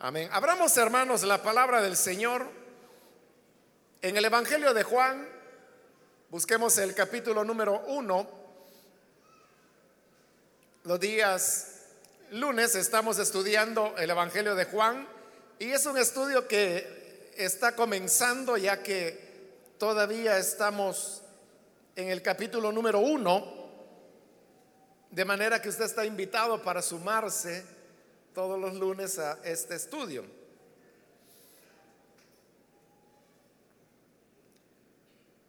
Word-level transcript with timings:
Amén. 0.00 0.28
Abramos, 0.30 0.76
hermanos, 0.76 1.24
la 1.24 1.42
palabra 1.42 1.82
del 1.82 1.96
Señor 1.96 2.46
en 4.00 4.16
el 4.16 4.24
Evangelio 4.24 4.72
de 4.72 4.84
Juan. 4.84 5.28
Busquemos 6.30 6.78
el 6.78 6.94
capítulo 6.94 7.42
número 7.42 7.82
uno. 7.88 8.30
Los 10.84 11.00
días 11.00 11.86
lunes 12.30 12.76
estamos 12.76 13.18
estudiando 13.18 13.96
el 13.98 14.10
Evangelio 14.10 14.54
de 14.54 14.66
Juan 14.66 15.04
y 15.58 15.72
es 15.72 15.84
un 15.84 15.98
estudio 15.98 16.46
que 16.46 17.32
está 17.36 17.74
comenzando 17.74 18.56
ya 18.56 18.80
que 18.80 19.74
todavía 19.78 20.38
estamos 20.38 21.22
en 21.96 22.08
el 22.10 22.22
capítulo 22.22 22.70
número 22.70 23.00
uno, 23.00 23.68
de 25.10 25.24
manera 25.24 25.60
que 25.60 25.70
usted 25.70 25.86
está 25.86 26.04
invitado 26.04 26.62
para 26.62 26.82
sumarse 26.82 27.77
todos 28.38 28.60
los 28.60 28.74
lunes 28.74 29.18
a 29.18 29.40
este 29.42 29.74
estudio. 29.74 30.24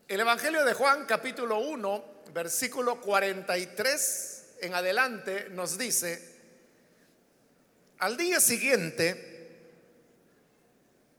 El 0.07 0.20
Evangelio 0.20 0.66
de 0.66 0.73
Juan 0.73 1.05
capítulo 1.05 1.59
1, 1.59 2.23
versículo 2.33 2.99
43 2.99 4.55
en 4.61 4.73
adelante 4.73 5.49
nos 5.52 5.77
dice, 5.77 6.35
al 7.99 8.17
día 8.17 8.39
siguiente, 8.39 9.67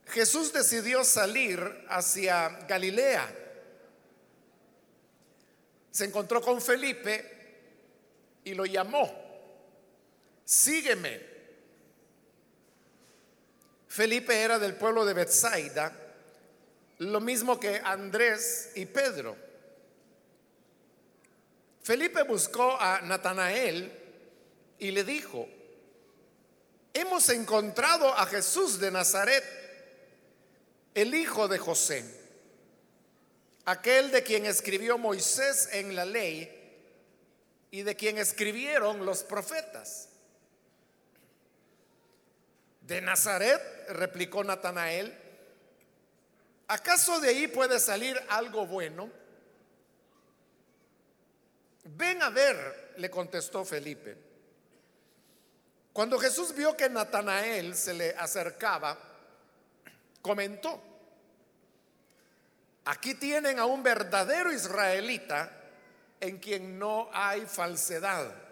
Jesús 0.07 0.53
decidió 0.53 1.05
salir 1.05 1.87
hacia 1.89 2.49
Galilea. 2.67 3.33
Se 5.93 6.05
encontró 6.05 6.43
con 6.43 6.61
Felipe 6.61 7.61
y 8.43 8.55
lo 8.55 8.67
llamó, 8.67 9.09
sígueme. 10.45 11.30
Felipe 13.91 14.41
era 14.41 14.61
del 14.61 14.77
pueblo 14.77 15.05
de 15.05 15.15
Bethsaida, 15.15 15.93
lo 16.99 17.21
mismo 17.21 17.59
que 17.59 17.81
Andrés 17.85 18.71
y 18.77 18.87
Pedro. 18.87 19.37
Felipe 21.83 22.23
buscó 22.23 22.81
a 22.81 23.01
Natanael 23.01 23.93
y 24.79 24.93
le 24.93 25.03
dijo, 25.03 25.49
hemos 26.95 27.29
encontrado 27.31 28.17
a 28.17 28.27
Jesús 28.27 28.79
de 28.79 28.93
Nazaret, 28.93 29.43
el 30.95 31.13
hijo 31.13 31.49
de 31.49 31.59
José, 31.59 32.05
aquel 33.65 34.13
de 34.13 34.23
quien 34.23 34.47
escribió 34.47 34.99
Moisés 34.99 35.69
en 35.73 35.97
la 35.97 36.05
ley 36.05 36.49
y 37.73 37.83
de 37.83 37.97
quien 37.97 38.19
escribieron 38.19 39.05
los 39.05 39.25
profetas. 39.25 40.10
¿De 42.91 43.01
Nazaret? 43.01 43.63
replicó 43.91 44.43
Natanael. 44.43 45.17
¿Acaso 46.67 47.21
de 47.21 47.29
ahí 47.29 47.47
puede 47.47 47.79
salir 47.79 48.21
algo 48.29 48.67
bueno? 48.67 49.09
Ven 51.85 52.21
a 52.21 52.31
ver, 52.31 52.95
le 52.97 53.09
contestó 53.09 53.65
Felipe. 53.65 54.17
Cuando 55.93 56.19
Jesús 56.19 56.53
vio 56.53 56.77
que 56.77 56.91
Natanael 56.91 57.77
se 57.77 57.95
le 57.95 58.11
acercaba, 58.17 58.99
comentó, 60.21 60.83
aquí 62.87 63.15
tienen 63.15 63.61
a 63.61 63.67
un 63.67 63.85
verdadero 63.85 64.53
israelita 64.53 65.49
en 66.19 66.39
quien 66.39 66.77
no 66.77 67.09
hay 67.13 67.47
falsedad. 67.47 68.50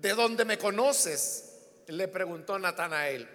¿De 0.00 0.14
dónde 0.14 0.44
me 0.44 0.58
conoces? 0.58 1.44
Le 1.88 2.06
preguntó 2.06 2.56
Natanael. 2.56 3.28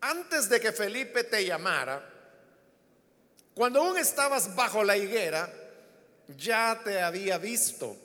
Antes 0.00 0.48
de 0.48 0.60
que 0.60 0.72
Felipe 0.72 1.22
te 1.24 1.44
llamara, 1.44 2.04
cuando 3.54 3.82
aún 3.82 3.98
estabas 3.98 4.54
bajo 4.56 4.82
la 4.82 4.96
higuera, 4.96 5.48
ya 6.36 6.80
te 6.82 7.00
había 7.00 7.38
visto. 7.38 7.96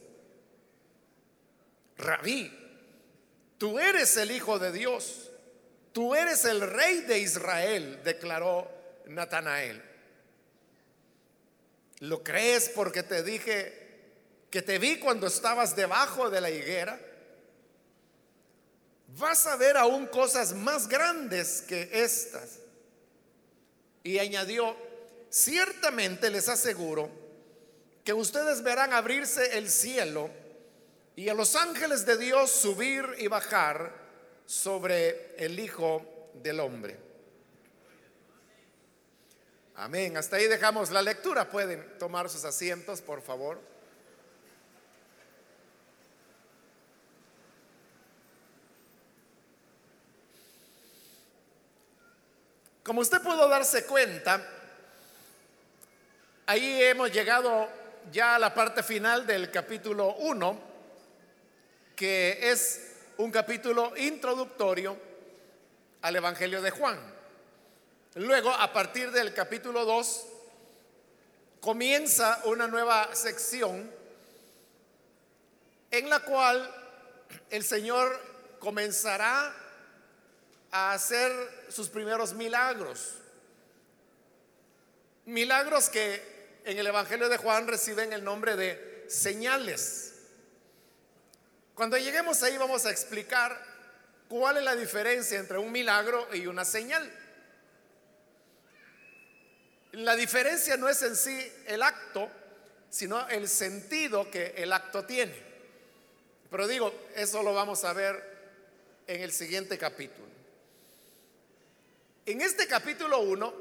Rabí, 1.98 2.52
tú 3.58 3.80
eres 3.80 4.16
el 4.18 4.30
Hijo 4.30 4.60
de 4.60 4.72
Dios, 4.72 5.32
tú 5.92 6.14
eres 6.14 6.46
el 6.46 6.62
Rey 6.62 7.02
de 7.02 7.20
Israel, 7.20 8.00
declaró 8.04 8.70
Natanael. 9.08 9.82
¿Lo 12.00 12.24
crees 12.24 12.70
porque 12.70 13.02
te 13.02 13.24
dije 13.24 13.81
que 14.52 14.62
te 14.62 14.78
vi 14.78 15.00
cuando 15.00 15.28
estabas 15.28 15.76
debajo 15.76 16.30
de 16.30 16.42
la 16.42 16.50
higuera, 16.50 17.00
vas 19.18 19.48
a 19.48 19.56
ver 19.56 19.78
aún 19.78 20.08
cosas 20.08 20.54
más 20.54 20.90
grandes 20.90 21.62
que 21.62 21.90
estas. 21.92 22.60
Y 24.04 24.20
añadió, 24.20 24.76
ciertamente 25.30 26.30
les 26.30 26.50
aseguro 26.50 27.10
que 28.04 28.14
ustedes 28.14 28.62
verán 28.62 28.92
abrirse 28.92 29.58
el 29.58 29.70
cielo 29.70 30.30
y 31.16 31.30
a 31.30 31.34
los 31.34 31.56
ángeles 31.56 32.06
de 32.06 32.18
Dios 32.18 32.52
subir 32.52 33.06
y 33.20 33.28
bajar 33.28 33.94
sobre 34.46 35.34
el 35.38 35.60
Hijo 35.60 36.30
del 36.34 36.60
Hombre. 36.60 36.98
Amén. 39.76 40.18
Hasta 40.18 40.36
ahí 40.36 40.48
dejamos 40.48 40.92
la 40.92 41.02
lectura. 41.02 41.50
Pueden 41.50 41.98
tomar 41.98 42.30
sus 42.30 42.44
asientos, 42.44 43.02
por 43.02 43.22
favor. 43.22 43.72
Como 52.84 53.02
usted 53.02 53.22
pudo 53.22 53.48
darse 53.48 53.86
cuenta, 53.86 54.44
ahí 56.48 56.82
hemos 56.82 57.12
llegado 57.12 57.70
ya 58.12 58.36
a 58.36 58.40
la 58.40 58.56
parte 58.56 58.82
final 58.82 59.28
del 59.28 59.52
capítulo 59.52 60.16
1, 60.16 60.60
que 61.96 62.40
es 62.42 62.94
un 63.18 63.30
capítulo 63.30 63.94
introductorio 63.98 64.98
al 66.02 66.16
Evangelio 66.16 66.60
de 66.60 66.72
Juan. 66.72 67.00
Luego, 68.16 68.50
a 68.50 68.74
partir 68.74 69.12
del 69.12 69.32
capítulo 69.32 69.86
2, 69.86 70.26
comienza 71.60 72.42
una 72.46 72.68
nueva 72.68 73.14
sección 73.14 73.92
en 75.92 76.10
la 76.10 76.22
cual 76.22 76.68
el 77.52 77.64
Señor 77.64 78.20
comenzará 78.58 79.56
a 80.72 80.94
hacer 80.94 81.32
sus 81.70 81.90
primeros 81.90 82.34
milagros. 82.34 83.16
Milagros 85.26 85.90
que 85.90 86.60
en 86.66 86.78
el 86.78 86.88
Evangelio 86.88 87.30
de 87.30 87.38
Juan 87.38 87.68
reciben 87.68 88.14
el 88.14 88.24
nombre 88.24 88.56
de 88.56 89.06
señales. 89.08 90.14
Cuando 91.76 91.98
lleguemos 91.98 92.42
ahí 92.44 92.58
vamos 92.58 92.86
a 92.86 92.92
explicar 92.92 93.60
cuál 94.30 94.58
es 94.58 94.64
la 94.64 94.76
diferencia 94.76 95.40
entre 95.40 95.58
un 95.58 95.72
milagro 95.72 96.28
y 96.34 96.48
una 96.48 96.64
señal. 96.64 97.12
La 99.94 100.16
diferencia 100.16 100.78
no 100.78 100.88
es 100.88 101.02
en 101.02 101.16
sí 101.18 101.52
el 101.68 101.84
acto, 101.84 102.30
sino 102.90 103.28
el 103.28 103.50
sentido 103.50 104.32
que 104.32 104.54
el 104.58 104.72
acto 104.72 105.04
tiene. 105.06 105.36
Pero 106.50 106.68
digo, 106.68 106.94
eso 107.16 107.44
lo 107.44 107.54
vamos 107.54 107.84
a 107.84 107.94
ver 107.94 108.32
en 109.08 109.22
el 109.22 109.32
siguiente 109.32 109.78
capítulo. 109.78 110.31
En 112.26 112.40
este 112.42 112.68
capítulo 112.68 113.20
1, 113.22 113.54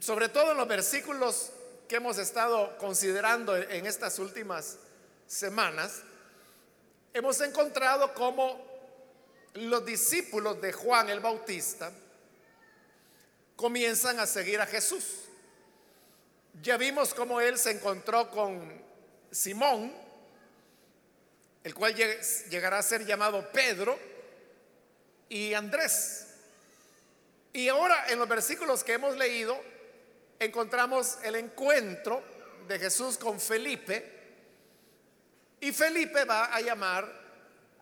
sobre 0.00 0.28
todo 0.28 0.52
en 0.52 0.58
los 0.58 0.68
versículos 0.68 1.52
que 1.88 1.96
hemos 1.96 2.18
estado 2.18 2.76
considerando 2.76 3.56
en 3.56 3.86
estas 3.86 4.18
últimas 4.18 4.76
semanas, 5.26 6.02
hemos 7.14 7.40
encontrado 7.40 8.12
cómo 8.12 8.62
los 9.54 9.84
discípulos 9.86 10.60
de 10.60 10.72
Juan 10.72 11.08
el 11.08 11.20
Bautista 11.20 11.90
comienzan 13.56 14.20
a 14.20 14.26
seguir 14.26 14.60
a 14.60 14.66
Jesús. 14.66 15.04
Ya 16.62 16.76
vimos 16.76 17.14
cómo 17.14 17.40
él 17.40 17.58
se 17.58 17.70
encontró 17.70 18.30
con 18.30 18.82
Simón, 19.30 19.92
el 21.64 21.74
cual 21.74 21.94
llegará 21.94 22.78
a 22.78 22.82
ser 22.82 23.06
llamado 23.06 23.50
Pedro, 23.50 23.98
y 25.30 25.54
Andrés. 25.54 26.31
Y 27.52 27.68
ahora 27.68 28.06
en 28.08 28.18
los 28.18 28.28
versículos 28.28 28.82
que 28.82 28.94
hemos 28.94 29.16
leído 29.16 29.58
encontramos 30.38 31.18
el 31.22 31.36
encuentro 31.36 32.22
de 32.66 32.78
Jesús 32.78 33.18
con 33.18 33.38
Felipe 33.40 34.20
y 35.60 35.70
Felipe 35.72 36.24
va 36.24 36.46
a 36.46 36.60
llamar 36.60 37.06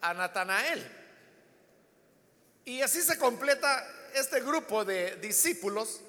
a 0.01 0.13
Natanael. 0.13 0.87
Y 2.65 2.83
así 2.83 3.01
se 3.01 3.17
completa 3.17 3.87
este 4.15 4.41
grupo 4.41 4.85
de 4.85 5.17
discípulos 5.17 6.01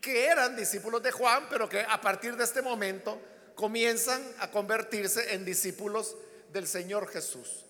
que 0.00 0.26
eran 0.26 0.56
discípulos 0.56 1.02
de 1.02 1.10
Juan, 1.10 1.46
pero 1.50 1.68
que 1.68 1.80
a 1.80 2.00
partir 2.00 2.36
de 2.36 2.44
este 2.44 2.62
momento 2.62 3.20
comienzan 3.54 4.22
a 4.38 4.50
convertirse 4.50 5.34
en 5.34 5.44
discípulos 5.44 6.16
del 6.52 6.66
Señor 6.66 7.08
Jesús. 7.08 7.64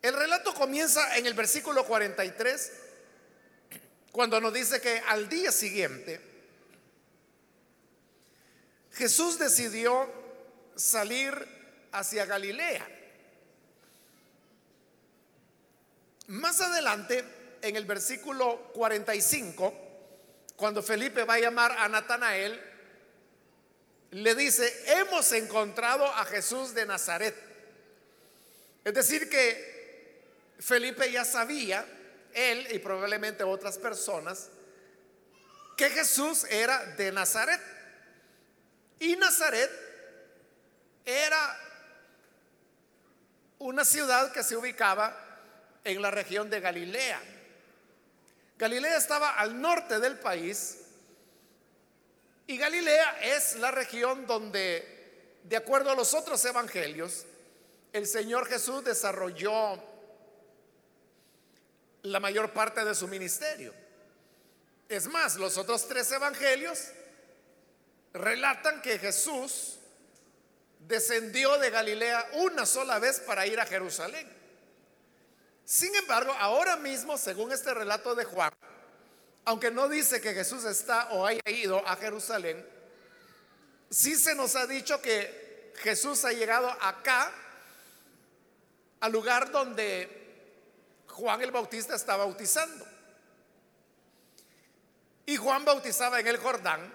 El 0.00 0.14
relato 0.14 0.52
comienza 0.54 1.16
en 1.16 1.26
el 1.26 1.34
versículo 1.34 1.84
43, 1.84 2.72
cuando 4.12 4.40
nos 4.40 4.52
dice 4.52 4.80
que 4.80 4.98
al 5.08 5.28
día 5.28 5.50
siguiente 5.50 6.20
Jesús 8.92 9.38
decidió 9.38 10.08
salir 10.76 11.32
hacia 11.92 12.26
Galilea. 12.26 12.86
Más 16.28 16.60
adelante, 16.60 17.24
en 17.62 17.76
el 17.76 17.84
versículo 17.86 18.70
45, 18.74 19.74
cuando 20.56 20.82
Felipe 20.82 21.24
va 21.24 21.34
a 21.34 21.40
llamar 21.40 21.72
a 21.72 21.88
Natanael, 21.88 22.60
le 24.10 24.34
dice, 24.34 24.70
hemos 24.98 25.32
encontrado 25.32 26.06
a 26.06 26.24
Jesús 26.26 26.74
de 26.74 26.84
Nazaret. 26.84 27.34
Es 28.84 28.92
decir, 28.92 29.30
que 29.30 30.20
Felipe 30.58 31.10
ya 31.10 31.24
sabía, 31.24 31.86
él 32.34 32.68
y 32.72 32.78
probablemente 32.78 33.44
otras 33.44 33.78
personas, 33.78 34.48
que 35.76 35.90
Jesús 35.90 36.44
era 36.44 36.84
de 36.96 37.12
Nazaret. 37.12 37.60
Y 38.98 39.16
Nazaret 39.16 39.70
era 41.04 41.58
una 43.58 43.84
ciudad 43.84 44.32
que 44.32 44.42
se 44.42 44.56
ubicaba 44.56 45.16
en 45.84 46.00
la 46.00 46.10
región 46.10 46.50
de 46.50 46.60
Galilea. 46.60 47.20
Galilea 48.58 48.96
estaba 48.96 49.30
al 49.30 49.60
norte 49.60 49.98
del 49.98 50.18
país 50.18 50.78
y 52.46 52.56
Galilea 52.56 53.18
es 53.22 53.56
la 53.56 53.70
región 53.70 54.26
donde, 54.26 55.40
de 55.44 55.56
acuerdo 55.56 55.90
a 55.90 55.94
los 55.94 56.14
otros 56.14 56.44
evangelios, 56.44 57.24
el 57.92 58.06
Señor 58.06 58.46
Jesús 58.46 58.84
desarrolló 58.84 59.82
la 62.02 62.20
mayor 62.20 62.52
parte 62.52 62.84
de 62.84 62.94
su 62.94 63.08
ministerio. 63.08 63.74
Es 64.88 65.06
más, 65.06 65.36
los 65.36 65.56
otros 65.56 65.86
tres 65.88 66.10
evangelios 66.12 66.88
relatan 68.12 68.82
que 68.82 68.98
Jesús 68.98 69.78
descendió 70.80 71.58
de 71.58 71.70
Galilea 71.70 72.28
una 72.34 72.66
sola 72.66 72.98
vez 72.98 73.20
para 73.20 73.46
ir 73.46 73.58
a 73.60 73.66
Jerusalén. 73.66 74.28
Sin 75.64 75.94
embargo, 75.94 76.32
ahora 76.38 76.76
mismo, 76.76 77.16
según 77.16 77.52
este 77.52 77.72
relato 77.72 78.14
de 78.14 78.24
Juan, 78.24 78.52
aunque 79.44 79.70
no 79.70 79.88
dice 79.88 80.20
que 80.20 80.34
Jesús 80.34 80.64
está 80.64 81.08
o 81.12 81.26
haya 81.26 81.40
ido 81.46 81.86
a 81.86 81.96
Jerusalén, 81.96 82.64
sí 83.90 84.16
se 84.16 84.34
nos 84.34 84.56
ha 84.56 84.66
dicho 84.66 85.00
que 85.00 85.72
Jesús 85.76 86.24
ha 86.24 86.32
llegado 86.32 86.68
acá, 86.80 87.32
al 89.00 89.12
lugar 89.12 89.50
donde 89.50 90.21
Juan 91.12 91.42
el 91.42 91.50
Bautista 91.50 91.94
está 91.94 92.16
bautizando. 92.16 92.86
Y 95.26 95.36
Juan 95.36 95.64
bautizaba 95.64 96.18
en 96.20 96.26
el 96.26 96.38
Jordán, 96.38 96.92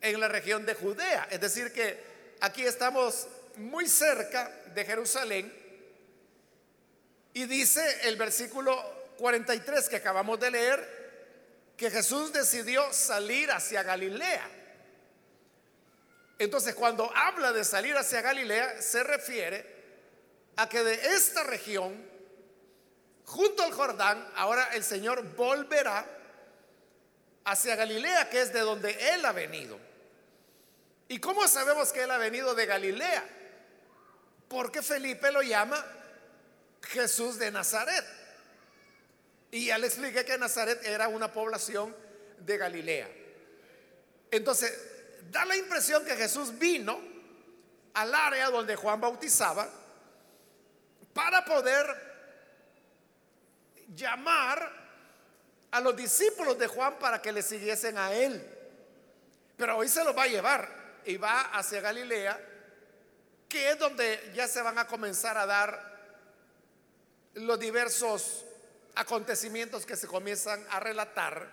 en 0.00 0.20
la 0.20 0.28
región 0.28 0.64
de 0.64 0.74
Judea. 0.74 1.28
Es 1.30 1.40
decir, 1.40 1.72
que 1.72 1.98
aquí 2.40 2.62
estamos 2.62 3.26
muy 3.56 3.88
cerca 3.88 4.50
de 4.74 4.84
Jerusalén. 4.84 5.52
Y 7.32 7.46
dice 7.46 8.08
el 8.08 8.16
versículo 8.16 8.80
43 9.18 9.88
que 9.88 9.96
acabamos 9.96 10.38
de 10.38 10.50
leer, 10.50 10.96
que 11.76 11.90
Jesús 11.90 12.32
decidió 12.32 12.92
salir 12.92 13.50
hacia 13.50 13.82
Galilea. 13.82 14.50
Entonces, 16.38 16.74
cuando 16.74 17.10
habla 17.14 17.52
de 17.52 17.64
salir 17.64 17.96
hacia 17.96 18.20
Galilea, 18.20 18.80
se 18.80 19.02
refiere 19.02 19.74
a 20.56 20.68
que 20.68 20.82
de 20.82 20.94
esta 21.14 21.44
región, 21.44 22.15
junto 23.26 23.62
al 23.62 23.72
Jordán, 23.72 24.26
ahora 24.36 24.70
el 24.72 24.82
Señor 24.82 25.22
volverá 25.34 26.06
hacia 27.44 27.76
Galilea, 27.76 28.30
que 28.30 28.40
es 28.40 28.52
de 28.52 28.60
donde 28.60 29.14
Él 29.14 29.24
ha 29.24 29.32
venido. 29.32 29.78
¿Y 31.08 31.18
cómo 31.18 31.46
sabemos 31.46 31.92
que 31.92 32.02
Él 32.02 32.10
ha 32.10 32.18
venido 32.18 32.54
de 32.54 32.66
Galilea? 32.66 33.24
Porque 34.48 34.82
Felipe 34.82 35.30
lo 35.30 35.42
llama 35.42 35.84
Jesús 36.82 37.38
de 37.38 37.50
Nazaret. 37.50 38.04
Y 39.50 39.66
ya 39.66 39.78
le 39.78 39.86
expliqué 39.86 40.24
que 40.24 40.38
Nazaret 40.38 40.84
era 40.84 41.08
una 41.08 41.32
población 41.32 41.94
de 42.38 42.56
Galilea. 42.56 43.08
Entonces, 44.30 44.72
da 45.30 45.44
la 45.44 45.56
impresión 45.56 46.04
que 46.04 46.16
Jesús 46.16 46.58
vino 46.58 47.00
al 47.94 48.14
área 48.14 48.50
donde 48.50 48.76
Juan 48.76 49.00
bautizaba 49.00 49.68
para 51.14 51.44
poder 51.44 52.05
llamar 53.94 54.72
a 55.70 55.80
los 55.80 55.96
discípulos 55.96 56.58
de 56.58 56.66
Juan 56.66 56.98
para 56.98 57.20
que 57.20 57.32
le 57.32 57.42
siguiesen 57.42 57.98
a 57.98 58.12
él. 58.12 58.44
Pero 59.56 59.78
hoy 59.78 59.88
se 59.88 60.04
los 60.04 60.16
va 60.16 60.24
a 60.24 60.28
llevar 60.28 60.68
y 61.04 61.16
va 61.16 61.42
hacia 61.52 61.80
Galilea, 61.80 62.40
que 63.48 63.70
es 63.70 63.78
donde 63.78 64.32
ya 64.34 64.48
se 64.48 64.62
van 64.62 64.78
a 64.78 64.86
comenzar 64.86 65.38
a 65.38 65.46
dar 65.46 65.96
los 67.34 67.58
diversos 67.58 68.44
acontecimientos 68.94 69.84
que 69.84 69.96
se 69.96 70.06
comienzan 70.06 70.64
a 70.70 70.80
relatar 70.80 71.48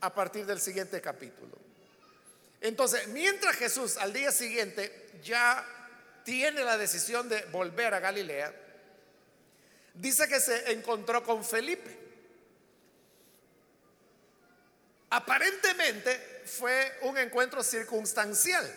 a 0.00 0.14
partir 0.14 0.46
del 0.46 0.60
siguiente 0.60 1.00
capítulo. 1.00 1.56
Entonces, 2.60 3.08
mientras 3.08 3.56
Jesús 3.56 3.96
al 3.96 4.12
día 4.12 4.32
siguiente 4.32 5.10
ya 5.22 5.64
tiene 6.24 6.64
la 6.64 6.78
decisión 6.78 7.28
de 7.28 7.42
volver 7.46 7.92
a 7.94 8.00
Galilea, 8.00 8.54
dice 9.94 10.28
que 10.28 10.40
se 10.40 10.72
encontró 10.72 11.22
con 11.22 11.44
Felipe. 11.44 11.98
Aparentemente 15.10 16.42
fue 16.46 16.98
un 17.02 17.18
encuentro 17.18 17.62
circunstancial, 17.62 18.70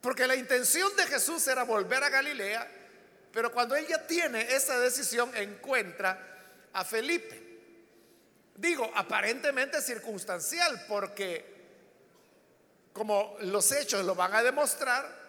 porque 0.00 0.26
la 0.26 0.34
intención 0.34 0.94
de 0.96 1.06
Jesús 1.06 1.46
era 1.48 1.64
volver 1.64 2.02
a 2.02 2.08
Galilea, 2.08 2.66
pero 3.30 3.52
cuando 3.52 3.76
él 3.76 3.86
ya 3.86 4.06
tiene 4.06 4.54
esa 4.54 4.78
decisión 4.78 5.34
encuentra 5.36 6.18
a 6.72 6.84
Felipe. 6.84 7.40
Digo, 8.56 8.90
aparentemente 8.94 9.80
circunstancial, 9.80 10.86
porque 10.88 11.52
como 12.92 13.36
los 13.40 13.72
hechos 13.72 14.04
lo 14.04 14.14
van 14.14 14.34
a 14.34 14.42
demostrar, 14.42 15.20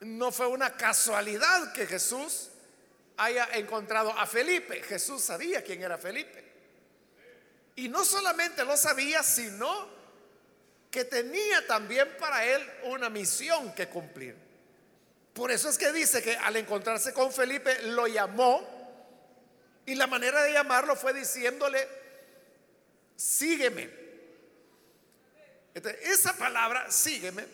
no 0.00 0.32
fue 0.32 0.46
una 0.46 0.76
casualidad 0.76 1.72
que 1.72 1.86
Jesús 1.86 2.51
haya 3.16 3.48
encontrado 3.52 4.10
a 4.10 4.26
Felipe. 4.26 4.82
Jesús 4.82 5.22
sabía 5.22 5.62
quién 5.62 5.82
era 5.82 5.98
Felipe. 5.98 6.44
Y 7.76 7.88
no 7.88 8.04
solamente 8.04 8.64
lo 8.64 8.76
sabía, 8.76 9.22
sino 9.22 9.88
que 10.90 11.04
tenía 11.04 11.66
también 11.66 12.16
para 12.18 12.44
él 12.44 12.62
una 12.84 13.08
misión 13.08 13.74
que 13.74 13.88
cumplir. 13.88 14.36
Por 15.32 15.50
eso 15.50 15.70
es 15.70 15.78
que 15.78 15.92
dice 15.92 16.22
que 16.22 16.36
al 16.36 16.56
encontrarse 16.56 17.14
con 17.14 17.32
Felipe 17.32 17.82
lo 17.84 18.06
llamó 18.06 18.68
y 19.86 19.94
la 19.94 20.06
manera 20.06 20.42
de 20.42 20.52
llamarlo 20.52 20.94
fue 20.94 21.14
diciéndole, 21.14 21.88
sígueme. 23.16 23.88
esa 25.74 26.36
palabra, 26.36 26.90
sígueme, 26.90 27.46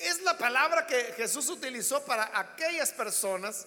es 0.00 0.22
la 0.22 0.36
palabra 0.36 0.86
que 0.86 1.12
Jesús 1.16 1.48
utilizó 1.50 2.02
para 2.04 2.38
aquellas 2.38 2.90
personas 2.92 3.66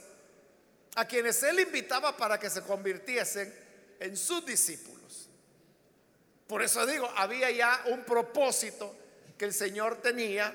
a 0.95 1.05
quienes 1.05 1.41
él 1.43 1.59
invitaba 1.59 2.17
para 2.17 2.39
que 2.39 2.49
se 2.49 2.63
convirtiesen 2.63 3.53
en 3.99 4.17
sus 4.17 4.43
discípulos. 4.45 5.29
Por 6.47 6.61
eso 6.63 6.85
digo, 6.85 7.09
había 7.15 7.51
ya 7.51 7.83
un 7.87 8.03
propósito 8.03 8.95
que 9.37 9.45
el 9.45 9.53
Señor 9.53 10.01
tenía 10.01 10.53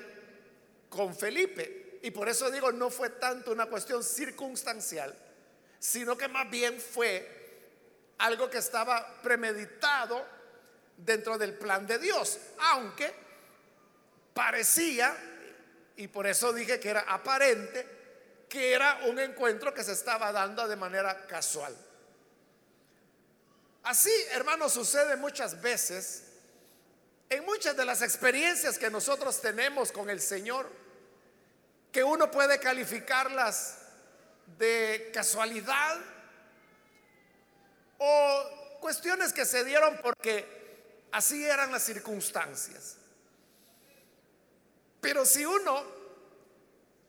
con 0.89 1.15
Felipe. 1.15 1.99
Y 2.01 2.11
por 2.11 2.27
eso 2.29 2.51
digo, 2.51 2.71
no 2.71 2.89
fue 2.89 3.09
tanto 3.11 3.51
una 3.51 3.65
cuestión 3.65 4.03
circunstancial, 4.03 5.15
sino 5.79 6.17
que 6.17 6.27
más 6.27 6.49
bien 6.49 6.79
fue 6.79 7.37
algo 8.17 8.49
que 8.49 8.57
estaba 8.57 9.21
premeditado 9.21 10.25
dentro 10.97 11.37
del 11.37 11.53
plan 11.53 11.87
de 11.87 11.99
Dios, 11.99 12.37
aunque 12.59 13.13
parecía, 14.33 15.15
y 15.99 16.07
por 16.07 16.25
eso 16.25 16.53
dije 16.53 16.79
que 16.79 16.89
era 16.89 17.01
aparente, 17.01 17.85
que 18.47 18.71
era 18.71 19.01
un 19.07 19.19
encuentro 19.19 19.73
que 19.73 19.83
se 19.83 19.91
estaba 19.91 20.31
dando 20.31 20.65
de 20.65 20.77
manera 20.77 21.27
casual. 21.27 21.75
Así, 23.83 24.11
hermanos, 24.31 24.71
sucede 24.71 25.17
muchas 25.17 25.61
veces 25.61 26.23
en 27.29 27.43
muchas 27.43 27.75
de 27.75 27.83
las 27.83 28.01
experiencias 28.01 28.79
que 28.79 28.89
nosotros 28.89 29.41
tenemos 29.41 29.91
con 29.91 30.09
el 30.09 30.21
Señor, 30.21 30.71
que 31.91 32.01
uno 32.01 32.31
puede 32.31 32.61
calificarlas 32.61 33.79
de 34.57 35.11
casualidad 35.13 35.99
o 37.97 38.77
cuestiones 38.79 39.33
que 39.33 39.45
se 39.45 39.65
dieron 39.65 39.99
porque 40.01 40.47
así 41.11 41.43
eran 41.43 41.73
las 41.73 41.83
circunstancias. 41.83 42.98
Pero 45.01 45.25
si 45.25 45.45
uno 45.45 45.83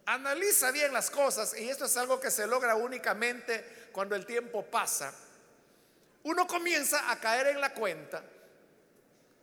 analiza 0.06 0.70
bien 0.70 0.92
las 0.92 1.10
cosas, 1.10 1.56
y 1.58 1.68
esto 1.68 1.84
es 1.86 1.96
algo 1.96 2.20
que 2.20 2.30
se 2.30 2.46
logra 2.46 2.76
únicamente 2.76 3.88
cuando 3.92 4.14
el 4.14 4.26
tiempo 4.26 4.64
pasa, 4.64 5.14
uno 6.22 6.46
comienza 6.46 7.10
a 7.10 7.18
caer 7.18 7.48
en 7.48 7.60
la 7.60 7.72
cuenta 7.72 8.22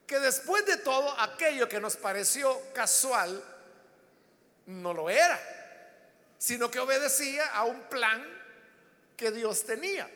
que 0.06 0.20
después 0.20 0.66
de 0.66 0.78
todo 0.78 1.20
aquello 1.20 1.68
que 1.68 1.82
nos 1.82 1.98
pareció 1.98 2.74
casual, 2.74 3.44
no 4.68 4.94
lo 4.94 5.10
era, 5.10 5.40
sino 6.38 6.72
que 6.72 6.80
obedecía 6.80 7.48
a 7.48 7.64
un 7.64 7.82
plan 7.84 8.26
que 9.18 9.32
Dios 9.32 9.66
tenía. 9.66 10.10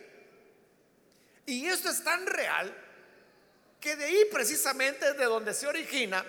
Y 1.46 1.68
esto 1.68 1.90
es 1.90 2.04
tan 2.04 2.26
real 2.26 2.74
que 3.82 3.96
de 3.96 4.06
ahí 4.06 4.26
precisamente 4.32 5.10
es 5.10 5.18
de 5.18 5.26
donde 5.26 5.54
se 5.54 5.68
origina 5.68 6.24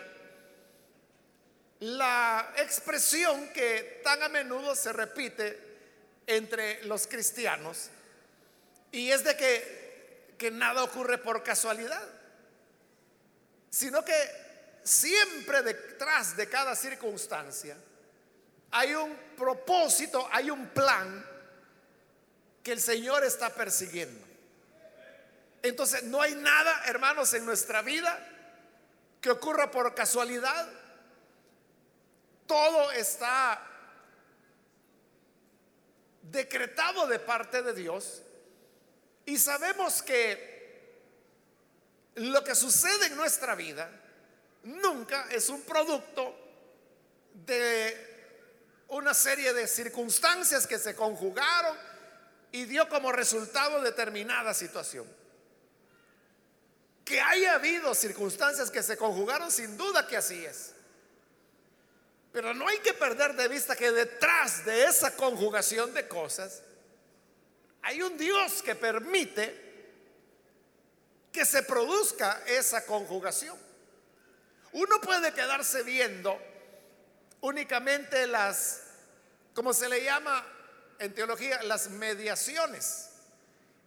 la 1.83 2.53
expresión 2.59 3.49
que 3.49 4.01
tan 4.05 4.23
a 4.23 4.29
menudo 4.29 4.77
se 4.77 4.93
repite 4.93 5.59
entre 6.29 6.85
los 6.85 7.09
cristianos 7.09 7.91
y 8.93 9.11
es 9.11 9.25
de 9.25 9.37
que, 9.37 10.35
que 10.39 10.53
nada 10.53 10.85
ocurre 10.85 11.19
por 11.19 11.43
casualidad, 11.43 12.07
sino 13.69 14.05
que 14.05 14.15
siempre 14.85 15.63
detrás 15.63 16.37
de 16.37 16.49
cada 16.49 16.77
circunstancia 16.77 17.77
hay 18.71 18.95
un 18.95 19.17
propósito, 19.37 20.29
hay 20.31 20.51
un 20.51 20.69
plan 20.69 21.27
que 22.63 22.71
el 22.71 22.81
Señor 22.81 23.25
está 23.25 23.51
persiguiendo. 23.51 24.25
Entonces, 25.63 26.05
no 26.05 26.23
hay 26.23 26.37
nada, 26.37 26.85
hermanos, 26.87 27.35
en 27.35 27.45
nuestra 27.45 27.83
vida 27.83 28.25
que 29.21 29.31
ocurra 29.31 29.73
por 29.73 29.95
casualidad. 29.97 30.82
Todo 32.53 32.93
está 32.93 33.67
decretado 36.21 37.07
de 37.07 37.19
parte 37.19 37.63
de 37.63 37.73
Dios. 37.73 38.21
Y 39.25 39.39
sabemos 39.39 40.03
que 40.03 40.93
lo 42.17 42.45
que 42.45 42.55
sucede 42.55 43.07
en 43.07 43.17
nuestra 43.17 43.55
vida 43.55 43.91
nunca 44.65 45.29
es 45.31 45.49
un 45.49 45.63
producto 45.63 46.37
de 47.33 48.85
una 48.89 49.15
serie 49.15 49.55
de 49.55 49.67
circunstancias 49.67 50.67
que 50.67 50.79
se 50.79 50.95
conjugaron 50.95 51.75
y 52.51 52.67
dio 52.67 52.87
como 52.91 53.13
resultado 53.13 53.81
determinada 53.81 54.53
situación. 54.53 55.07
Que 57.03 57.19
haya 57.19 57.55
habido 57.55 57.95
circunstancias 57.95 58.71
que 58.71 58.83
se 58.83 58.99
conjugaron, 58.99 59.51
sin 59.51 59.79
duda 59.79 60.07
que 60.07 60.19
así 60.19 60.45
es. 60.45 60.72
Pero 62.33 62.55
no 62.55 62.67
hay 62.67 62.79
que 62.79 62.95
perder 62.95 63.35
de 63.35 63.49
vista 63.49 63.77
que 63.77 63.93
detrás 63.93 64.65
de 64.65 64.85
esa 64.85 65.15
conjugación 65.15 65.93
de 65.93 66.09
cosas 66.09 66.63
hay 67.83 68.01
un 68.01 68.17
Dios 68.17 68.63
que 68.63 68.75
permite 68.75 69.63
que 71.31 71.45
se 71.45 71.63
produzca 71.63 72.43
esa 72.47 72.87
conjugación. 72.87 73.59
Uno 74.73 75.01
puede 75.01 75.33
quedarse 75.33 75.83
viendo 75.83 76.41
únicamente 77.41 78.27
las, 78.27 78.83
como 79.55 79.75
se 79.75 79.89
le 79.89 80.03
llama 80.03 80.47
en 80.99 81.15
teología, 81.15 81.63
las 81.65 81.91
mediaciones. 81.91 83.09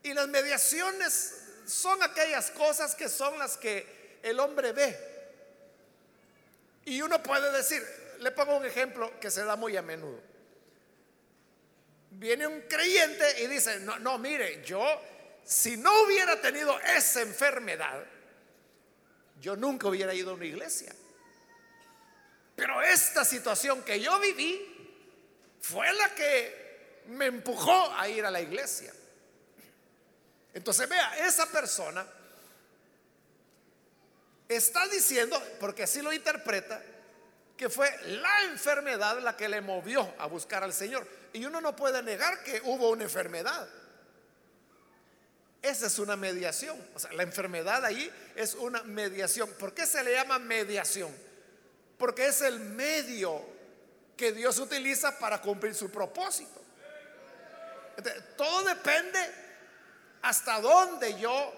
Y 0.04 0.14
las 0.14 0.28
mediaciones 0.28 1.34
son 1.66 2.04
aquellas 2.04 2.52
cosas 2.52 2.94
que 2.94 3.10
son 3.10 3.40
las 3.40 3.58
que 3.58 4.20
el 4.22 4.40
hombre 4.40 4.72
ve. 4.74 5.16
Y 6.86 7.02
uno 7.02 7.24
puede 7.24 7.52
decir, 7.52 7.84
le 8.20 8.32
pongo 8.32 8.58
un 8.58 8.66
ejemplo 8.66 9.20
que 9.20 9.30
se 9.32 9.44
da 9.44 9.56
muy 9.56 9.76
a 9.78 9.82
menudo. 9.82 10.22
Viene 12.12 12.48
un 12.48 12.62
creyente 12.62 13.44
y 13.44 13.48
dice, 13.48 13.80
no, 13.80 14.00
no, 14.00 14.18
mire, 14.18 14.64
yo 14.64 14.86
si 15.44 15.78
no 15.78 16.04
hubiera 16.04 16.42
tenido 16.42 16.80
esa 16.80 17.22
enfermedad, 17.22 18.04
yo 19.40 19.56
nunca 19.56 19.88
hubiera 19.88 20.14
ido 20.14 20.32
a 20.32 20.34
una 20.34 20.46
iglesia. 20.46 20.94
Pero 22.56 22.82
esta 22.82 23.24
situación 23.24 23.84
que 23.84 24.00
yo 24.00 24.20
viví 24.20 24.72
fue 25.62 25.92
la 25.94 26.16
que 26.16 27.04
me 27.08 27.26
empujó 27.26 27.94
a 27.94 28.08
ir 28.08 28.26
a 28.26 28.32
la 28.32 28.42
iglesia. 28.42 28.94
Entonces 30.54 30.88
vea, 30.88 31.28
esa 31.28 31.46
persona 31.48 32.08
está 34.48 34.88
diciendo, 34.88 35.42
porque 35.60 35.84
así 35.84 36.02
lo 36.02 36.14
interpreta, 36.14 36.82
que 37.58 37.70
fue 37.70 37.90
la 38.08 38.44
enfermedad 38.44 39.20
la 39.20 39.38
que 39.38 39.48
le 39.48 39.62
movió 39.62 40.14
a 40.18 40.26
buscar 40.28 40.64
al 40.64 40.74
Señor. 40.74 41.08
Y 41.34 41.46
uno 41.46 41.62
no 41.62 41.76
puede 41.76 42.04
negar 42.04 42.44
que 42.44 42.62
hubo 42.66 42.90
una 42.90 43.04
enfermedad. 43.04 43.68
Esa 45.62 45.88
es 45.88 45.98
una 46.00 46.16
mediación. 46.16 46.78
O 46.94 47.00
sea, 47.00 47.12
la 47.14 47.24
enfermedad 47.24 47.84
ahí 47.86 48.12
es 48.36 48.54
una 48.56 48.84
mediación. 48.84 49.50
¿Por 49.54 49.74
qué 49.74 49.86
se 49.86 50.04
le 50.04 50.14
llama 50.14 50.38
mediación? 50.38 51.16
Porque 51.98 52.28
es 52.28 52.42
el 52.42 52.60
medio 52.60 53.42
que 54.18 54.32
Dios 54.32 54.60
utiliza 54.60 55.18
para 55.18 55.42
cumplir 55.42 55.74
su 55.74 55.90
propósito. 55.90 56.62
todo 58.38 58.64
depende 58.66 59.20
hasta 60.22 60.60
dónde 60.60 61.20
yo 61.20 61.54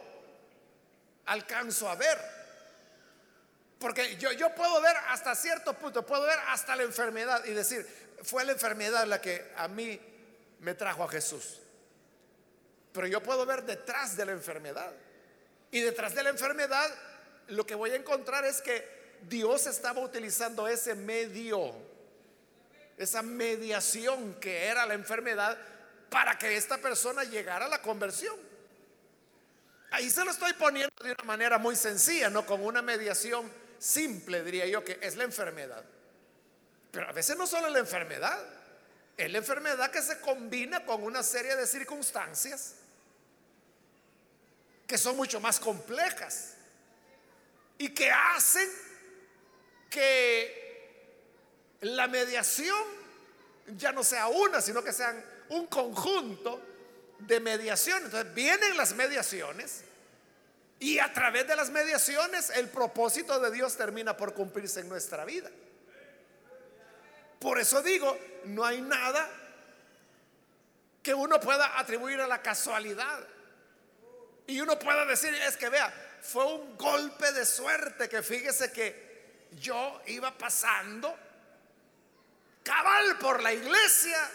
alcanzo 1.25 1.89
a 1.89 1.95
ver. 1.95 2.36
Porque 3.79 4.17
yo, 4.17 4.31
yo 4.31 4.53
puedo 4.55 4.81
ver 4.81 4.95
hasta 5.09 5.35
cierto 5.35 5.73
punto, 5.73 6.05
puedo 6.05 6.23
ver 6.23 6.39
hasta 6.47 6.75
la 6.75 6.83
enfermedad 6.83 7.45
y 7.45 7.51
decir, 7.51 7.85
fue 8.23 8.43
la 8.43 8.53
enfermedad 8.53 9.05
la 9.05 9.21
que 9.21 9.51
a 9.55 9.67
mí 9.67 9.99
me 10.59 10.73
trajo 10.73 11.03
a 11.03 11.09
Jesús. 11.09 11.59
Pero 12.91 13.07
yo 13.07 13.21
puedo 13.21 13.45
ver 13.45 13.63
detrás 13.63 14.17
de 14.17 14.25
la 14.25 14.31
enfermedad. 14.31 14.91
Y 15.69 15.81
detrás 15.81 16.15
de 16.15 16.23
la 16.23 16.29
enfermedad 16.29 16.89
lo 17.49 17.65
que 17.65 17.75
voy 17.75 17.91
a 17.91 17.95
encontrar 17.95 18.45
es 18.45 18.61
que 18.61 18.97
Dios 19.21 19.67
estaba 19.67 20.01
utilizando 20.01 20.67
ese 20.67 20.95
medio, 20.95 21.73
esa 22.97 23.21
mediación 23.21 24.35
que 24.35 24.65
era 24.65 24.85
la 24.85 24.95
enfermedad 24.95 25.57
para 26.09 26.37
que 26.37 26.55
esta 26.55 26.77
persona 26.77 27.23
llegara 27.23 27.65
a 27.65 27.69
la 27.69 27.81
conversión. 27.81 28.35
Ahí 29.91 30.09
se 30.09 30.25
lo 30.25 30.31
estoy 30.31 30.53
poniendo 30.53 30.91
de 31.03 31.11
una 31.11 31.23
manera 31.23 31.57
muy 31.57 31.75
sencilla, 31.75 32.29
no 32.29 32.45
con 32.45 32.63
una 32.63 32.81
mediación 32.81 33.49
simple, 33.79 34.43
diría 34.43 34.65
yo, 34.65 34.83
que 34.83 34.99
es 35.01 35.15
la 35.15 35.23
enfermedad. 35.23 35.83
Pero 36.91 37.09
a 37.09 37.11
veces 37.11 37.37
no 37.37 37.45
solo 37.45 37.69
la 37.69 37.79
enfermedad, 37.79 38.39
es 39.17 39.31
la 39.31 39.37
enfermedad 39.39 39.91
que 39.91 40.01
se 40.01 40.19
combina 40.19 40.85
con 40.85 41.03
una 41.03 41.23
serie 41.23 41.55
de 41.55 41.65
circunstancias 41.65 42.75
que 44.85 44.97
son 44.97 45.17
mucho 45.17 45.39
más 45.39 45.59
complejas 45.59 46.53
y 47.77 47.89
que 47.89 48.09
hacen 48.09 48.69
que 49.89 50.67
la 51.81 52.07
mediación 52.07 52.77
ya 53.75 53.91
no 53.91 54.03
sea 54.03 54.27
una, 54.27 54.61
sino 54.61 54.83
que 54.83 54.93
sean 54.93 55.23
un 55.49 55.67
conjunto 55.67 56.61
de 57.19 57.39
mediación. 57.39 58.05
Entonces 58.05 58.33
vienen 58.33 58.77
las 58.77 58.93
mediaciones 58.93 59.83
y 60.79 60.99
a 60.99 61.11
través 61.11 61.47
de 61.47 61.55
las 61.55 61.69
mediaciones 61.69 62.51
el 62.51 62.69
propósito 62.69 63.39
de 63.39 63.51
Dios 63.51 63.75
termina 63.75 64.15
por 64.15 64.33
cumplirse 64.33 64.81
en 64.81 64.89
nuestra 64.89 65.25
vida. 65.25 65.49
Por 67.39 67.59
eso 67.59 67.81
digo, 67.81 68.17
no 68.45 68.63
hay 68.63 68.81
nada 68.81 69.27
que 71.01 71.13
uno 71.13 71.39
pueda 71.39 71.79
atribuir 71.79 72.19
a 72.19 72.27
la 72.27 72.41
casualidad. 72.41 73.25
Y 74.45 74.59
uno 74.61 74.77
pueda 74.77 75.05
decir, 75.05 75.33
es 75.33 75.57
que 75.57 75.69
vea, 75.69 75.93
fue 76.21 76.45
un 76.45 76.77
golpe 76.77 77.31
de 77.31 77.45
suerte 77.45 78.09
que 78.09 78.21
fíjese 78.21 78.71
que 78.71 79.47
yo 79.59 80.01
iba 80.07 80.37
pasando 80.37 81.17
cabal 82.63 83.17
por 83.17 83.41
la 83.41 83.53
iglesia 83.53 84.29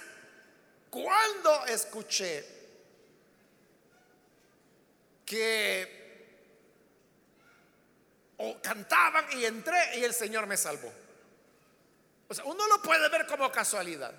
cuando 0.90 1.66
escuché 1.66 2.46
que 5.24 6.01
cantaban 8.62 9.26
y 9.32 9.44
entré 9.44 9.98
y 9.98 10.04
el 10.04 10.14
Señor 10.14 10.46
me 10.46 10.56
salvó. 10.56 10.92
O 12.28 12.34
sea, 12.34 12.44
uno 12.44 12.66
lo 12.66 12.80
puede 12.80 13.08
ver 13.08 13.26
como 13.26 13.50
casualidad, 13.52 14.12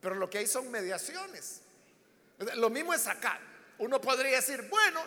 pero 0.00 0.14
lo 0.14 0.28
que 0.30 0.38
hay 0.38 0.46
son 0.46 0.70
mediaciones. 0.70 1.60
Lo 2.56 2.70
mismo 2.70 2.94
es 2.94 3.06
acá. 3.06 3.38
Uno 3.78 4.00
podría 4.00 4.36
decir, 4.36 4.62
bueno, 4.68 5.02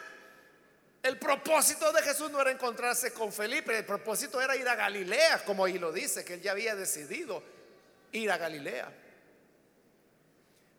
el 1.01 1.17
propósito 1.17 1.91
de 1.91 2.01
Jesús 2.01 2.31
no 2.31 2.39
era 2.39 2.51
encontrarse 2.51 3.11
con 3.11 3.33
Felipe, 3.33 3.77
el 3.77 3.85
propósito 3.85 4.39
era 4.41 4.55
ir 4.55 4.67
a 4.67 4.75
Galilea, 4.75 5.43
como 5.43 5.65
ahí 5.65 5.77
lo 5.77 5.91
dice, 5.91 6.23
que 6.23 6.35
él 6.35 6.41
ya 6.41 6.51
había 6.51 6.75
decidido 6.75 7.43
ir 8.11 8.31
a 8.31 8.37
Galilea. 8.37 8.91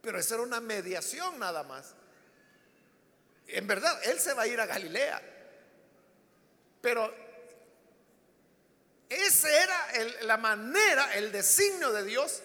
Pero 0.00 0.18
eso 0.18 0.34
era 0.34 0.42
una 0.42 0.60
mediación 0.60 1.38
nada 1.38 1.62
más. 1.64 1.94
En 3.48 3.66
verdad, 3.66 4.00
él 4.04 4.18
se 4.18 4.32
va 4.34 4.42
a 4.42 4.46
ir 4.46 4.60
a 4.60 4.66
Galilea. 4.66 5.20
Pero 6.80 7.23
esa 9.08 9.48
era 9.50 9.88
la 10.22 10.36
manera, 10.36 11.14
el 11.14 11.30
designio 11.30 11.92
de 11.92 12.04
Dios 12.04 12.42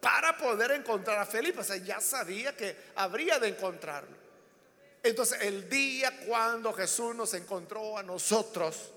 para 0.00 0.36
poder 0.36 0.72
encontrar 0.72 1.18
a 1.18 1.26
Felipe. 1.26 1.60
O 1.60 1.64
sea, 1.64 1.76
ya 1.76 2.00
sabía 2.00 2.56
que 2.56 2.76
habría 2.96 3.38
de 3.38 3.48
encontrarlo. 3.48 4.16
Entonces, 5.02 5.40
el 5.42 5.68
día 5.68 6.12
cuando 6.26 6.72
Jesús 6.72 7.14
nos 7.14 7.34
encontró 7.34 7.98
a 7.98 8.02
nosotros, 8.02 8.92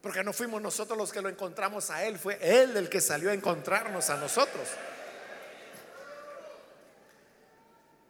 porque 0.00 0.22
no 0.22 0.32
fuimos 0.32 0.60
nosotros 0.60 0.96
los 0.98 1.12
que 1.12 1.22
lo 1.22 1.28
encontramos 1.28 1.90
a 1.90 2.04
Él, 2.04 2.18
fue 2.18 2.38
Él 2.40 2.76
el 2.76 2.88
que 2.88 3.00
salió 3.00 3.30
a 3.30 3.34
encontrarnos 3.34 4.10
a 4.10 4.16
nosotros. 4.16 4.68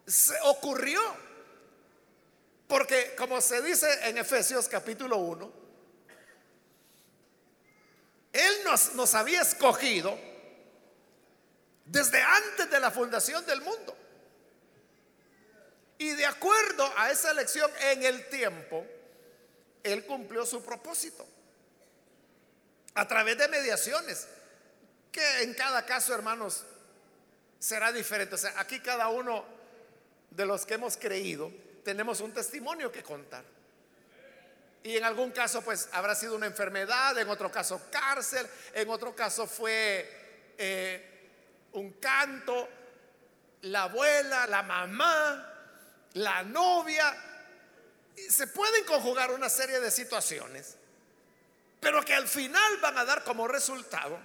Se 0.05 0.35
ocurrió, 0.43 1.01
porque 2.67 3.15
como 3.17 3.41
se 3.41 3.61
dice 3.61 3.87
en 4.07 4.17
Efesios 4.17 4.67
capítulo 4.67 5.17
1, 5.17 5.64
Nos 8.95 9.15
había 9.15 9.41
escogido 9.41 10.17
desde 11.85 12.21
antes 12.21 12.69
de 12.69 12.79
la 12.79 12.91
fundación 12.91 13.45
del 13.45 13.61
mundo. 13.61 13.95
Y 15.97 16.09
de 16.09 16.25
acuerdo 16.25 16.91
a 16.97 17.11
esa 17.11 17.31
elección 17.31 17.71
en 17.91 18.03
el 18.03 18.27
tiempo, 18.29 18.85
Él 19.83 20.05
cumplió 20.05 20.45
su 20.45 20.63
propósito. 20.63 21.25
A 22.95 23.07
través 23.07 23.37
de 23.37 23.47
mediaciones, 23.47 24.27
que 25.11 25.43
en 25.43 25.53
cada 25.53 25.85
caso, 25.85 26.13
hermanos, 26.13 26.65
será 27.59 27.91
diferente. 27.91 28.35
O 28.35 28.37
sea, 28.37 28.53
aquí 28.57 28.79
cada 28.79 29.07
uno 29.09 29.45
de 30.31 30.45
los 30.45 30.65
que 30.65 30.73
hemos 30.73 30.97
creído 30.97 31.51
tenemos 31.83 32.19
un 32.19 32.33
testimonio 32.33 32.91
que 32.91 33.03
contar. 33.03 33.43
Y 34.85 34.97
en 34.97 35.03
algún 35.03 35.31
caso, 35.31 35.63
pues 35.63 35.89
habrá 35.93 36.13
sido 36.13 36.35
una 36.35 36.45
enfermedad, 36.45 37.17
en 37.17 37.27
otro 37.27 37.51
caso 37.51 37.81
cárcel, 37.89 38.47
en 38.71 38.87
otro 38.87 39.15
caso 39.15 39.47
fue 39.47 40.53
eh, 40.59 41.29
un 41.71 41.93
canto, 41.93 42.69
la 43.63 43.83
abuela, 43.83 44.45
la 44.45 44.61
mamá, 44.61 45.53
la 46.13 46.43
novia. 46.43 47.17
Se 48.29 48.45
pueden 48.45 48.83
conjugar 48.83 49.31
una 49.31 49.49
serie 49.49 49.79
de 49.79 49.89
situaciones, 49.89 50.75
pero 51.79 52.05
que 52.05 52.13
al 52.13 52.27
final 52.27 52.77
van 52.77 52.99
a 52.99 53.05
dar 53.05 53.23
como 53.23 53.47
resultado 53.47 54.19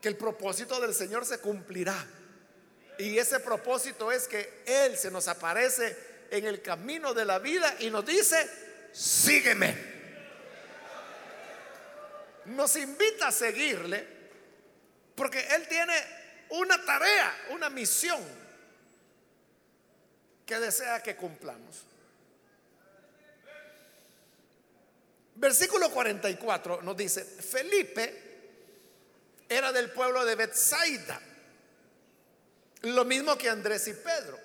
que 0.00 0.06
el 0.06 0.16
propósito 0.16 0.80
del 0.80 0.94
Señor 0.94 1.26
se 1.26 1.38
cumplirá. 1.38 2.06
Y 2.98 3.18
ese 3.18 3.40
propósito 3.40 4.12
es 4.12 4.28
que 4.28 4.62
Él 4.64 4.96
se 4.96 5.10
nos 5.10 5.26
aparece 5.26 6.28
en 6.30 6.46
el 6.46 6.62
camino 6.62 7.14
de 7.14 7.24
la 7.24 7.40
vida 7.40 7.74
y 7.80 7.90
nos 7.90 8.06
dice, 8.06 8.48
sígueme. 8.92 9.93
Nos 12.46 12.76
invita 12.76 13.28
a 13.28 13.32
seguirle 13.32 14.06
porque 15.14 15.40
Él 15.54 15.66
tiene 15.68 15.94
una 16.50 16.84
tarea, 16.84 17.34
una 17.50 17.70
misión 17.70 18.22
que 20.44 20.58
desea 20.58 21.02
que 21.02 21.16
cumplamos. 21.16 21.84
Versículo 25.36 25.90
44 25.90 26.82
nos 26.82 26.96
dice, 26.96 27.24
Felipe 27.24 28.22
era 29.48 29.72
del 29.72 29.90
pueblo 29.90 30.24
de 30.24 30.36
Bethsaida, 30.36 31.20
lo 32.82 33.04
mismo 33.04 33.36
que 33.36 33.48
Andrés 33.48 33.88
y 33.88 33.94
Pedro. 33.94 34.38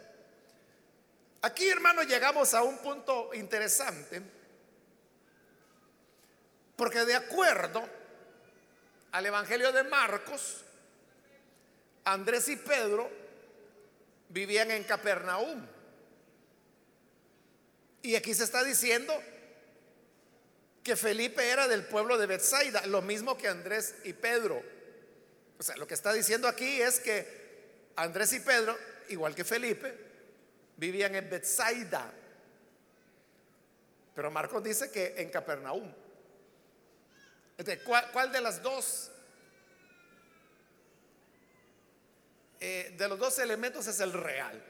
Aquí, 1.42 1.70
hermanos, 1.70 2.08
llegamos 2.08 2.54
a 2.54 2.64
un 2.64 2.80
punto 2.80 3.34
interesante, 3.34 4.22
porque 6.80 7.04
de 7.04 7.14
acuerdo 7.14 7.86
al 9.12 9.26
Evangelio 9.26 9.74
de 9.74 9.84
Marcos, 9.84 10.64
Andrés 12.06 12.48
y 12.48 12.56
Pedro 12.56 13.12
vivían 14.30 14.72
en 14.72 14.86
Capernaum. 14.86 15.68
Y 18.02 18.16
aquí 18.16 18.34
se 18.34 18.46
está 18.46 18.64
diciendo 18.64 19.14
que 20.82 20.96
Felipe 20.96 21.50
era 21.50 21.68
del 21.68 21.84
pueblo 21.84 22.18
de 22.18 22.28
Bethsaida, 22.28 22.88
lo 22.88 23.02
mismo 23.02 23.38
que 23.38 23.50
Andrés 23.50 23.96
y 24.06 24.14
Pedro. 24.14 24.64
O 25.60 25.62
sea, 25.62 25.76
lo 25.76 25.86
que 25.86 25.96
está 25.96 26.14
diciendo 26.14 26.48
aquí 26.48 26.82
es 26.82 27.02
que 27.02 27.92
Andrés 27.98 28.32
y 28.32 28.40
Pedro, 28.40 28.78
igual 29.10 29.36
que 29.36 29.44
Felipe, 29.44 29.94
vivían 30.78 31.14
en 31.16 31.30
Bethsaida. 31.30 32.10
Pero 34.16 34.32
Marcos 34.32 34.64
dice 34.64 34.90
que 34.90 35.16
en 35.18 35.30
Capernaum. 35.30 35.94
Entonces, 37.60 37.84
¿cuál, 37.84 38.32
de 38.32 38.40
las 38.40 38.64
dos? 38.64 39.12
Eh, 42.62 42.96
de 42.98 43.08
los 43.10 43.20
dos 43.20 43.38
elementos 43.38 43.86
es 43.86 44.00
el 44.00 44.14
real. 44.14 44.64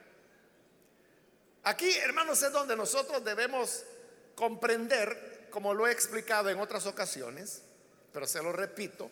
Aquí, 1.65 1.87
hermanos, 1.97 2.41
es 2.41 2.51
donde 2.51 2.75
nosotros 2.75 3.23
debemos 3.23 3.83
comprender, 4.33 5.49
como 5.51 5.75
lo 5.75 5.85
he 5.85 5.91
explicado 5.91 6.49
en 6.49 6.59
otras 6.59 6.87
ocasiones, 6.87 7.61
pero 8.11 8.25
se 8.25 8.41
lo 8.41 8.51
repito, 8.51 9.11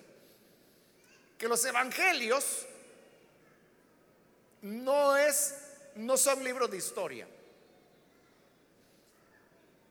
que 1.37 1.47
los 1.47 1.63
evangelios 1.63 2.65
no 4.63 5.15
es 5.15 5.53
no 5.93 6.17
son 6.17 6.43
libros 6.43 6.71
de 6.71 6.77
historia. 6.77 7.27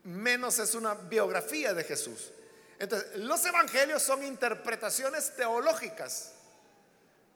Menos 0.03 0.59
es 0.59 0.75
una 0.75 0.93
biografía 0.93 1.73
de 1.73 1.85
Jesús. 1.85 2.31
Entonces, 2.79 3.15
los 3.17 3.43
evangelios 3.45 4.03
son 4.03 4.23
interpretaciones 4.23 5.35
teológicas 5.35 6.33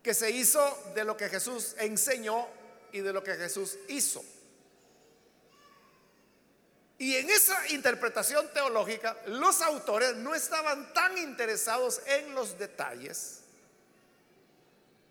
que 0.04 0.14
se 0.14 0.32
hizo 0.32 0.92
de 0.96 1.04
lo 1.04 1.18
que 1.18 1.30
Jesús 1.30 1.76
enseñó 1.80 2.48
y 2.92 3.00
de 3.00 3.14
lo 3.14 3.24
que 3.24 3.36
Jesús 3.36 3.78
hizo. 3.88 4.24
Y 6.98 7.16
en 7.16 7.30
esa 7.32 7.70
interpretación 7.70 8.48
teológica, 8.54 9.18
los 9.26 9.62
autores 9.62 10.16
no 10.18 10.36
estaban 10.36 10.94
tan 10.94 11.18
interesados 11.18 12.02
en 12.06 12.36
los 12.36 12.60
detalles 12.60 13.40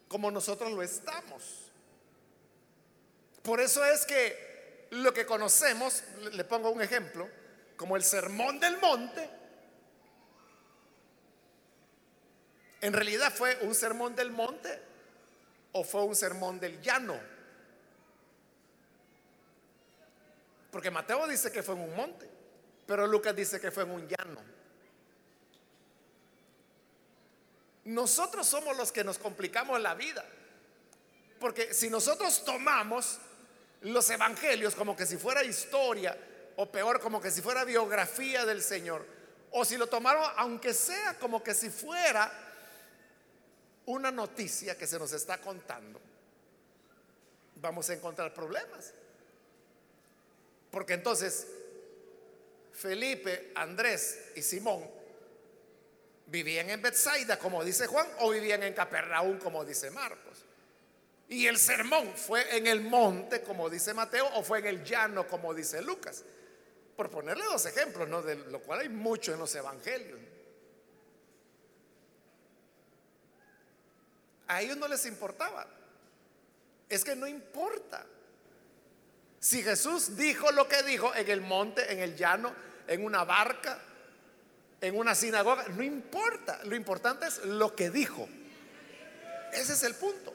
como 0.07 0.31
nosotros 0.31 0.71
lo 0.73 0.83
estamos. 0.83 1.71
Por 3.43 3.61
eso 3.61 3.85
es 3.85 4.05
que 4.07 4.87
lo 4.91 5.15
que 5.15 5.27
conocemos, 5.27 6.03
le 6.33 6.45
pongo 6.45 6.71
un 6.71 6.83
ejemplo, 6.83 7.29
como 7.77 7.97
el 7.97 8.05
sermón 8.05 8.61
del 8.61 8.79
monte, 8.79 9.40
en 12.81 12.93
realidad 12.93 13.33
fue 13.33 13.59
un 13.63 13.75
sermón 13.75 14.17
del 14.17 14.31
monte 14.31 14.81
o 15.73 15.85
fue 15.85 16.03
un 16.03 16.17
sermón 16.17 16.59
del 16.59 16.81
llano. 16.81 17.19
Porque 20.71 20.91
Mateo 20.91 21.27
dice 21.27 21.51
que 21.51 21.63
fue 21.63 21.75
en 21.75 21.83
un 21.83 21.95
monte, 21.95 22.29
pero 22.87 23.07
Lucas 23.07 23.35
dice 23.35 23.61
que 23.61 23.71
fue 23.71 23.83
en 23.83 23.91
un 23.91 24.09
llano. 24.09 24.41
Nosotros 27.85 28.47
somos 28.47 28.77
los 28.77 28.93
que 28.93 29.03
nos 29.03 29.19
complicamos 29.19 29.81
la 29.81 29.95
vida. 29.95 30.25
Porque 31.41 31.75
si 31.75 31.91
nosotros 31.91 32.45
tomamos 32.45 33.19
los 33.83 34.09
evangelios 34.11 34.75
como 34.75 34.95
que 34.95 35.07
si 35.07 35.17
fuera 35.17 35.43
historia, 35.43 36.17
o 36.57 36.71
peor, 36.71 37.01
como 37.01 37.21
que 37.21 37.31
si 37.31 37.41
fuera 37.41 37.65
biografía 37.65 38.45
del 38.45 38.63
Señor, 38.63 39.05
o 39.51 39.65
si 39.65 39.77
lo 39.77 39.87
tomaron, 39.87 40.23
aunque 40.37 40.75
sea 40.75 41.19
como 41.19 41.43
que 41.43 41.55
si 41.55 41.71
fuera 41.71 42.31
una 43.87 44.11
noticia 44.11 44.77
que 44.77 44.87
se 44.87 44.99
nos 44.99 45.13
está 45.13 45.41
contando, 45.41 46.01
vamos 47.57 47.89
a 47.91 47.95
encontrar 47.95 48.33
problemas. 48.33 48.93
Porque 50.71 50.95
entonces 50.95 51.47
Felipe, 52.73 53.53
Andrés 53.55 54.31
y 54.37 54.43
Simón 54.43 54.89
vivían 56.27 56.71
en 56.71 56.81
Bethsaida, 56.81 57.39
como 57.39 57.65
dice 57.65 57.87
Juan, 57.87 58.07
o 58.21 58.31
vivían 58.31 58.63
en 58.63 58.73
Capernaum, 58.73 59.39
como 59.39 59.65
dice 59.65 59.91
Marcos. 59.91 60.45
Y 61.29 61.47
el 61.47 61.59
sermón 61.59 62.13
fue 62.17 62.57
en 62.57 62.67
el 62.67 62.81
monte, 62.81 63.43
como 63.43 63.69
dice 63.69 63.95
Mateo, 63.95 64.29
o 64.35 64.43
fue 64.43 64.61
en 64.61 64.67
el 64.67 64.85
llano, 64.85 65.29
como 65.29 65.55
dice 65.55 65.83
Lucas. 65.83 66.25
Por 66.97 67.11
ponerle 67.11 67.45
dos 67.45 67.67
ejemplos, 67.67 68.09
¿no? 68.09 68.23
de 68.23 68.37
lo 68.37 68.61
cual 68.61 68.81
hay 68.81 68.89
mucho 68.89 69.33
en 69.33 69.39
los 69.39 69.55
evangelios. 69.55 70.19
A 74.51 74.61
ellos 74.63 74.77
no 74.77 74.89
les 74.89 75.07
importaba. 75.07 75.65
Es 76.89 77.05
que 77.05 77.15
no 77.15 77.29
importa. 77.29 78.05
Si 79.39 79.63
Jesús 79.63 80.17
dijo 80.17 80.51
lo 80.51 80.67
que 80.67 80.83
dijo 80.83 81.15
en 81.15 81.31
el 81.31 81.41
monte, 81.41 81.93
en 81.93 82.01
el 82.01 82.17
llano, 82.17 82.53
en 82.89 83.05
una 83.05 83.23
barca, 83.23 83.81
en 84.81 84.99
una 84.99 85.15
sinagoga, 85.15 85.69
no 85.69 85.85
importa. 85.85 86.65
Lo 86.65 86.75
importante 86.75 87.29
es 87.29 87.45
lo 87.45 87.77
que 87.77 87.91
dijo. 87.91 88.29
Ese 89.53 89.75
es 89.75 89.85
el 89.85 89.95
punto. 89.95 90.35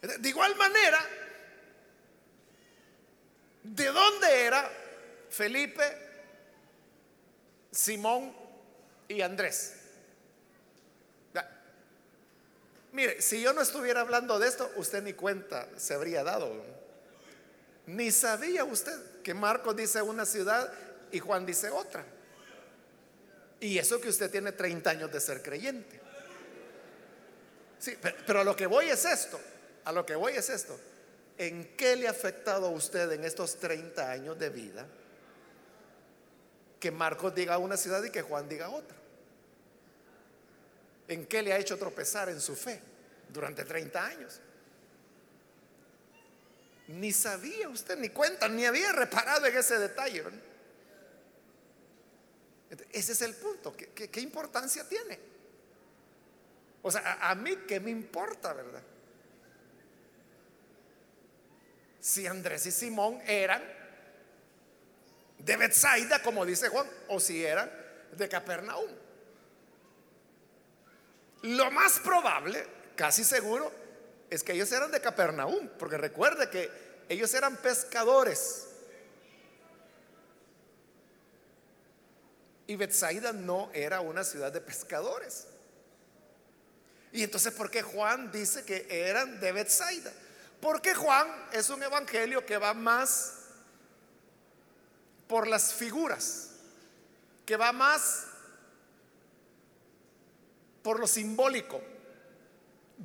De 0.00 0.28
igual 0.28 0.54
manera, 0.54 1.04
¿de 3.64 3.86
dónde 3.86 4.44
era 4.44 4.70
Felipe, 5.28 5.82
Simón 7.72 8.32
y 9.08 9.22
Andrés? 9.22 9.81
Mire, 12.92 13.22
si 13.22 13.40
yo 13.40 13.54
no 13.54 13.62
estuviera 13.62 14.02
hablando 14.02 14.38
de 14.38 14.48
esto, 14.48 14.70
usted 14.76 15.02
ni 15.02 15.14
cuenta 15.14 15.66
se 15.76 15.94
habría 15.94 16.22
dado. 16.22 16.62
Ni 17.86 18.10
sabía 18.12 18.64
usted 18.64 19.22
que 19.22 19.32
Marcos 19.34 19.74
dice 19.74 20.02
una 20.02 20.26
ciudad 20.26 20.72
y 21.10 21.18
Juan 21.18 21.46
dice 21.46 21.70
otra. 21.70 22.04
Y 23.60 23.78
eso 23.78 24.00
que 24.00 24.08
usted 24.08 24.30
tiene 24.30 24.52
30 24.52 24.90
años 24.90 25.12
de 25.12 25.20
ser 25.20 25.42
creyente. 25.42 26.00
Sí, 27.78 27.96
pero, 28.00 28.40
a 28.40 28.44
lo 28.44 28.54
que 28.54 28.66
voy 28.66 28.90
es 28.90 29.04
esto. 29.04 29.40
A 29.84 29.92
lo 29.92 30.04
que 30.04 30.14
voy 30.14 30.34
es 30.34 30.50
esto. 30.50 30.78
¿En 31.38 31.74
qué 31.76 31.96
le 31.96 32.06
ha 32.06 32.10
afectado 32.10 32.66
a 32.66 32.70
usted 32.70 33.10
en 33.12 33.24
estos 33.24 33.56
30 33.56 34.10
años 34.10 34.38
de 34.38 34.50
vida 34.50 34.86
que 36.78 36.90
Marcos 36.90 37.34
diga 37.34 37.58
una 37.58 37.76
ciudad 37.76 38.04
y 38.04 38.10
que 38.10 38.22
Juan 38.22 38.48
diga 38.48 38.68
otra? 38.68 39.01
¿En 41.12 41.26
qué 41.26 41.42
le 41.42 41.52
ha 41.52 41.58
hecho 41.58 41.76
tropezar 41.76 42.30
en 42.30 42.40
su 42.40 42.56
fe 42.56 42.80
durante 43.28 43.66
30 43.66 44.04
años? 44.04 44.40
Ni 46.88 47.12
sabía 47.12 47.68
usted, 47.68 47.98
ni 47.98 48.08
cuenta, 48.08 48.48
ni 48.48 48.64
había 48.64 48.92
reparado 48.92 49.44
en 49.46 49.56
ese 49.56 49.78
detalle. 49.78 50.24
Ese 52.90 53.12
es 53.12 53.20
el 53.20 53.34
punto. 53.34 53.76
¿Qué, 53.76 54.20
importancia 54.20 54.88
tiene? 54.88 55.18
O 56.80 56.90
sea, 56.90 57.18
a, 57.20 57.34
mí 57.34 57.56
qué 57.68 57.78
me 57.78 57.90
importa, 57.90 58.54
¿verdad? 58.54 58.82
Si 62.00 62.26
Andrés 62.26 62.64
y 62.64 62.72
Simón 62.72 63.20
eran 63.26 63.62
de 65.38 65.56
Bethsaida, 65.58 66.22
como 66.22 66.46
dice 66.46 66.70
Juan, 66.70 66.86
o 67.08 67.20
si 67.20 67.44
eran 67.44 67.70
de 68.16 68.28
Capernaum. 68.30 69.01
Lo 71.42 71.70
más 71.70 71.98
probable, 71.98 72.66
casi 72.96 73.24
seguro, 73.24 73.72
es 74.30 74.42
que 74.42 74.52
ellos 74.52 74.70
eran 74.72 74.90
de 74.90 75.00
Capernaum, 75.00 75.68
porque 75.78 75.98
recuerde 75.98 76.48
que 76.48 76.70
ellos 77.08 77.34
eran 77.34 77.56
pescadores. 77.56 78.68
Y 82.66 82.76
Bethsaida 82.76 83.32
no 83.32 83.70
era 83.74 84.00
una 84.00 84.24
ciudad 84.24 84.52
de 84.52 84.60
pescadores. 84.60 85.46
Y 87.12 87.22
entonces, 87.22 87.52
¿por 87.52 87.70
qué 87.70 87.82
Juan 87.82 88.32
dice 88.32 88.64
que 88.64 88.86
eran 88.88 89.38
de 89.40 89.52
Bethsaida? 89.52 90.12
Porque 90.60 90.94
Juan 90.94 91.28
es 91.52 91.68
un 91.68 91.82
evangelio 91.82 92.46
que 92.46 92.56
va 92.56 92.72
más 92.72 93.34
por 95.26 95.46
las 95.46 95.74
figuras, 95.74 96.50
que 97.44 97.56
va 97.56 97.72
más 97.72 98.26
por 100.82 100.98
lo 100.98 101.06
simbólico. 101.06 101.80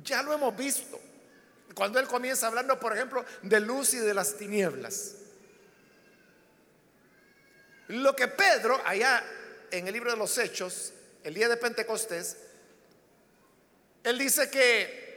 Ya 0.02 0.22
lo 0.22 0.32
hemos 0.32 0.56
visto. 0.56 1.00
Cuando 1.74 1.98
él 1.98 2.06
comienza 2.06 2.46
hablando, 2.46 2.78
por 2.78 2.94
ejemplo, 2.94 3.24
de 3.42 3.60
luz 3.60 3.94
y 3.94 3.98
de 3.98 4.14
las 4.14 4.36
tinieblas. 4.36 5.14
Lo 7.88 8.14
que 8.14 8.28
Pedro, 8.28 8.80
allá 8.84 9.24
en 9.70 9.86
el 9.86 9.94
libro 9.94 10.10
de 10.10 10.16
los 10.16 10.36
Hechos, 10.38 10.92
el 11.24 11.34
día 11.34 11.48
de 11.48 11.56
Pentecostés, 11.56 12.36
él 14.04 14.18
dice 14.18 14.50
que 14.50 15.08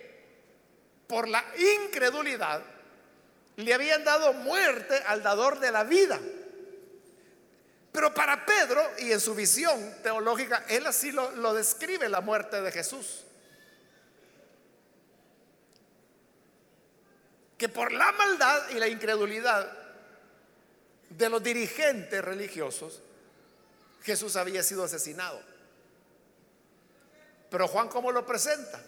por 1.07 1.27
la 1.27 1.43
incredulidad 1.83 2.61
le 3.57 3.73
habían 3.73 4.03
dado 4.03 4.33
muerte 4.33 4.95
al 5.07 5.23
dador 5.23 5.59
de 5.59 5.71
la 5.71 5.83
vida. 5.83 6.19
Pero 7.91 8.13
para 8.13 8.45
Pedro, 8.45 8.81
y 8.99 9.11
en 9.11 9.19
su 9.19 9.35
visión 9.35 9.95
teológica, 10.01 10.65
él 10.69 10.85
así 10.87 11.11
lo, 11.11 11.53
describe 11.53 12.07
la 12.07 12.21
muerte 12.21 12.61
de 12.61 12.71
Jesús. 12.71 13.25
Que 17.57 17.67
por 17.67 17.91
la 17.91 18.11
maldad 18.13 18.69
y 18.69 18.75
la 18.75 18.87
incredulidad 18.87 19.77
de 21.09 21.29
los 21.29 21.43
dirigentes 21.43 22.23
religiosos, 22.23 23.01
Jesús 24.03 24.37
había 24.37 24.63
sido 24.63 24.85
asesinado. 24.85 25.41
Pero 27.49 27.67
Juan, 27.67 27.89
¿cómo 27.89 28.11
lo 28.13 28.25
presenta? 28.25 28.81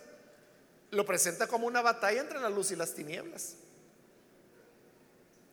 Lo 0.91 1.05
presenta 1.05 1.47
como 1.47 1.67
una 1.67 1.81
batalla 1.81 2.21
entre 2.21 2.39
la 2.39 2.49
luz 2.49 2.71
y 2.71 2.77
las 2.77 2.93
tinieblas. 2.93 3.55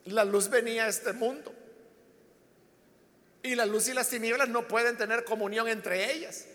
La 0.04 0.24
luz 0.24 0.48
venía 0.48 0.84
a 0.84 0.88
este 0.88 1.12
mundo 1.12 1.52
y 3.42 3.54
la 3.54 3.66
luz 3.66 3.88
y 3.88 3.94
las 3.94 4.08
tinieblas 4.08 4.48
no 4.48 4.68
pueden 4.68 4.96
tener 4.96 5.24
comunión 5.24 5.68
entre 5.68 6.12
ellas. 6.12 6.46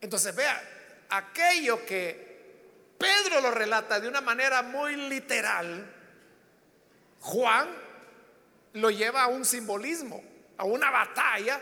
Entonces 0.00 0.34
vea, 0.34 0.62
aquello 1.08 1.84
que 1.86 2.26
Pedro 2.98 3.40
lo 3.40 3.50
relata 3.50 4.00
de 4.00 4.08
una 4.08 4.20
manera 4.20 4.62
muy 4.62 4.96
literal, 4.96 5.92
Juan 7.20 7.68
lo 8.74 8.90
lleva 8.90 9.24
a 9.24 9.26
un 9.28 9.44
simbolismo, 9.44 10.22
a 10.58 10.64
una 10.64 10.90
batalla 10.90 11.60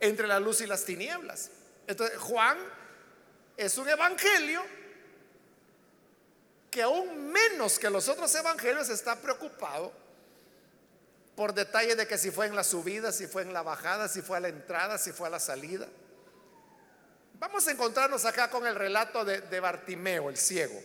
entre 0.00 0.26
la 0.26 0.40
luz 0.40 0.60
y 0.60 0.66
las 0.66 0.84
tinieblas. 0.84 1.50
Entonces 1.86 2.18
Juan 2.18 2.58
es 3.56 3.78
un 3.78 3.88
evangelio 3.88 4.62
que 6.70 6.82
aún 6.82 7.30
menos 7.30 7.78
que 7.78 7.88
los 7.88 8.08
otros 8.08 8.34
evangelios 8.34 8.88
está 8.88 9.20
preocupado 9.20 10.03
por 11.36 11.52
detalle 11.54 11.96
de 11.96 12.06
que 12.06 12.18
si 12.18 12.30
fue 12.30 12.46
en 12.46 12.54
la 12.54 12.64
subida, 12.64 13.10
si 13.12 13.26
fue 13.26 13.42
en 13.42 13.52
la 13.52 13.62
bajada, 13.62 14.08
si 14.08 14.22
fue 14.22 14.36
a 14.36 14.40
la 14.40 14.48
entrada, 14.48 14.98
si 14.98 15.12
fue 15.12 15.26
a 15.26 15.30
la 15.30 15.40
salida. 15.40 15.88
Vamos 17.38 17.66
a 17.66 17.72
encontrarnos 17.72 18.24
acá 18.24 18.48
con 18.48 18.66
el 18.66 18.74
relato 18.74 19.24
de, 19.24 19.60
Bartimeo, 19.60 20.30
el 20.30 20.36
ciego. 20.36 20.80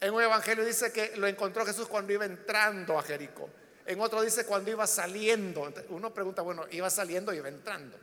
En 0.00 0.14
un 0.14 0.22
evangelio 0.22 0.64
dice 0.64 0.92
que 0.92 1.16
lo 1.16 1.26
encontró 1.26 1.66
Jesús 1.66 1.88
cuando 1.88 2.12
iba 2.12 2.24
entrando 2.24 2.98
a 2.98 3.02
Jericó. 3.02 3.50
En 3.84 4.00
otro 4.00 4.22
dice 4.22 4.46
cuando 4.46 4.70
iba 4.70 4.86
saliendo. 4.86 5.72
Uno 5.90 6.14
pregunta, 6.14 6.42
bueno, 6.42 6.66
iba 6.70 6.88
saliendo, 6.88 7.32
iba 7.32 7.48
entrando. 7.48 7.98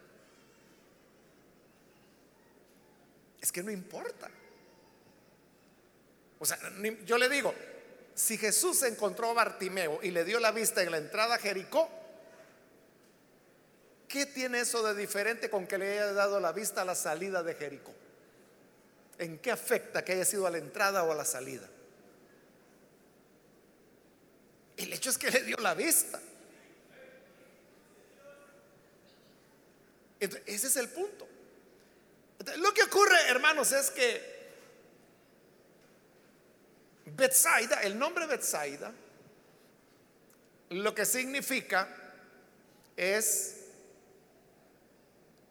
Es 3.42 3.52
que 3.52 3.64
no 3.64 3.72
importa. 3.72 4.30
O 6.40 6.46
sea, 6.46 6.58
yo 7.06 7.18
le 7.18 7.30
digo, 7.30 7.54
si 8.20 8.38
Jesús 8.38 8.84
encontró 8.84 9.30
a 9.30 9.34
Bartimeo 9.34 10.02
y 10.04 10.12
le 10.12 10.26
dio 10.26 10.42
la 10.42 10.52
vista 10.52 10.84
en 10.84 10.92
la 10.92 10.98
entrada 10.98 11.36
a 11.36 11.38
Jericó, 11.38 11.90
¿qué 14.10 14.26
tiene 14.26 14.60
eso 14.60 14.84
de 14.84 14.94
diferente 14.94 15.50
con 15.50 15.66
que 15.66 15.78
le 15.78 15.94
haya 15.94 16.12
dado 16.12 16.42
la 16.42 16.52
vista 16.52 16.82
a 16.82 16.86
la 16.86 16.96
salida 16.96 17.44
de 17.44 17.56
Jericó? 17.56 17.94
¿En 19.20 19.40
qué 19.40 19.52
afecta 19.52 20.04
que 20.04 20.12
haya 20.12 20.26
sido 20.26 20.46
a 20.46 20.50
la 20.50 20.58
entrada 20.58 21.04
o 21.04 21.14
a 21.14 21.16
la 21.16 21.24
salida? 21.24 21.70
El 24.76 24.92
hecho 24.92 25.12
es 25.12 25.18
que 25.18 25.32
le 25.32 25.44
dio 25.44 25.56
la 25.58 25.74
vista. 25.74 26.20
ese 30.20 30.68
es 30.68 30.76
el 30.76 30.90
punto. 30.90 31.26
lo 32.58 32.74
que 32.74 32.84
ocurre, 32.84 33.30
hermanos, 33.30 33.72
es 33.72 33.92
que 33.92 34.39
Betsaida, 37.16 37.82
el 37.84 37.98
nombre 37.98 38.26
Betsaida, 38.26 38.92
lo 40.70 40.94
que 40.94 41.06
significa 41.06 41.88
es 42.96 43.56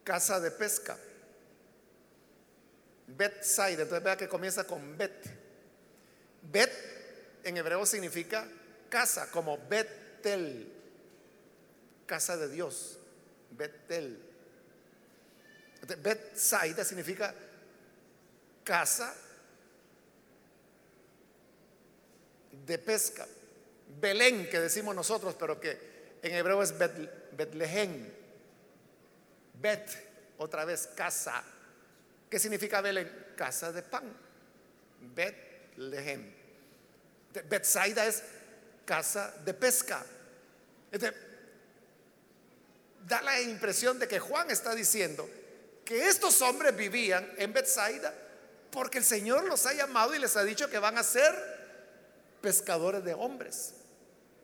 casa 0.04 0.40
de 0.40 0.50
pesca. 0.50 0.96
Betsaida, 3.06 3.82
entonces 3.82 4.04
vea 4.04 4.16
que 4.16 4.28
comienza 4.28 4.64
con 4.64 4.96
Bet. 4.96 5.26
Bet 6.42 6.72
en 7.44 7.56
hebreo 7.56 7.84
significa 7.86 8.46
casa, 8.88 9.30
como 9.30 9.58
Betel, 9.68 10.72
casa 12.06 12.36
de 12.36 12.48
Dios. 12.48 12.98
Betel. 13.50 14.22
Betsaida 16.02 16.84
significa 16.84 17.34
casa 18.64 19.14
de 22.68 22.78
pesca. 22.78 23.26
Belén, 24.00 24.48
que 24.48 24.60
decimos 24.60 24.94
nosotros, 24.94 25.34
pero 25.36 25.58
que 25.58 26.18
en 26.22 26.34
hebreo 26.34 26.62
es 26.62 26.74
Betlehem. 26.76 28.12
Bet, 29.54 29.90
otra 30.36 30.64
vez 30.64 30.88
casa. 30.94 31.42
¿Qué 32.30 32.38
significa 32.38 32.80
Belén? 32.80 33.32
Casa 33.36 33.72
de 33.72 33.82
pan. 33.82 34.04
Betlehem. 35.14 36.34
Betsaida 37.48 38.06
es 38.06 38.22
casa 38.84 39.34
de 39.44 39.54
pesca. 39.54 40.04
da 43.06 43.22
la 43.22 43.40
impresión 43.40 43.98
de 43.98 44.06
que 44.06 44.18
Juan 44.18 44.50
está 44.50 44.74
diciendo 44.74 45.28
que 45.84 46.08
estos 46.08 46.42
hombres 46.42 46.76
vivían 46.76 47.32
en 47.38 47.54
Betsaida 47.54 48.12
porque 48.70 48.98
el 48.98 49.04
Señor 49.04 49.44
los 49.44 49.64
ha 49.64 49.72
llamado 49.72 50.14
y 50.14 50.18
les 50.18 50.36
ha 50.36 50.44
dicho 50.44 50.68
que 50.68 50.78
van 50.78 50.98
a 50.98 51.02
ser 51.02 51.57
pescadores 52.40 53.04
de 53.04 53.14
hombres. 53.14 53.74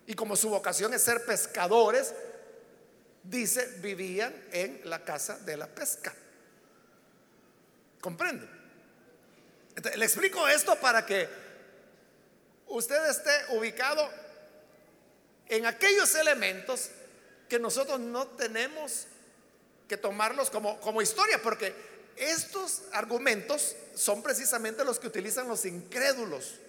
Y 0.07 0.15
como 0.15 0.37
su 0.37 0.51
vocación 0.51 0.93
es 0.95 1.03
ser 1.03 1.25
pescadores, 1.25 2.13
dice, 3.23 3.67
vivían 3.79 4.35
en 4.53 4.81
la 4.85 5.03
casa 5.05 5.39
de 5.39 5.57
la 5.57 5.67
pesca. 5.67 6.15
¿Comprende? 8.01 8.49
le 9.97 10.05
explico 10.05 10.47
esto 10.47 10.77
para 10.77 11.05
que 11.05 11.29
usted 12.69 13.11
esté 13.11 13.57
ubicado 13.57 14.09
en 15.49 15.67
aquellos 15.67 16.15
elementos 16.15 16.91
que 17.49 17.59
nosotros 17.59 17.99
no 17.99 18.29
tenemos 18.29 19.07
que 19.89 19.97
tomarlos 19.97 20.49
como, 20.51 20.81
como 20.81 21.03
historia, 21.03 21.41
porque 21.43 21.75
estos 22.17 22.83
argumentos 22.93 23.77
son 23.95 24.23
precisamente 24.23 24.85
los 24.85 24.99
que 24.99 25.09
utilizan 25.09 25.49
los 25.49 25.65
incrédulos. 25.65 26.61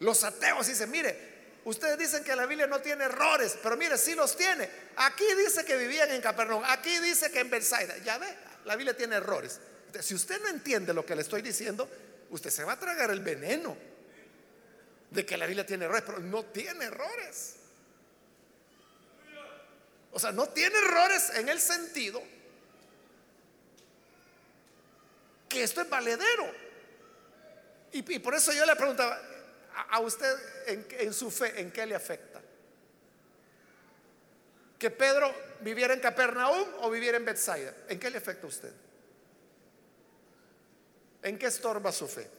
Los 0.00 0.24
ateos 0.24 0.66
dicen, 0.66 0.90
mire, 0.90 1.60
ustedes 1.64 1.98
dicen 1.98 2.22
que 2.24 2.34
la 2.36 2.46
Biblia 2.46 2.66
no 2.66 2.80
tiene 2.80 3.04
errores, 3.04 3.56
pero 3.62 3.76
mire, 3.76 3.98
sí 3.98 4.14
los 4.14 4.36
tiene. 4.36 4.68
Aquí 4.96 5.24
dice 5.36 5.64
que 5.64 5.76
vivían 5.76 6.10
en 6.10 6.20
Capernaum, 6.20 6.62
aquí 6.66 6.98
dice 7.00 7.30
que 7.30 7.40
en 7.40 7.50
Bethsaida. 7.50 7.98
Ya 7.98 8.18
ve, 8.18 8.28
la 8.64 8.76
Biblia 8.76 8.96
tiene 8.96 9.16
errores. 9.16 9.60
si 10.00 10.14
usted 10.14 10.40
no 10.42 10.48
entiende 10.48 10.92
lo 10.94 11.04
que 11.04 11.14
le 11.14 11.22
estoy 11.22 11.42
diciendo, 11.42 11.88
usted 12.30 12.50
se 12.50 12.64
va 12.64 12.72
a 12.72 12.78
tragar 12.78 13.10
el 13.10 13.20
veneno 13.20 13.76
de 15.10 15.24
que 15.24 15.36
la 15.36 15.46
Biblia 15.46 15.66
tiene 15.66 15.86
errores, 15.86 16.04
pero 16.06 16.18
no 16.20 16.44
tiene 16.44 16.84
errores. 16.84 17.54
O 20.12 20.18
sea, 20.18 20.32
no 20.32 20.48
tiene 20.48 20.76
errores 20.78 21.30
en 21.34 21.48
el 21.48 21.60
sentido 21.60 22.22
que 25.48 25.62
esto 25.62 25.80
es 25.80 25.88
valedero. 25.88 26.68
Y, 27.92 28.18
por 28.18 28.34
eso 28.34 28.52
yo 28.52 28.66
le 28.66 28.76
preguntaba, 28.76 29.18
¿a, 29.88 30.00
usted 30.00 30.34
en, 30.66 31.12
su 31.12 31.30
fe, 31.30 31.60
en 31.60 31.70
qué 31.70 31.86
le 31.86 31.94
afecta? 31.94 32.40
¿Que 34.78 34.90
Pedro 34.90 35.34
viviera 35.60 35.94
en 35.94 36.00
Capernaum 36.00 36.66
o 36.80 36.90
viviera 36.90 37.16
en 37.16 37.24
Bethsaida? 37.24 37.74
¿En 37.88 37.98
qué 37.98 38.10
le 38.10 38.18
afecta 38.18 38.46
a 38.46 38.48
usted? 38.48 38.72
¿En 41.22 41.38
qué 41.38 41.46
estorba 41.46 41.92
su 41.92 42.06
fe? 42.06 42.30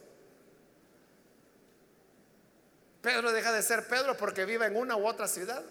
Pedro 3.02 3.32
deja 3.32 3.52
de 3.52 3.62
ser 3.62 3.86
Pedro 3.86 4.16
porque 4.16 4.44
vive 4.44 4.66
en 4.66 4.76
una 4.76 4.96
u 4.96 5.06
otra 5.06 5.26
ciudad. 5.26 5.62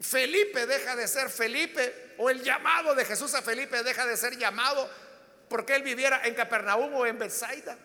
Felipe 0.00 0.66
deja 0.66 0.96
de 0.96 1.06
ser 1.06 1.30
Felipe 1.30 2.14
o 2.18 2.28
el 2.28 2.42
llamado 2.42 2.94
de 2.94 3.04
Jesús 3.04 3.34
a 3.34 3.42
Felipe 3.42 3.82
deja 3.82 4.04
de 4.04 4.16
ser 4.16 4.36
llamado 4.36 4.88
porque 5.48 5.76
él 5.76 5.82
viviera 5.82 6.26
en 6.26 6.34
Capernaum 6.34 6.92
o 6.94 7.06
en 7.06 7.18
Bethsaida. 7.18 7.76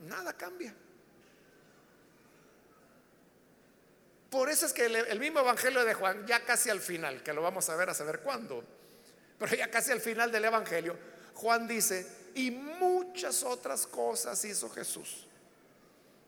Nada 0.00 0.32
cambia. 0.32 0.74
Por 4.30 4.48
eso 4.48 4.66
es 4.66 4.72
que 4.72 4.86
el, 4.86 5.18
mismo 5.18 5.40
Evangelio 5.40 5.84
de 5.84 5.92
Juan, 5.92 6.24
ya 6.26 6.44
casi 6.44 6.70
al 6.70 6.80
final, 6.80 7.22
que 7.22 7.32
lo 7.32 7.42
vamos 7.42 7.68
a 7.68 7.74
ver 7.74 7.90
a 7.90 7.94
saber 7.94 8.20
cuándo, 8.20 8.64
pero 9.38 9.56
ya 9.56 9.68
casi 9.68 9.90
al 9.90 10.00
final 10.00 10.30
del 10.30 10.44
Evangelio, 10.44 10.96
Juan 11.34 11.66
dice, 11.66 12.06
y 12.36 12.52
muchas 12.52 13.42
otras 13.42 13.88
cosas 13.88 14.42
hizo 14.44 14.70
Jesús. 14.70 15.26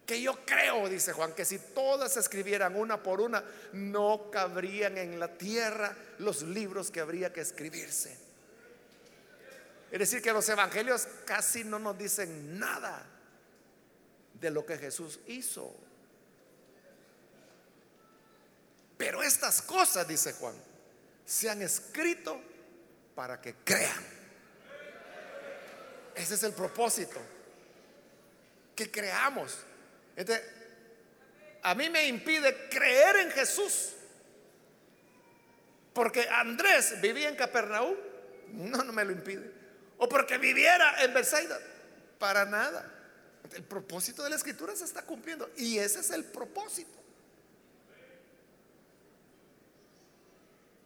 Que 0.04 0.20
yo 0.20 0.44
creo, 0.44 0.88
dice 0.88 1.12
Juan, 1.12 1.32
que 1.32 1.44
si 1.44 1.60
todas 1.60 2.16
escribieran 2.16 2.74
una 2.74 3.00
por 3.00 3.20
una, 3.20 3.44
no 3.72 4.30
cabrían 4.32 4.98
en 4.98 5.20
la 5.20 5.28
tierra 5.28 5.96
los 6.18 6.42
libros 6.42 6.90
que 6.90 7.00
habría 7.00 7.32
que 7.32 7.40
escribirse. 7.40 8.18
Es 9.92 9.98
decir, 9.98 10.20
que 10.20 10.32
los 10.32 10.48
evangelios 10.48 11.06
casi 11.24 11.62
no 11.62 11.78
nos 11.78 11.96
dicen 11.96 12.58
nada 12.58 13.06
de 14.42 14.50
lo 14.50 14.66
que 14.66 14.76
Jesús 14.76 15.20
hizo. 15.28 15.72
Pero 18.98 19.22
estas 19.22 19.62
cosas, 19.62 20.06
dice 20.06 20.32
Juan, 20.32 20.54
se 21.24 21.48
han 21.48 21.62
escrito 21.62 22.40
para 23.14 23.40
que 23.40 23.54
crean. 23.64 24.04
Ese 26.14 26.34
es 26.34 26.42
el 26.42 26.52
propósito. 26.52 27.20
Que 28.74 28.90
creamos. 28.90 29.58
Entonces, 30.16 30.44
a 31.62 31.74
mí 31.76 31.88
me 31.88 32.08
impide 32.08 32.68
creer 32.68 33.16
en 33.16 33.30
Jesús. 33.30 33.92
Porque 35.94 36.28
Andrés 36.28 37.00
vivía 37.00 37.28
en 37.28 37.36
Capernaum. 37.36 37.94
No, 38.48 38.82
no 38.82 38.92
me 38.92 39.04
lo 39.04 39.12
impide. 39.12 39.52
O 39.98 40.08
porque 40.08 40.36
viviera 40.36 41.02
en 41.04 41.14
Bethsaida. 41.14 41.58
Para 42.18 42.44
nada. 42.44 43.01
El 43.54 43.64
propósito 43.64 44.22
de 44.22 44.30
la 44.30 44.36
escritura 44.36 44.74
se 44.74 44.84
está 44.84 45.02
cumpliendo. 45.02 45.50
Y 45.56 45.78
ese 45.78 46.00
es 46.00 46.10
el 46.10 46.24
propósito. 46.24 47.02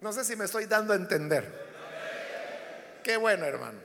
No 0.00 0.12
sé 0.12 0.24
si 0.24 0.36
me 0.36 0.44
estoy 0.44 0.66
dando 0.66 0.92
a 0.92 0.96
entender. 0.96 1.66
Qué 3.02 3.16
bueno, 3.16 3.44
hermano. 3.44 3.78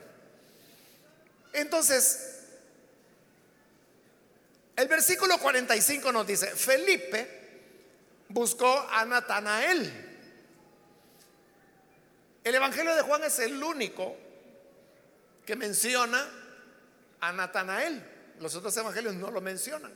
Entonces, 1.52 2.40
el 4.76 4.88
versículo 4.88 5.38
45 5.38 6.12
nos 6.12 6.26
dice, 6.26 6.48
Felipe 6.48 7.42
buscó 8.28 8.86
a 8.90 9.04
Natanael. 9.04 10.10
El 12.44 12.54
Evangelio 12.54 12.94
de 12.96 13.02
Juan 13.02 13.22
es 13.22 13.38
el 13.38 13.62
único 13.62 14.16
que 15.46 15.54
menciona 15.56 16.28
a 17.20 17.32
Natanael. 17.32 18.11
Los 18.42 18.54
otros 18.56 18.76
evangelios 18.76 19.14
no 19.14 19.30
lo 19.30 19.40
mencionan. 19.40 19.92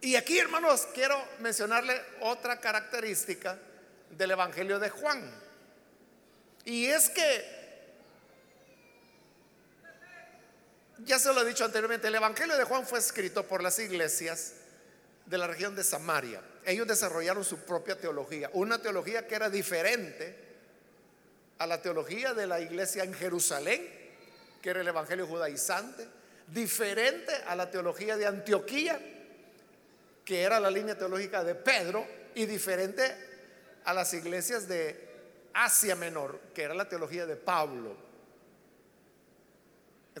Y 0.00 0.16
aquí, 0.16 0.38
hermanos, 0.38 0.88
quiero 0.92 1.16
mencionarle 1.38 2.00
otra 2.20 2.58
característica 2.58 3.58
del 4.10 4.32
Evangelio 4.32 4.78
de 4.78 4.90
Juan. 4.90 5.30
Y 6.64 6.86
es 6.86 7.08
que 7.10 7.60
Ya 11.04 11.18
se 11.18 11.32
lo 11.32 11.40
he 11.40 11.44
dicho 11.46 11.64
anteriormente, 11.64 12.08
el 12.08 12.14
Evangelio 12.14 12.56
de 12.58 12.64
Juan 12.64 12.86
fue 12.86 12.98
escrito 12.98 13.46
por 13.46 13.62
las 13.62 13.78
iglesias 13.78 14.52
de 15.24 15.38
la 15.38 15.46
región 15.46 15.74
de 15.74 15.82
Samaria. 15.82 16.42
Ellos 16.66 16.86
desarrollaron 16.86 17.42
su 17.42 17.60
propia 17.60 17.98
teología, 17.98 18.50
una 18.52 18.82
teología 18.82 19.26
que 19.26 19.34
era 19.34 19.48
diferente 19.48 20.36
a 21.58 21.66
la 21.66 21.80
teología 21.80 22.34
de 22.34 22.46
la 22.46 22.60
iglesia 22.60 23.02
en 23.02 23.14
Jerusalén, 23.14 23.99
que 24.60 24.70
era 24.70 24.80
el 24.80 24.88
Evangelio 24.88 25.26
judaizante, 25.26 26.06
diferente 26.46 27.32
a 27.46 27.54
la 27.54 27.70
teología 27.70 28.16
de 28.16 28.26
Antioquía, 28.26 29.00
que 30.24 30.42
era 30.42 30.60
la 30.60 30.70
línea 30.70 30.96
teológica 30.96 31.44
de 31.44 31.54
Pedro, 31.54 32.06
y 32.34 32.46
diferente 32.46 33.02
a 33.84 33.92
las 33.92 34.14
iglesias 34.14 34.68
de 34.68 35.08
Asia 35.52 35.96
Menor, 35.96 36.38
que 36.54 36.62
era 36.62 36.74
la 36.74 36.88
teología 36.88 37.26
de 37.26 37.36
Pablo 37.36 38.10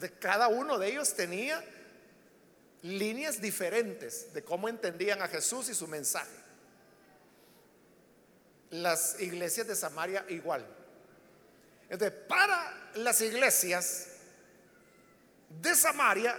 cada 0.08 0.48
uno 0.48 0.78
de 0.78 0.88
ellos 0.88 1.14
tenía 1.14 1.62
líneas 2.82 3.40
diferentes 3.40 4.32
de 4.32 4.42
cómo 4.42 4.68
entendían 4.68 5.20
a 5.20 5.28
Jesús 5.28 5.68
y 5.68 5.74
su 5.74 5.86
mensaje. 5.86 6.30
Las 8.70 9.20
iglesias 9.20 9.66
de 9.66 9.74
Samaria 9.74 10.24
igual. 10.28 10.64
Entonces, 11.88 12.18
para 12.28 12.92
las 12.94 13.20
iglesias 13.20 14.06
de 15.50 15.74
Samaria, 15.74 16.38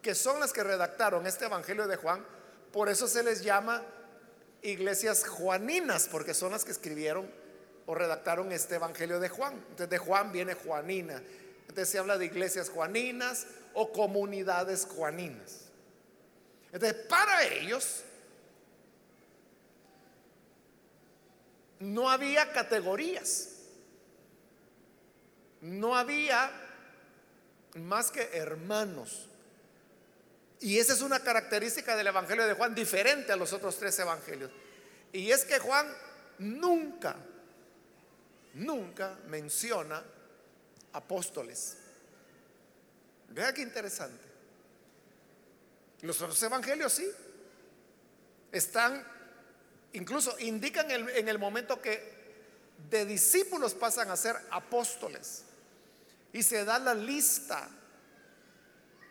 que 0.00 0.14
son 0.14 0.38
las 0.38 0.52
que 0.52 0.62
redactaron 0.62 1.26
este 1.26 1.46
Evangelio 1.46 1.86
de 1.88 1.96
Juan, 1.96 2.24
por 2.72 2.88
eso 2.88 3.08
se 3.08 3.22
les 3.22 3.42
llama 3.42 3.82
iglesias 4.62 5.26
juaninas, 5.26 6.08
porque 6.10 6.34
son 6.34 6.52
las 6.52 6.64
que 6.64 6.70
escribieron 6.70 7.28
o 7.86 7.94
redactaron 7.94 8.52
este 8.52 8.76
Evangelio 8.76 9.18
de 9.18 9.28
Juan. 9.28 9.54
Entonces 9.54 9.90
de 9.90 9.98
Juan 9.98 10.32
viene 10.32 10.54
Juanina, 10.54 11.22
entonces 11.62 11.88
se 11.88 11.98
habla 11.98 12.18
de 12.18 12.26
iglesias 12.26 12.70
juaninas 12.70 13.46
o 13.74 13.92
comunidades 13.92 14.86
juaninas. 14.86 15.62
Entonces, 16.72 16.94
para 17.06 17.44
ellos 17.44 18.02
no 21.82 22.08
había 22.08 22.52
categorías. 22.52 23.48
No 25.60 25.96
había 25.96 26.50
más 27.74 28.10
que 28.10 28.28
hermanos. 28.32 29.28
Y 30.60 30.78
esa 30.78 30.92
es 30.92 31.00
una 31.00 31.20
característica 31.20 31.96
del 31.96 32.06
Evangelio 32.06 32.46
de 32.46 32.54
Juan 32.54 32.74
diferente 32.74 33.32
a 33.32 33.36
los 33.36 33.52
otros 33.52 33.76
tres 33.76 33.98
evangelios. 33.98 34.50
Y 35.12 35.30
es 35.30 35.44
que 35.44 35.58
Juan 35.58 35.86
nunca, 36.38 37.16
nunca 38.54 39.18
menciona 39.26 40.02
apóstoles. 40.92 41.76
Vea 43.30 43.52
qué 43.52 43.62
interesante. 43.62 44.24
Los 46.02 46.20
otros 46.20 46.42
evangelios 46.42 46.92
sí. 46.92 47.10
Están, 48.52 49.04
incluso 49.94 50.38
indican 50.38 50.90
en 50.90 51.28
el 51.28 51.38
momento 51.38 51.80
que 51.80 52.22
de 52.90 53.06
discípulos 53.06 53.74
pasan 53.74 54.10
a 54.10 54.16
ser 54.16 54.36
apóstoles. 54.50 55.44
Y 56.32 56.42
se 56.42 56.64
da 56.64 56.78
la 56.78 56.94
lista 56.94 57.68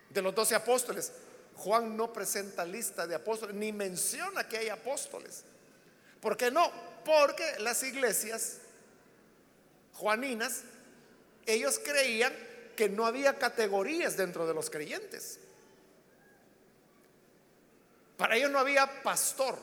de 0.09 0.21
los 0.21 0.33
doce 0.33 0.55
apóstoles. 0.55 1.11
Juan 1.55 1.95
no 1.95 2.11
presenta 2.11 2.65
lista 2.65 3.05
de 3.05 3.15
apóstoles, 3.15 3.55
ni 3.55 3.71
menciona 3.71 4.47
que 4.47 4.57
hay 4.57 4.69
apóstoles. 4.69 5.43
¿Por 6.19 6.35
qué 6.35 6.49
no? 6.51 6.71
Porque 7.05 7.59
las 7.59 7.83
iglesias 7.83 8.57
juaninas, 9.93 10.63
ellos 11.45 11.79
creían 11.83 12.33
que 12.75 12.89
no 12.89 13.05
había 13.05 13.37
categorías 13.37 14.17
dentro 14.17 14.47
de 14.47 14.53
los 14.53 14.69
creyentes. 14.69 15.39
Para 18.17 18.35
ellos 18.35 18.51
no 18.51 18.59
había 18.59 19.03
pastor 19.03 19.57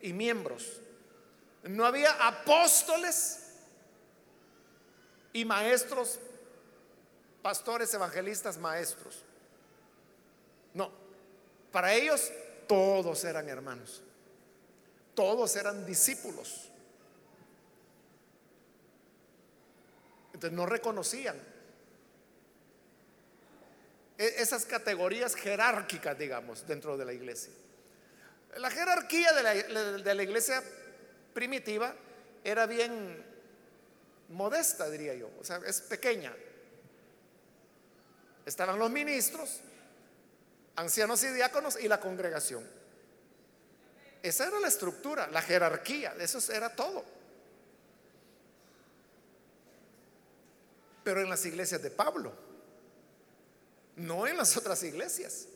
y 0.00 0.12
miembros. 0.12 0.80
No 1.64 1.86
había 1.86 2.12
apóstoles 2.26 3.38
y 5.32 5.44
maestros, 5.44 6.18
pastores, 7.42 7.92
evangelistas, 7.92 8.56
maestros. 8.58 9.24
No, 10.74 10.90
para 11.70 11.92
ellos 11.94 12.30
todos 12.66 13.24
eran 13.24 13.48
hermanos, 13.48 14.02
todos 15.14 15.54
eran 15.56 15.84
discípulos. 15.84 16.68
Entonces 20.32 20.56
no 20.56 20.66
reconocían 20.66 21.36
e-, 24.18 24.42
esas 24.42 24.64
categorías 24.64 25.34
jerárquicas, 25.34 26.18
digamos, 26.18 26.66
dentro 26.66 26.96
de 26.96 27.04
la 27.04 27.12
iglesia. 27.12 27.52
La 28.56 28.70
jerarquía 28.70 29.32
de 29.32 30.14
la, 30.14 30.22
iglesia 30.22 30.62
primitiva 31.32 31.94
era 32.44 32.66
bien 32.66 33.24
modesta, 34.28 34.90
diría 34.90 35.14
yo, 35.14 35.30
o 35.40 35.44
sea, 35.44 35.60
es 35.66 35.80
pequeña. 35.80 36.34
Estaban 38.44 38.78
los 38.78 38.90
ministros, 38.90 39.60
ancianos 40.76 41.22
y 41.24 41.28
diáconos 41.28 41.78
y 41.80 41.88
la 41.88 42.00
congregación. 42.00 42.68
Esa 44.22 44.46
era 44.46 44.60
la 44.60 44.68
estructura, 44.68 45.28
la 45.28 45.42
jerarquía, 45.42 46.14
eso 46.18 46.52
era 46.52 46.74
todo. 46.74 47.04
Pero 51.02 51.20
en 51.20 51.28
las 51.28 51.44
iglesias 51.44 51.82
de 51.82 51.90
Pablo, 51.90 52.32
no 53.96 54.26
en 54.26 54.36
las 54.36 54.56
otras 54.56 54.82
iglesias, 54.84 55.46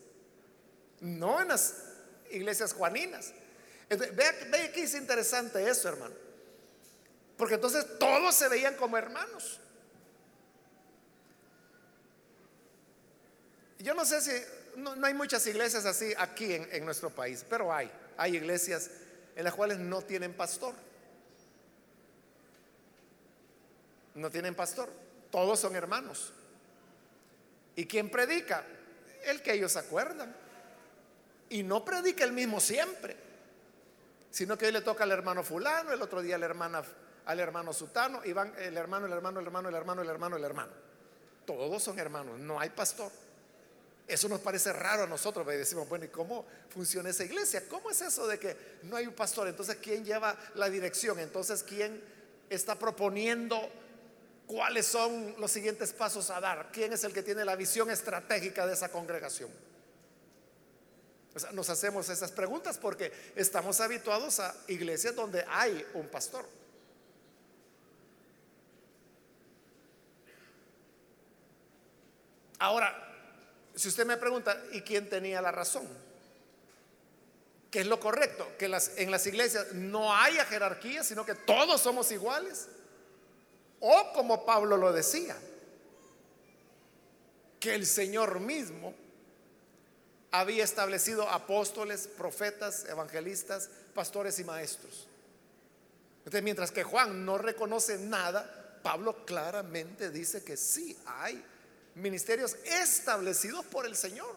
no 1.01 1.41
en 1.41 1.49
las 1.49 1.75
iglesias 2.31 2.73
juaninas. 2.73 3.33
Ve, 3.89 4.73
que 4.75 4.83
es 4.83 4.95
interesante 4.95 5.69
eso, 5.69 5.89
hermano. 5.89 6.15
Porque 7.37 7.55
entonces 7.55 7.99
todos 7.99 8.35
se 8.35 8.49
veían 8.49 8.75
como 8.75 8.97
hermanos. 8.97 9.61
Yo 13.79 13.95
no 13.95 14.05
sé 14.05 14.21
si, 14.21 14.31
no, 14.77 14.95
hay 15.05 15.15
muchas 15.15 15.47
iglesias 15.47 15.85
así 15.85 16.13
aquí 16.17 16.55
en, 16.55 16.85
nuestro 16.85 17.11
país, 17.11 17.45
pero 17.49 17.73
hay. 17.73 17.91
Hay 18.17 18.37
iglesias 18.37 18.91
en 19.35 19.45
las 19.45 19.55
cuales 19.55 19.79
no 19.79 20.03
tienen 20.03 20.33
pastor. 20.35 20.75
No 24.15 24.31
tienen 24.31 24.55
pastor. 24.55 24.91
Todos 25.31 25.61
son 25.61 25.77
hermanos. 25.77 26.33
¿Y 27.75 27.87
quién 27.87 28.11
predica? 28.11 28.65
El 29.25 29.43
que 29.43 29.53
ellos 29.53 29.77
acuerdan. 29.77 30.35
Y 31.51 31.63
no 31.63 31.85
predica 31.85 32.25
el 32.25 32.33
mismo 32.33 32.59
siempre, 32.59 33.17
sino 34.31 34.57
que 34.59 34.67
hoy 34.67 34.73
le 34.73 34.81
toca 34.81 35.05
al 35.05 35.13
hermano 35.13 35.45
fulano, 35.45 35.93
el 35.93 36.03
otro 36.03 36.23
día 36.23 36.37
hermana, 36.37 36.83
al 37.27 37.41
hermano 37.41 37.73
sutano, 37.73 38.25
y 38.25 38.33
van 38.33 38.53
el 38.59 38.77
hermano, 38.77 39.07
el 39.07 39.13
hermano, 39.13 39.39
el 39.39 39.47
hermano, 39.47 39.69
el 39.69 39.75
hermano, 39.75 40.03
el 40.03 40.09
hermano, 40.09 40.37
el 40.37 40.45
hermano. 40.45 40.73
Todos 41.45 41.83
son 41.83 41.99
hermanos, 41.99 42.39
no 42.41 42.59
hay 42.59 42.71
pastor. 42.71 43.13
Eso 44.07 44.29
nos 44.29 44.41
parece 44.41 44.73
raro 44.73 45.03
a 45.03 45.07
nosotros, 45.07 45.47
y 45.53 45.57
decimos, 45.57 45.89
bueno, 45.89 46.05
¿y 46.05 46.09
cómo 46.09 46.47
funciona 46.69 47.11
esa 47.11 47.25
iglesia? 47.25 47.69
¿Cómo 47.69 47.91
es 47.91 48.01
eso 48.01 48.27
de 48.29 48.39
que 48.39 48.57
no 48.85 48.97
hay 48.97 49.07
un 49.07 49.15
pastor? 49.15 49.49
Entonces, 49.49 49.79
¿quién 49.83 50.05
lleva 50.05 50.39
la 50.55 50.71
dirección? 50.71 51.19
Entonces, 51.19 51.65
¿quién 51.65 52.01
está 52.49 52.79
proponiendo 52.79 53.69
cuáles 54.47 54.87
son 54.87 55.35
los 55.39 55.51
siguientes 55.51 55.93
pasos 55.93 56.31
a 56.31 56.41
dar? 56.41 56.71
¿Quién 56.73 56.93
es 56.93 57.03
el 57.03 57.13
que 57.13 57.25
tiene 57.25 57.45
la 57.45 57.57
visión 57.57 57.91
estratégica 57.91 58.67
de 58.67 58.75
esa 58.75 58.91
congregación? 58.91 59.51
nos 61.53 61.69
hacemos 61.69 62.09
esas 62.09 62.33
preguntas 62.33 62.79
porque 62.79 63.13
estamos 63.35 63.81
habituados 63.81 64.41
a 64.41 64.55
iglesias 64.69 65.15
donde 65.15 65.45
hay 65.51 65.87
un 65.93 66.09
pastor. 66.09 66.47
Ahora, 72.59 73.06
si 73.77 73.89
usted 73.89 74.07
me 74.07 74.17
pregunta, 74.17 74.61
¿y 74.73 74.81
quién 74.81 75.09
tenía 75.09 75.41
la 75.41 75.53
razón? 75.53 75.87
¿Qué 77.71 77.81
es 77.81 77.87
lo 77.87 78.01
correcto? 78.01 78.49
Que 78.59 78.65
en 78.65 79.11
las 79.11 79.27
iglesias 79.27 79.73
no 79.75 80.15
haya 80.15 80.45
jerarquía, 80.47 81.05
sino 81.05 81.27
que 81.27 81.35
todos 81.35 81.81
somos 81.83 82.11
iguales. 82.11 82.69
O 83.81 84.13
como 84.15 84.47
Pablo 84.47 84.79
lo 84.79 84.93
decía, 84.93 85.37
que 87.61 87.75
el 87.75 87.87
Señor 87.87 88.41
mismo 88.41 88.95
había 90.31 90.65
establecido 90.65 91.29
apóstoles, 91.29 92.07
profetas, 92.07 92.87
evangelistas, 92.87 93.69
pastores 93.95 94.39
y 94.39 94.45
maestros. 94.45 95.07
Entonces, 96.19 96.43
mientras 96.43 96.73
que 96.73 96.83
Juan 96.83 97.25
no 97.25 97.39
reconoce 97.39 97.99
nada, 97.99 98.81
Pablo 98.83 99.25
claramente 99.25 100.11
dice 100.11 100.43
que 100.43 100.57
sí 100.57 100.97
hay 101.07 101.45
ministerios 101.97 102.57
establecidos 102.65 103.65
por 103.67 103.85
el 103.85 103.97
Señor. 103.97 104.35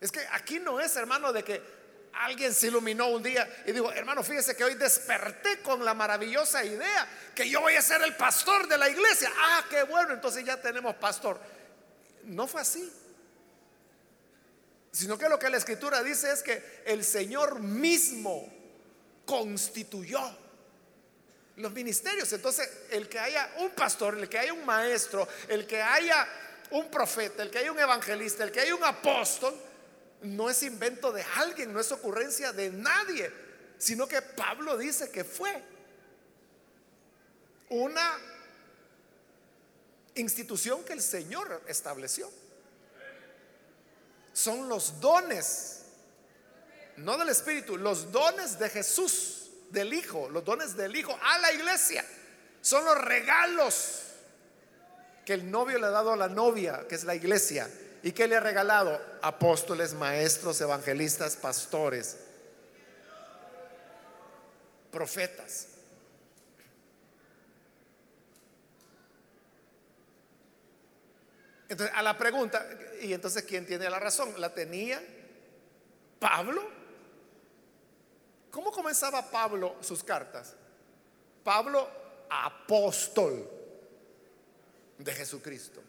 Es 0.00 0.10
que 0.12 0.20
aquí 0.32 0.60
no 0.60 0.80
es, 0.80 0.96
hermano, 0.96 1.32
de 1.32 1.42
que 1.42 1.60
alguien 2.12 2.54
se 2.54 2.68
iluminó 2.68 3.08
un 3.08 3.22
día 3.22 3.62
y 3.66 3.72
dijo, 3.72 3.92
hermano, 3.92 4.22
fíjese 4.22 4.56
que 4.56 4.64
hoy 4.64 4.74
desperté 4.74 5.60
con 5.60 5.84
la 5.84 5.92
maravillosa 5.92 6.64
idea 6.64 7.08
que 7.34 7.48
yo 7.48 7.60
voy 7.60 7.74
a 7.74 7.82
ser 7.82 8.00
el 8.02 8.16
pastor 8.16 8.68
de 8.68 8.78
la 8.78 8.88
iglesia. 8.88 9.30
Ah, 9.36 9.64
qué 9.68 9.82
bueno, 9.82 10.14
entonces 10.14 10.44
ya 10.44 10.60
tenemos 10.60 10.94
pastor. 10.94 11.38
No 12.24 12.46
fue 12.46 12.60
así 12.60 12.90
sino 14.98 15.18
que 15.18 15.28
lo 15.28 15.38
que 15.38 15.50
la 15.50 15.58
escritura 15.58 16.02
dice 16.02 16.32
es 16.32 16.42
que 16.42 16.82
el 16.84 17.04
Señor 17.04 17.60
mismo 17.60 18.52
constituyó 19.24 20.20
los 21.56 21.72
ministerios. 21.72 22.32
Entonces, 22.32 22.68
el 22.90 23.08
que 23.08 23.18
haya 23.18 23.48
un 23.58 23.70
pastor, 23.70 24.18
el 24.18 24.28
que 24.28 24.38
haya 24.38 24.52
un 24.52 24.64
maestro, 24.64 25.28
el 25.48 25.66
que 25.66 25.80
haya 25.80 26.26
un 26.70 26.90
profeta, 26.90 27.42
el 27.42 27.50
que 27.50 27.58
haya 27.58 27.72
un 27.72 27.78
evangelista, 27.78 28.44
el 28.44 28.52
que 28.52 28.60
haya 28.60 28.74
un 28.74 28.84
apóstol, 28.84 29.54
no 30.22 30.50
es 30.50 30.62
invento 30.62 31.12
de 31.12 31.24
alguien, 31.36 31.72
no 31.72 31.80
es 31.80 31.90
ocurrencia 31.92 32.52
de 32.52 32.70
nadie, 32.70 33.30
sino 33.78 34.06
que 34.06 34.20
Pablo 34.20 34.76
dice 34.76 35.10
que 35.10 35.24
fue 35.24 35.62
una 37.70 38.18
institución 40.14 40.84
que 40.84 40.94
el 40.94 41.02
Señor 41.02 41.62
estableció 41.68 42.30
son 44.38 44.68
los 44.68 45.00
dones, 45.00 45.80
no 46.98 47.18
del 47.18 47.30
Espíritu, 47.30 47.76
los 47.76 48.12
dones 48.12 48.56
de 48.56 48.70
Jesús, 48.70 49.50
del 49.70 49.92
Hijo, 49.92 50.28
los 50.30 50.44
dones 50.44 50.76
del 50.76 50.94
Hijo 50.94 51.18
a 51.20 51.38
la 51.38 51.52
iglesia. 51.52 52.04
Son 52.60 52.84
los 52.84 52.96
regalos 52.98 54.02
que 55.28 55.34
el 55.34 55.50
novio 55.50 55.78
le 55.78 55.84
ha 55.84 55.90
dado 55.90 56.14
a 56.14 56.16
la 56.16 56.30
novia, 56.30 56.86
que 56.88 56.94
es 56.94 57.04
la 57.04 57.14
iglesia. 57.14 57.68
¿Y 58.02 58.12
que 58.12 58.26
le 58.26 58.36
ha 58.36 58.40
regalado? 58.40 58.98
Apóstoles, 59.20 59.92
maestros, 59.92 60.58
evangelistas, 60.62 61.36
pastores, 61.36 62.16
profetas. 64.90 65.68
Entonces, 71.68 71.94
a 71.94 72.00
la 72.00 72.16
pregunta, 72.16 72.66
¿y 73.02 73.12
entonces 73.12 73.42
quién 73.42 73.66
tiene 73.66 73.90
la 73.90 73.98
razón? 73.98 74.32
¿La 74.40 74.54
tenía 74.54 74.98
Pablo? 76.18 76.66
¿Cómo 78.50 78.72
comenzaba 78.72 79.30
Pablo 79.30 79.76
sus 79.82 80.02
cartas? 80.02 80.54
Pablo, 81.44 81.86
apóstol 82.30 83.57
de 84.98 85.12
Jesucristo. 85.12 85.80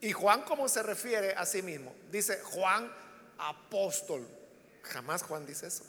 Y 0.00 0.12
Juan, 0.12 0.42
¿cómo 0.42 0.68
se 0.68 0.82
refiere 0.82 1.32
a 1.32 1.46
sí 1.46 1.62
mismo? 1.62 1.94
Dice 2.10 2.40
Juan, 2.42 2.92
apóstol. 3.38 4.26
Jamás 4.82 5.22
Juan 5.22 5.46
dice 5.46 5.66
eso. 5.66 5.84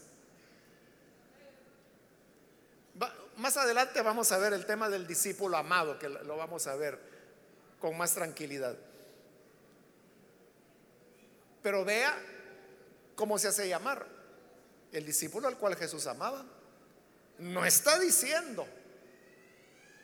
Más 3.37 3.57
adelante 3.57 4.01
vamos 4.01 4.31
a 4.31 4.37
ver 4.37 4.53
el 4.53 4.65
tema 4.65 4.87
del 4.87 5.05
discípulo 5.05 5.57
amado, 5.57 5.99
que 5.99 6.07
lo 6.07 6.37
vamos 6.37 6.65
a 6.67 6.75
ver 6.75 6.97
con 7.81 7.97
más 7.97 8.13
tranquilidad. 8.13 8.77
Pero 11.61 11.83
vea 11.83 12.17
cómo 13.15 13.37
se 13.37 13.49
hace 13.49 13.67
llamar 13.67 14.07
el 14.93 15.05
discípulo 15.05 15.49
al 15.49 15.57
cual 15.57 15.75
Jesús 15.75 16.07
amaba. 16.07 16.45
No 17.39 17.65
está 17.65 17.99
diciendo 17.99 18.65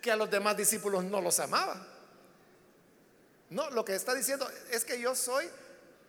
que 0.02 0.12
a 0.12 0.16
los 0.16 0.30
demás 0.30 0.58
discípulos 0.58 1.04
no 1.04 1.22
los 1.22 1.40
amaba. 1.40 1.88
No, 3.50 3.70
lo 3.70 3.86
que 3.86 3.96
está 3.96 4.14
diciendo 4.14 4.50
es 4.72 4.84
que 4.84 5.00
yo 5.00 5.14
soy 5.14 5.50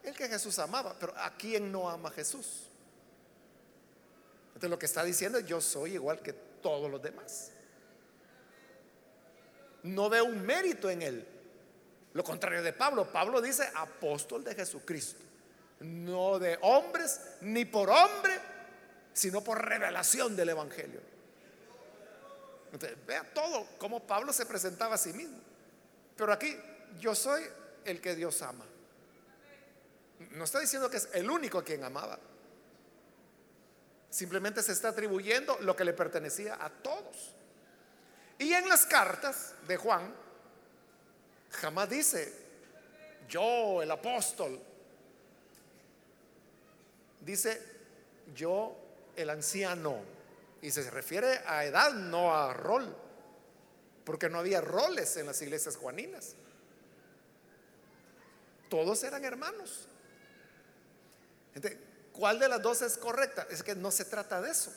el 0.03 0.15
que 0.15 0.29
Jesús 0.29 0.59
amaba, 0.59 0.97
pero 0.99 1.13
¿a 1.17 1.37
quién 1.37 1.71
no 1.71 1.89
ama 1.89 2.11
Jesús? 2.11 2.69
Entonces 4.49 4.71
lo 4.71 4.79
que 4.79 4.87
está 4.87 5.05
diciendo 5.05 5.39
es 5.39 5.47
yo 5.47 5.61
soy 5.61 5.95
igual 5.95 6.21
que 6.21 6.33
todos 6.33 6.91
los 6.91 7.03
demás. 7.03 7.51
No 9.83 10.09
ve 10.09 10.23
un 10.23 10.41
mérito 10.43 10.89
en 10.89 11.03
él. 11.03 11.27
Lo 12.15 12.23
contrario 12.23 12.63
de 12.63 12.73
Pablo. 12.73 13.11
Pablo 13.11 13.41
dice 13.41 13.69
apóstol 13.75 14.45
de 14.45 14.55
Jesucristo. 14.55 15.21
No 15.81 16.39
de 16.39 16.59
hombres, 16.63 17.21
ni 17.41 17.65
por 17.65 17.91
hombre, 17.91 18.39
sino 19.13 19.43
por 19.43 19.65
revelación 19.65 20.37
del 20.37 20.51
Evangelio. 20.51 21.01
Vea 23.07 23.25
todo 23.35 23.67
cómo 23.79 24.01
Pablo 24.07 24.33
se 24.33 24.47
presentaba 24.47 24.95
a 24.95 24.99
sí 24.99 25.13
mismo. 25.13 25.39
Pero 26.17 26.33
aquí, 26.33 26.57
yo 26.99 27.15
soy 27.15 27.43
el 27.85 28.01
que 28.01 28.15
Dios 28.15 28.41
ama. 28.43 28.65
No 30.31 30.45
está 30.45 30.61
diciendo 30.61 30.89
que 30.89 30.97
es 30.97 31.09
el 31.13 31.31
único 31.31 31.63
quien 31.63 31.85
amaba. 31.85 32.19
Simplemente 34.09 34.63
se 34.63 34.73
está 34.73 34.89
atribuyendo 34.89 35.59
lo 35.61 35.75
que 35.75 35.85
le 35.85 35.93
pertenecía 35.93 36.63
a 36.63 36.71
todos. 36.71 37.35
Y 38.39 38.53
en 38.53 38.69
las 38.69 38.87
cartas 38.87 39.55
de 39.67 39.77
Juan, 39.77 40.15
jamás 41.51 41.89
dice, 41.89 42.33
yo 43.29 43.83
el 43.83 43.91
apóstol. 43.91 44.61
Dice, 47.21 47.63
yo 48.35 48.77
el 49.17 49.31
anciano. 49.31 50.22
Y 50.63 50.71
se 50.71 50.89
refiere 50.91 51.43
a 51.47 51.65
edad, 51.65 51.93
no 51.93 52.35
a 52.35 52.55
rol. 52.55 52.97
Porque 54.05 54.31
no 54.31 54.39
había 54.39 54.61
roles 54.61 55.17
en 55.17 55.27
las 55.27 55.43
iglesias 55.43 55.77
juaninas. 55.77 56.35
Todos 58.71 59.05
eran 59.05 59.25
hermanos. 59.25 59.89
¿cuál 62.13 62.39
de 62.39 62.49
las 62.49 62.63
dos 62.63 62.81
es 62.81 62.97
correcta? 62.97 63.47
Es 63.51 63.63
que 63.63 63.75
no 63.75 63.91
se 63.91 64.07
trata 64.07 64.41
de 64.41 64.51
eso. 64.51 64.73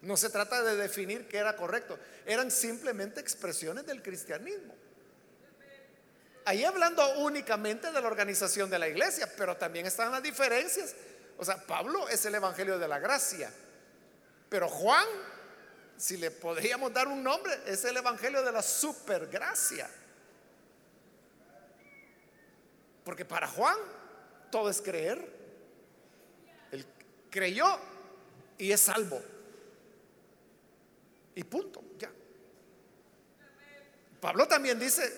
No 0.00 0.16
se 0.16 0.30
trata 0.30 0.62
de 0.62 0.74
definir 0.74 1.28
qué 1.28 1.38
era 1.38 1.54
correcto. 1.54 1.96
Eran 2.26 2.50
simplemente 2.50 3.20
expresiones 3.20 3.86
del 3.86 4.02
cristianismo. 4.02 4.74
Ahí 6.44 6.64
hablando 6.64 7.18
únicamente 7.18 7.92
de 7.92 8.00
la 8.00 8.08
organización 8.08 8.68
de 8.68 8.78
la 8.78 8.88
iglesia, 8.88 9.28
pero 9.36 9.56
también 9.56 9.86
están 9.86 10.10
las 10.10 10.22
diferencias. 10.22 10.94
O 11.38 11.44
sea, 11.44 11.56
Pablo 11.66 12.08
es 12.08 12.24
el 12.24 12.34
Evangelio 12.34 12.78
de 12.78 12.88
la 12.88 12.98
Gracia, 12.98 13.52
pero 14.52 14.68
Juan, 14.68 15.08
si 15.96 16.18
le 16.18 16.30
podríamos 16.30 16.92
dar 16.92 17.08
un 17.08 17.22
nombre, 17.22 17.58
es 17.64 17.86
el 17.86 17.96
Evangelio 17.96 18.42
de 18.42 18.52
la 18.52 18.60
Supergracia. 18.60 19.88
Porque 23.02 23.24
para 23.24 23.48
Juan 23.48 23.78
todo 24.50 24.68
es 24.68 24.82
creer. 24.82 25.26
Él 26.70 26.84
creyó 27.30 27.64
y 28.58 28.72
es 28.72 28.80
salvo. 28.82 29.22
Y 31.34 31.44
punto, 31.44 31.82
ya. 31.98 32.10
Pablo 34.20 34.46
también 34.46 34.78
dice 34.78 35.10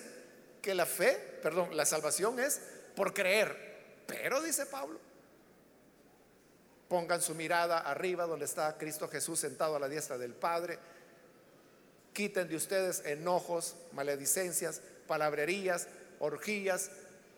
que 0.63 0.77
la 0.77 0.87
fe, 0.87 1.41
perdón, 1.43 1.77
la 1.77 1.85
salvación 1.85 2.39
es 2.39 2.61
por 2.95 3.13
creer. 3.13 4.05
Pero 4.07 4.41
dice 4.41 4.65
Pablo, 4.65 5.01
pongan 6.89 7.23
su 7.23 7.35
mirada 7.35 7.79
arriba 7.79 8.27
donde 8.27 8.45
está 8.45 8.77
Cristo 8.77 9.09
Jesús 9.09 9.41
sentado 9.41 9.77
a 9.77 9.79
la 9.81 9.89
diestra 9.89 10.19
del 10.19 10.35
Padre. 10.35 10.79
Quiten 12.13 12.49
de 12.49 12.57
ustedes 12.57 13.03
enojos, 13.05 13.77
maledicencias, 13.93 14.81
palabrerías, 15.07 15.89
orgías. 16.21 16.91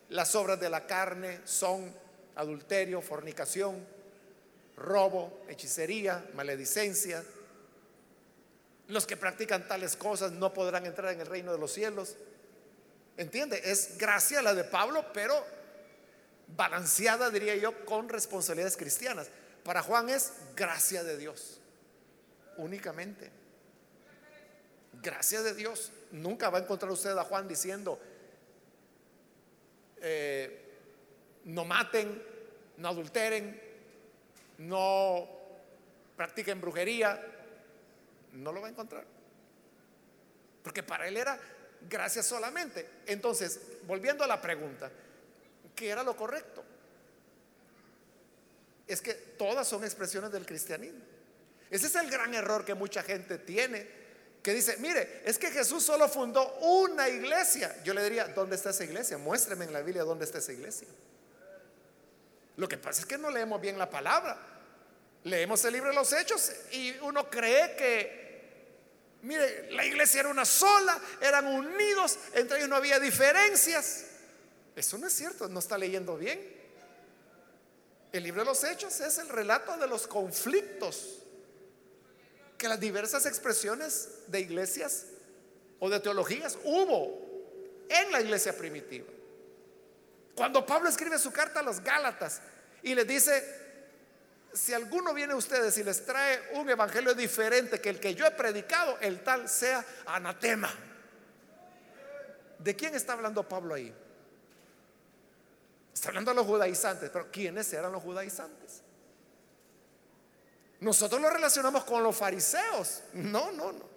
Las 0.09 0.34
obras 0.34 0.61
de 0.61 0.70
la 0.70 0.86
carne 0.86 1.40
son 1.44 1.92
adulterio, 2.34 3.01
fornicación, 3.01 3.84
robo, 4.76 5.40
hechicería, 5.49 6.24
maledicencia. 6.34 7.24
Los 8.88 9.07
que 9.07 9.16
practican 9.16 9.66
tales 9.66 9.97
cosas 9.97 10.32
no 10.32 10.53
podrán 10.53 10.86
entrar 10.86 11.12
en 11.12 11.20
el 11.20 11.26
reino 11.26 11.53
de 11.53 11.59
los 11.59 11.72
cielos. 11.72 12.16
¿Entiende? 13.16 13.61
Es 13.64 13.97
gracia 13.97 14.42
la 14.42 14.55
de 14.55 14.64
Pablo, 14.64 15.07
pero 15.12 15.34
balanceada, 16.49 17.30
diría 17.30 17.57
yo, 17.57 17.84
con 17.84 18.09
responsabilidades 18.09 18.76
cristianas. 18.76 19.28
Para 19.64 19.82
Juan 19.82 20.09
es 20.09 20.32
gracia 20.55 21.03
de 21.03 21.16
Dios, 21.16 21.61
únicamente. 22.57 23.30
Gracia 25.03 25.42
de 25.42 25.55
Dios. 25.55 25.92
Nunca 26.12 26.51
va 26.51 26.59
a 26.59 26.62
encontrar 26.62 26.92
usted 26.92 27.16
a 27.16 27.24
Juan 27.24 27.49
diciendo, 27.49 27.99
eh, 30.01 30.62
no 31.44 31.64
maten, 31.64 32.22
no 32.76 32.88
adulteren, 32.88 33.61
no 34.59 35.28
practiquen 36.16 36.61
brujería, 36.61 37.20
no 38.32 38.53
lo 38.53 38.61
va 38.61 38.68
a 38.68 38.70
encontrar. 38.70 39.05
Porque 40.62 40.82
para 40.82 41.09
él 41.09 41.16
era 41.16 41.38
gracia 41.88 42.22
solamente. 42.22 42.88
Entonces, 43.07 43.61
volviendo 43.86 44.24
a 44.24 44.26
la 44.26 44.40
pregunta, 44.40 44.90
¿qué 45.77 45.91
era 45.91 46.03
lo 46.03 46.16
correcto? 46.16 46.64
Es 48.89 49.01
que 49.01 49.14
todas 49.14 49.68
son 49.68 49.85
expresiones 49.85 50.33
del 50.33 50.47
cristianismo. 50.47 51.01
Ese 51.70 51.87
es 51.87 51.95
el 51.97 52.11
gran 52.11 52.35
error 52.35 52.64
que 52.64 52.74
mucha 52.74 53.03
gente 53.03 53.39
tiene, 53.39 53.87
que 54.43 54.55
dice, 54.55 54.77
mire, 54.79 55.22
es 55.24 55.39
que 55.39 55.51
Jesús 55.51 55.83
solo 55.85 56.09
fundó 56.09 56.55
una 56.61 57.09
iglesia. 57.09 57.83
Yo 57.85 57.93
le 57.93 58.03
diría, 58.03 58.29
¿dónde 58.29 58.57
está 58.57 58.70
esa 58.70 58.85
iglesia? 58.85 59.18
Muéstreme 59.18 59.64
en 59.64 59.72
la 59.72 59.83
Biblia 59.83 60.05
dónde 60.05 60.24
está 60.24 60.39
esa 60.39 60.53
iglesia. 60.53 60.89
Lo 62.57 62.68
que 62.68 62.79
pasa 62.79 63.01
es 63.01 63.07
que 63.07 63.18
no 63.18 63.31
leemos 63.31 63.61
bien 63.61 63.79
la 63.79 63.91
palabra. 63.91 64.39
Leemos 65.24 65.64
el 65.64 65.72
libro 65.72 65.91
de 65.91 65.97
los 65.97 66.12
hechos 66.12 66.53
y 66.70 66.97
uno 67.03 67.29
cree 67.29 67.74
que, 67.74 69.18
mire, 69.22 69.72
la 69.72 69.85
iglesia 69.85 70.20
era 70.20 70.29
una 70.29 70.45
sola, 70.45 70.99
eran 71.20 71.47
unidos, 71.47 72.16
entre 72.33 72.59
ellos 72.59 72.68
no 72.68 72.77
había 72.77 73.01
diferencias. 73.01 74.05
Eso 74.77 74.99
no 74.99 75.07
es 75.07 75.14
cierto, 75.14 75.49
no 75.49 75.59
está 75.59 75.79
leyendo 75.79 76.18
bien. 76.18 76.39
El 78.12 78.22
libro 78.22 78.43
de 78.43 78.47
los 78.47 78.62
hechos 78.62 79.01
es 79.01 79.16
el 79.18 79.29
relato 79.31 79.77
de 79.79 79.87
los 79.87 80.07
conflictos 80.07 81.22
que 82.59 82.68
las 82.68 82.79
diversas 82.79 83.24
expresiones 83.24 84.09
de 84.27 84.41
iglesias 84.41 85.07
o 85.79 85.89
de 85.89 85.99
teologías 85.99 86.59
hubo 86.64 87.87
en 87.89 88.12
la 88.12 88.20
iglesia 88.20 88.57
primitiva. 88.57 89.07
Cuando 90.35 90.64
Pablo 90.66 90.91
escribe 90.91 91.18
su 91.18 91.33
carta 91.33 91.61
a 91.61 91.62
los 91.62 91.81
Gálatas 91.81 92.43
y 92.83 92.95
les 92.95 93.07
dice, 93.07 93.45
si 94.53 94.74
alguno 94.74 95.14
viene 95.14 95.33
a 95.33 95.37
ustedes 95.37 95.77
y 95.79 95.85
les 95.85 96.05
trae 96.05 96.51
un 96.53 96.68
evangelio 96.68 97.14
diferente 97.14 97.81
que 97.81 97.89
el 97.89 97.99
que 97.99 98.14
yo 98.14 98.27
he 98.27 98.31
predicado, 98.31 98.99
el 99.01 99.22
tal 99.22 99.49
sea 99.49 99.85
anatema. 100.05 100.72
¿De 102.59 102.77
quién 102.77 102.95
está 102.95 103.14
hablando 103.14 103.47
Pablo 103.47 103.74
ahí? 103.74 103.95
Está 105.97 106.09
hablando 106.09 106.32
de 106.32 106.34
los 106.34 106.44
judaizantes, 106.47 107.09
pero 107.09 107.30
¿quiénes 107.32 107.72
eran 107.72 107.90
los 107.90 108.03
judaizantes? 108.03 108.82
Nosotros 110.80 111.18
lo 111.22 111.30
relacionamos 111.30 111.84
con 111.84 112.03
los 112.03 112.14
fariseos. 112.14 113.01
No, 113.14 113.51
no, 113.51 113.72
no. 113.72 113.88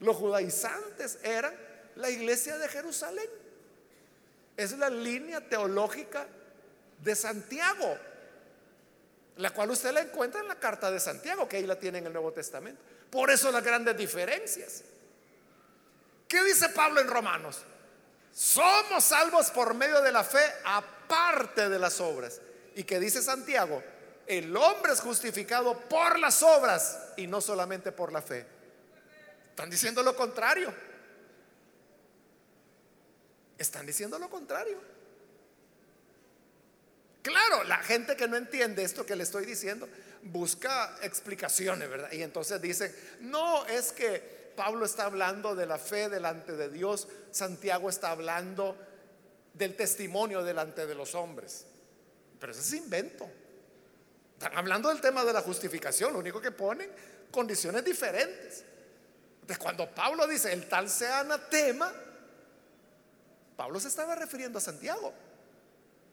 Los 0.00 0.16
judaizantes 0.16 1.18
eran 1.22 1.56
la 1.94 2.10
iglesia 2.10 2.58
de 2.58 2.68
Jerusalén. 2.68 3.30
Es 4.54 4.76
la 4.76 4.90
línea 4.90 5.40
teológica 5.48 6.26
de 7.02 7.16
Santiago 7.16 7.96
la 9.36 9.50
cual 9.50 9.70
usted 9.70 9.92
la 9.92 10.00
encuentra 10.00 10.42
en 10.42 10.48
la 10.48 10.58
carta 10.58 10.90
de 10.90 11.00
Santiago, 11.00 11.48
que 11.48 11.56
ahí 11.56 11.66
la 11.66 11.78
tiene 11.78 11.98
en 11.98 12.06
el 12.06 12.12
Nuevo 12.12 12.32
Testamento. 12.32 12.82
Por 13.10 13.30
eso 13.30 13.50
las 13.50 13.62
grandes 13.62 13.96
diferencias. 13.96 14.82
¿Qué 16.28 16.42
dice 16.44 16.68
Pablo 16.70 17.00
en 17.00 17.08
Romanos? 17.08 17.62
Somos 18.36 19.02
salvos 19.02 19.50
por 19.50 19.72
medio 19.72 20.02
de 20.02 20.12
la 20.12 20.22
fe 20.22 20.44
aparte 20.62 21.70
de 21.70 21.78
las 21.78 22.02
obras. 22.02 22.38
¿Y 22.74 22.84
qué 22.84 23.00
dice 23.00 23.22
Santiago? 23.22 23.82
El 24.26 24.54
hombre 24.54 24.92
es 24.92 25.00
justificado 25.00 25.80
por 25.88 26.18
las 26.18 26.42
obras 26.42 26.98
y 27.16 27.26
no 27.26 27.40
solamente 27.40 27.92
por 27.92 28.12
la 28.12 28.20
fe. 28.20 28.44
Están 29.48 29.70
diciendo 29.70 30.02
lo 30.02 30.14
contrario. 30.14 30.70
Están 33.56 33.86
diciendo 33.86 34.18
lo 34.18 34.28
contrario. 34.28 34.82
Claro, 37.22 37.64
la 37.64 37.78
gente 37.78 38.16
que 38.16 38.28
no 38.28 38.36
entiende 38.36 38.82
esto 38.84 39.06
que 39.06 39.16
le 39.16 39.22
estoy 39.22 39.46
diciendo 39.46 39.88
busca 40.24 40.94
explicaciones, 41.00 41.88
¿verdad? 41.88 42.12
Y 42.12 42.22
entonces 42.22 42.60
dicen, 42.60 42.94
no, 43.20 43.64
es 43.64 43.92
que 43.92 44.45
Pablo 44.56 44.84
está 44.86 45.04
hablando 45.04 45.54
de 45.54 45.66
la 45.66 45.78
fe 45.78 46.08
delante 46.08 46.52
de 46.52 46.70
Dios, 46.70 47.06
Santiago 47.30 47.88
está 47.88 48.10
hablando 48.10 48.76
del 49.54 49.76
testimonio 49.76 50.42
delante 50.42 50.86
de 50.86 50.94
los 50.94 51.14
hombres. 51.14 51.66
Pero 52.40 52.52
eso 52.52 52.60
es 52.60 52.72
invento. 52.72 53.28
Están 54.34 54.56
hablando 54.56 54.88
del 54.88 55.00
tema 55.00 55.24
de 55.24 55.32
la 55.32 55.42
justificación, 55.42 56.12
lo 56.12 56.18
único 56.18 56.40
que 56.40 56.50
ponen 56.50 56.90
condiciones 57.30 57.84
diferentes. 57.84 58.64
Entonces, 59.40 59.58
cuando 59.58 59.88
Pablo 59.94 60.26
dice 60.26 60.52
el 60.52 60.68
tal 60.68 60.90
sea 60.90 61.20
anatema, 61.20 61.92
Pablo 63.56 63.80
se 63.80 63.88
estaba 63.88 64.14
refiriendo 64.14 64.58
a 64.58 64.60
Santiago. 64.60 65.12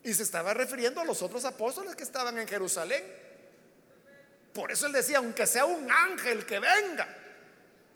Y 0.04 0.14
se 0.14 0.24
estaba 0.24 0.54
refiriendo 0.54 1.02
a 1.02 1.06
los 1.06 1.22
otros 1.22 1.46
apóstoles 1.46 1.96
que 1.96 2.04
estaban 2.04 2.38
en 2.38 2.48
Jerusalén. 2.48 3.04
Por 4.54 4.72
eso 4.72 4.86
él 4.86 4.92
decía, 4.92 5.18
aunque 5.18 5.48
sea 5.48 5.66
un 5.66 5.90
ángel 5.90 6.46
que 6.46 6.60
venga, 6.60 7.08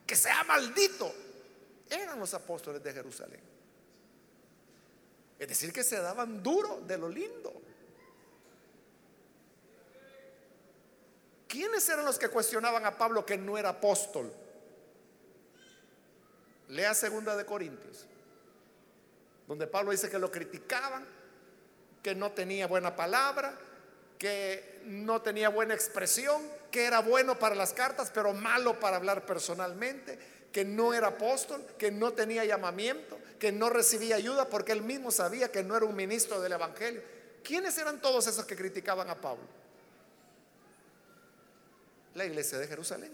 que 0.08 0.16
sea 0.16 0.46
maldito, 0.46 1.14
eran 1.90 2.18
los 2.18 2.34
apóstoles 2.34 2.82
de 2.82 2.94
Jerusalén. 2.94 3.42
Es 5.38 5.48
decir, 5.48 5.72
que 5.74 5.84
se 5.84 5.98
daban 5.98 6.42
duro 6.42 6.82
de 6.88 6.98
lo 6.98 7.10
lindo. 7.10 7.54
¿Quiénes 11.48 11.88
eran 11.90 12.06
los 12.06 12.18
que 12.18 12.30
cuestionaban 12.30 12.86
a 12.86 12.98
Pablo 12.98 13.26
que 13.26 13.38
no 13.38 13.58
era 13.58 13.70
apóstol? 13.70 14.34
Lea 16.70 16.94
segunda 16.94 17.36
de 17.36 17.46
Corintios, 17.46 18.06
donde 19.48 19.68
Pablo 19.68 19.92
dice 19.92 20.10
que 20.10 20.20
lo 20.20 20.32
criticaban, 20.32 21.06
que 22.02 22.16
no 22.16 22.32
tenía 22.32 22.68
buena 22.68 22.96
palabra, 22.96 23.58
que 24.18 24.82
no 24.86 25.22
tenía 25.22 25.50
buena 25.50 25.74
expresión, 25.74 26.42
que 26.72 26.86
era 26.86 27.00
bueno 27.00 27.40
para 27.40 27.56
las 27.56 27.74
cartas, 27.74 28.12
pero 28.14 28.34
malo 28.34 28.80
para 28.80 28.98
hablar 28.98 29.26
personalmente, 29.26 30.18
que 30.52 30.66
no 30.66 30.94
era 30.94 31.08
apóstol, 31.08 31.66
que 31.78 31.92
no 31.92 32.14
tenía 32.14 32.46
llamamiento, 32.46 33.20
que 33.40 33.52
no 33.52 33.70
recibía 33.70 34.16
ayuda 34.16 34.50
porque 34.50 34.72
él 34.72 34.82
mismo 34.82 35.12
sabía 35.12 35.52
que 35.52 35.64
no 35.64 35.76
era 35.76 35.86
un 35.86 35.96
ministro 35.96 36.42
del 36.42 36.54
Evangelio. 36.54 37.02
¿Quiénes 37.44 37.78
eran 37.78 38.02
todos 38.02 38.28
esos 38.28 38.46
que 38.46 38.56
criticaban 38.56 39.10
a 39.10 39.16
Pablo? 39.16 39.44
La 42.16 42.26
iglesia 42.26 42.58
de 42.58 42.68
Jerusalén. 42.68 43.12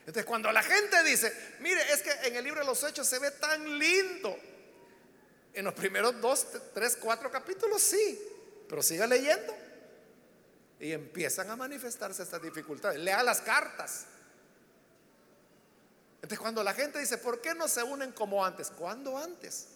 Entonces, 0.00 0.24
cuando 0.24 0.50
la 0.50 0.62
gente 0.62 1.02
dice, 1.04 1.32
mire, 1.60 1.80
es 1.92 2.02
que 2.02 2.10
en 2.26 2.34
el 2.34 2.42
libro 2.42 2.60
de 2.60 2.66
los 2.66 2.82
Hechos 2.82 3.06
se 3.06 3.20
ve 3.20 3.30
tan 3.30 3.78
lindo. 3.78 4.36
En 5.54 5.64
los 5.64 5.74
primeros 5.74 6.20
dos, 6.20 6.46
tres, 6.74 6.96
cuatro 7.00 7.30
capítulos, 7.30 7.80
sí, 7.80 8.20
pero 8.68 8.82
siga 8.82 9.06
leyendo. 9.06 9.54
Y 10.82 10.90
empiezan 10.90 11.48
a 11.48 11.54
manifestarse 11.54 12.24
estas 12.24 12.42
dificultades. 12.42 12.98
Lea 12.98 13.22
las 13.22 13.40
cartas. 13.40 14.06
Entonces, 16.16 16.40
cuando 16.40 16.64
la 16.64 16.74
gente 16.74 16.98
dice, 16.98 17.18
¿por 17.18 17.40
qué 17.40 17.54
no 17.54 17.68
se 17.68 17.84
unen 17.84 18.10
como 18.10 18.44
antes? 18.44 18.68
¿Cuándo 18.68 19.16
antes? 19.16 19.68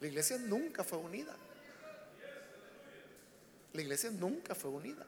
La 0.00 0.06
iglesia 0.06 0.38
nunca 0.38 0.84
fue 0.84 0.98
unida. 0.98 1.34
La 3.72 3.82
iglesia 3.82 4.12
nunca 4.12 4.54
fue 4.54 4.70
unida. 4.70 5.04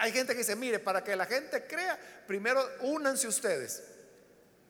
Hay 0.00 0.10
gente 0.10 0.32
que 0.32 0.38
dice, 0.38 0.56
mire, 0.56 0.80
para 0.80 1.04
que 1.04 1.14
la 1.14 1.26
gente 1.26 1.68
crea, 1.68 1.96
primero 2.26 2.68
únanse 2.80 3.28
ustedes. 3.28 3.84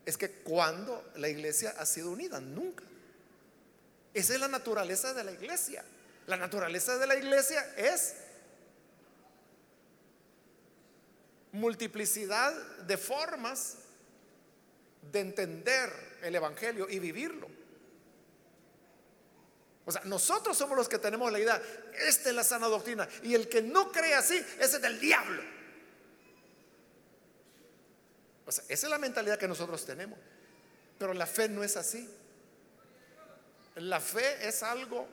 Es 0.05 0.18
que 0.18 0.30
cuando 0.30 1.12
la 1.16 1.30
iglesia 1.30 1.74
ha 1.78 1.86
sido 1.86 2.11
unida, 2.11 2.40
nunca. 2.40 2.84
Esa 4.12 4.34
es 4.34 4.40
la 4.40 4.49
naturaleza 4.49 5.14
de 5.14 5.24
la 5.24 5.32
iglesia. 5.32 5.82
La 6.26 6.36
naturaleza 6.36 6.99
de 6.99 7.07
la 7.07 7.16
iglesia 7.16 7.74
es 7.76 8.16
multiplicidad 11.55 12.52
de 12.84 12.96
formas 12.96 13.76
de 15.12 15.20
entender 15.20 15.90
el 16.22 16.34
Evangelio 16.34 16.88
y 16.90 16.98
vivirlo. 16.98 17.48
O 19.86 19.92
sea, 19.92 20.02
nosotros 20.05 20.57
somos 20.57 20.76
los 20.76 20.88
que 20.88 20.98
tenemos 20.98 21.30
la 21.30 21.38
idea, 21.38 21.62
esta 22.07 22.30
es 22.30 22.34
la 22.34 22.42
sana 22.42 22.66
doctrina, 22.66 23.09
y 23.22 23.34
el 23.34 23.48
que 23.48 23.62
no 23.62 23.92
cree 23.92 24.14
así, 24.14 24.36
ese 24.59 24.76
es 24.76 24.82
del 24.82 24.98
diablo. 24.98 25.42
O 28.46 28.52
sea, 28.52 28.64
esa 28.68 28.86
es 28.86 28.90
la 28.90 28.98
mentalidad 28.98 29.38
que 29.38 29.48
nosotros 29.48 29.86
tenemos. 29.86 30.18
Pero 30.98 31.14
la 31.14 31.26
fe 31.26 31.48
no 31.48 31.62
es 31.62 31.76
así. 31.76 32.09
La 33.76 34.00
fe 34.00 34.46
es 34.46 34.62
algo 34.62 35.07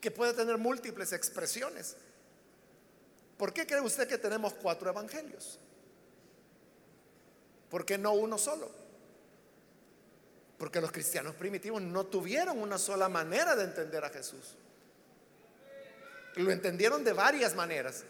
que 0.00 0.10
puede 0.10 0.32
tener 0.32 0.56
múltiples 0.58 1.12
expresiones. 1.12 1.96
¿Por 3.44 3.52
qué 3.52 3.66
cree 3.66 3.82
usted 3.82 4.08
que 4.08 4.16
tenemos 4.16 4.54
cuatro 4.54 4.88
evangelios? 4.88 5.58
¿Por 7.68 7.84
qué 7.84 7.98
no 7.98 8.14
uno 8.14 8.38
solo? 8.38 8.70
Porque 10.56 10.80
los 10.80 10.90
cristianos 10.90 11.34
primitivos 11.34 11.82
no 11.82 12.06
tuvieron 12.06 12.58
una 12.58 12.78
sola 12.78 13.10
manera 13.10 13.54
de 13.54 13.64
entender 13.64 14.02
a 14.02 14.08
Jesús. 14.08 14.56
Lo 16.36 16.50
entendieron 16.52 17.04
de 17.04 17.12
varias 17.12 17.54
maneras. 17.54 18.04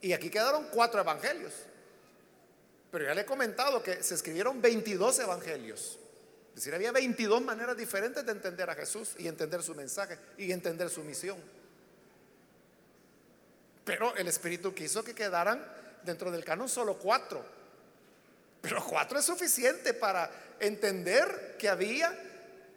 Y 0.00 0.14
aquí 0.14 0.30
quedaron 0.30 0.66
cuatro 0.72 1.02
evangelios. 1.02 1.52
Pero 2.90 3.04
ya 3.04 3.14
le 3.14 3.20
he 3.20 3.26
comentado 3.26 3.82
que 3.82 4.02
se 4.02 4.14
escribieron 4.14 4.62
22 4.62 5.18
evangelios. 5.18 5.98
Es 6.48 6.54
decir, 6.54 6.74
había 6.74 6.92
22 6.92 7.42
maneras 7.42 7.76
diferentes 7.76 8.24
de 8.24 8.32
entender 8.32 8.70
a 8.70 8.74
Jesús 8.74 9.16
y 9.18 9.28
entender 9.28 9.62
su 9.62 9.74
mensaje 9.74 10.18
y 10.38 10.50
entender 10.50 10.88
su 10.88 11.04
misión. 11.04 11.36
Pero 13.88 14.14
el 14.16 14.28
Espíritu 14.28 14.74
quiso 14.74 15.02
que 15.02 15.14
quedaran 15.14 15.64
dentro 16.04 16.30
del 16.30 16.44
canon 16.44 16.68
solo 16.68 16.98
cuatro. 16.98 17.42
Pero 18.60 18.84
cuatro 18.84 19.18
es 19.18 19.24
suficiente 19.24 19.94
para 19.94 20.30
entender 20.60 21.56
que 21.58 21.70
había 21.70 22.14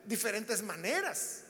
diferentes 0.06 0.64
maneras 0.64 1.42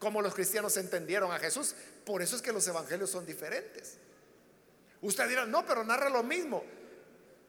como 0.00 0.20
los 0.20 0.34
cristianos 0.34 0.76
entendieron 0.78 1.30
a 1.30 1.38
Jesús. 1.38 1.76
Por 2.04 2.22
eso 2.22 2.34
es 2.34 2.42
que 2.42 2.50
los 2.50 2.66
evangelios 2.66 3.08
son 3.08 3.24
diferentes. 3.24 3.98
Usted 5.00 5.28
dirá, 5.28 5.46
no, 5.46 5.64
pero 5.64 5.84
narra 5.84 6.08
lo 6.08 6.24
mismo. 6.24 6.64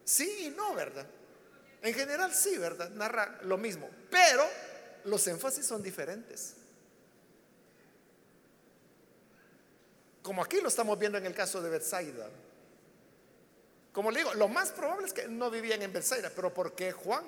Sí 0.03 0.45
y 0.45 0.49
no, 0.51 0.75
¿verdad? 0.75 1.07
En 1.81 1.95
general 1.95 2.31
sí, 2.31 2.59
¿verdad? 2.59 2.91
Narra 2.91 3.39
lo 3.41 3.57
mismo. 3.57 3.89
Pero 4.11 4.47
los 5.05 5.25
énfasis 5.25 5.65
son 5.65 5.81
diferentes. 5.81 6.57
Como 10.25 10.41
aquí 10.41 10.59
lo 10.59 10.69
estamos 10.69 10.97
viendo 10.97 11.19
en 11.19 11.27
el 11.27 11.35
caso 11.35 11.61
de 11.61 11.69
Bethsaida. 11.69 12.27
Como 13.93 14.09
le 14.09 14.21
digo, 14.21 14.33
lo 14.33 14.47
más 14.47 14.71
probable 14.71 15.05
es 15.05 15.13
que 15.13 15.27
no 15.27 15.51
vivían 15.51 15.83
en 15.83 15.93
Bethsaida, 15.93 16.31
pero 16.35 16.51
¿por 16.51 16.73
qué 16.73 16.91
Juan 16.91 17.23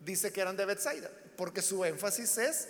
dice 0.00 0.30
que 0.30 0.42
eran 0.42 0.58
de 0.58 0.66
Bethsaida? 0.66 1.10
Porque 1.38 1.62
su 1.62 1.82
énfasis 1.82 2.36
es 2.36 2.68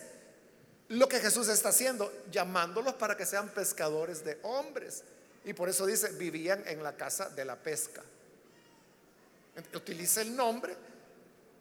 lo 0.90 1.08
que 1.08 1.18
Jesús 1.18 1.48
está 1.48 1.70
haciendo, 1.70 2.12
llamándolos 2.30 2.94
para 2.94 3.16
que 3.16 3.26
sean 3.26 3.48
pescadores 3.48 4.24
de 4.24 4.38
hombres. 4.44 5.02
Y 5.44 5.54
por 5.54 5.68
eso 5.68 5.86
dice, 5.86 6.12
vivían 6.12 6.62
en 6.64 6.80
la 6.84 6.94
casa 6.94 7.28
de 7.30 7.44
la 7.44 7.56
pesca. 7.56 8.04
Utiliza 9.74 10.22
el 10.22 10.36
nombre, 10.36 10.76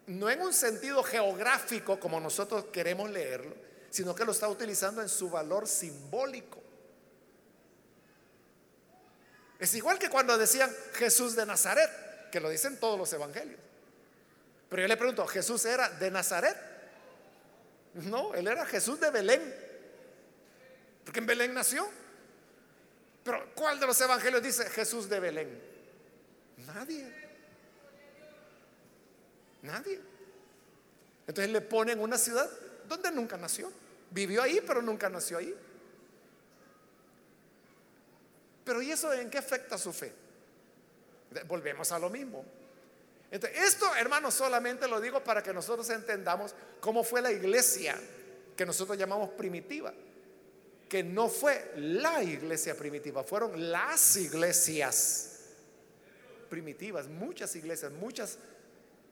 no 0.06 0.30
en 0.30 0.40
un 0.40 0.52
sentido 0.52 1.02
geográfico 1.02 1.98
como 1.98 2.20
nosotros 2.20 2.66
queremos 2.66 3.10
leerlo, 3.10 3.56
sino 3.90 4.14
que 4.14 4.24
lo 4.24 4.30
está 4.30 4.48
utilizando 4.48 5.02
en 5.02 5.08
su 5.08 5.28
valor 5.28 5.66
simbólico. 5.66 6.63
Es 9.58 9.74
igual 9.74 9.98
que 9.98 10.10
cuando 10.10 10.36
decían 10.36 10.70
Jesús 10.94 11.36
de 11.36 11.46
Nazaret, 11.46 11.90
que 12.30 12.40
lo 12.40 12.50
dicen 12.50 12.78
todos 12.78 12.98
los 12.98 13.12
evangelios. 13.12 13.60
Pero 14.68 14.82
yo 14.82 14.88
le 14.88 14.96
pregunto, 14.96 15.26
¿Jesús 15.26 15.64
era 15.64 15.88
de 15.88 16.10
Nazaret? 16.10 16.56
No, 17.94 18.34
él 18.34 18.48
era 18.48 18.66
Jesús 18.66 18.98
de 18.98 19.10
Belén. 19.10 19.54
Porque 21.04 21.20
en 21.20 21.26
Belén 21.26 21.54
nació. 21.54 21.88
Pero 23.22 23.54
¿cuál 23.54 23.78
de 23.78 23.86
los 23.86 24.00
evangelios 24.00 24.42
dice 24.42 24.68
Jesús 24.70 25.08
de 25.08 25.20
Belén? 25.20 25.62
Nadie. 26.66 27.12
Nadie. 29.62 30.00
Entonces 31.26 31.52
le 31.52 31.60
ponen 31.60 32.00
una 32.00 32.18
ciudad 32.18 32.50
donde 32.88 33.10
nunca 33.10 33.36
nació. 33.36 33.72
Vivió 34.10 34.42
ahí, 34.42 34.60
pero 34.66 34.82
nunca 34.82 35.08
nació 35.08 35.38
ahí. 35.38 35.54
Pero 38.64 38.80
¿y 38.80 38.90
eso 38.90 39.12
en 39.12 39.30
qué 39.30 39.38
afecta 39.38 39.76
su 39.76 39.92
fe? 39.92 40.12
Volvemos 41.46 41.92
a 41.92 41.98
lo 41.98 42.08
mismo. 42.08 42.44
Entonces, 43.30 43.58
esto, 43.64 43.94
hermanos, 43.96 44.34
solamente 44.34 44.88
lo 44.88 45.00
digo 45.00 45.22
para 45.22 45.42
que 45.42 45.52
nosotros 45.52 45.88
entendamos 45.90 46.54
cómo 46.80 47.02
fue 47.02 47.20
la 47.20 47.32
iglesia 47.32 47.98
que 48.56 48.64
nosotros 48.64 48.96
llamamos 48.96 49.30
primitiva. 49.30 49.92
Que 50.88 51.02
no 51.02 51.28
fue 51.28 51.72
la 51.76 52.22
iglesia 52.22 52.76
primitiva, 52.76 53.24
fueron 53.24 53.72
las 53.72 54.16
iglesias 54.16 55.40
primitivas, 56.48 57.08
muchas 57.08 57.56
iglesias, 57.56 57.90
muchas 57.90 58.38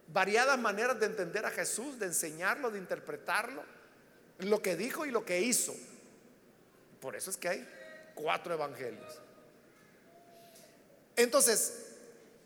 variadas 0.07 0.59
maneras 0.59 1.01
de 1.01 1.07
entender 1.07 1.45
a 1.45 1.51
Jesús, 1.51 1.99
de 1.99 2.07
enseñarlo, 2.07 2.71
de 2.71 2.79
interpretarlo, 2.79 3.65
lo 4.39 4.63
que 4.63 4.77
dijo 4.77 5.07
y 5.07 5.11
lo 5.11 5.25
que 5.25 5.41
hizo. 5.41 5.75
Por 7.01 7.17
eso 7.17 7.31
es 7.31 7.37
que 7.37 7.49
hay 7.49 7.69
cuatro 8.15 8.55
evangelios. 8.55 9.21
Entonces, 11.17 11.97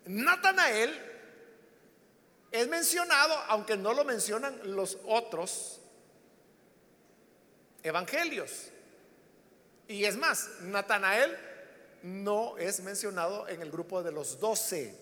Natanael 0.07 0.95
es 2.51 2.69
mencionado, 2.69 3.35
aunque 3.49 3.77
no 3.77 3.93
lo 3.93 4.05
mencionan 4.05 4.75
los 4.75 4.99
otros 5.05 5.81
evangelios. 7.83 8.71
Y 9.89 10.05
es 10.05 10.17
más, 10.17 10.49
Natanael 10.63 11.37
no 12.03 12.57
es 12.59 12.81
mencionado 12.81 13.49
en 13.49 13.63
el 13.63 13.71
grupo 13.71 14.03
de 14.03 14.13
los 14.13 14.41
doce. 14.41 14.97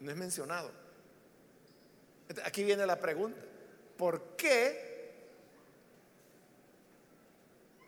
No 0.00 0.10
es 0.10 0.16
mencionado. 0.16 0.70
Aquí 2.44 2.64
viene 2.64 2.86
la 2.86 3.00
pregunta. 3.00 3.40
¿Por 3.96 4.36
qué 4.36 4.85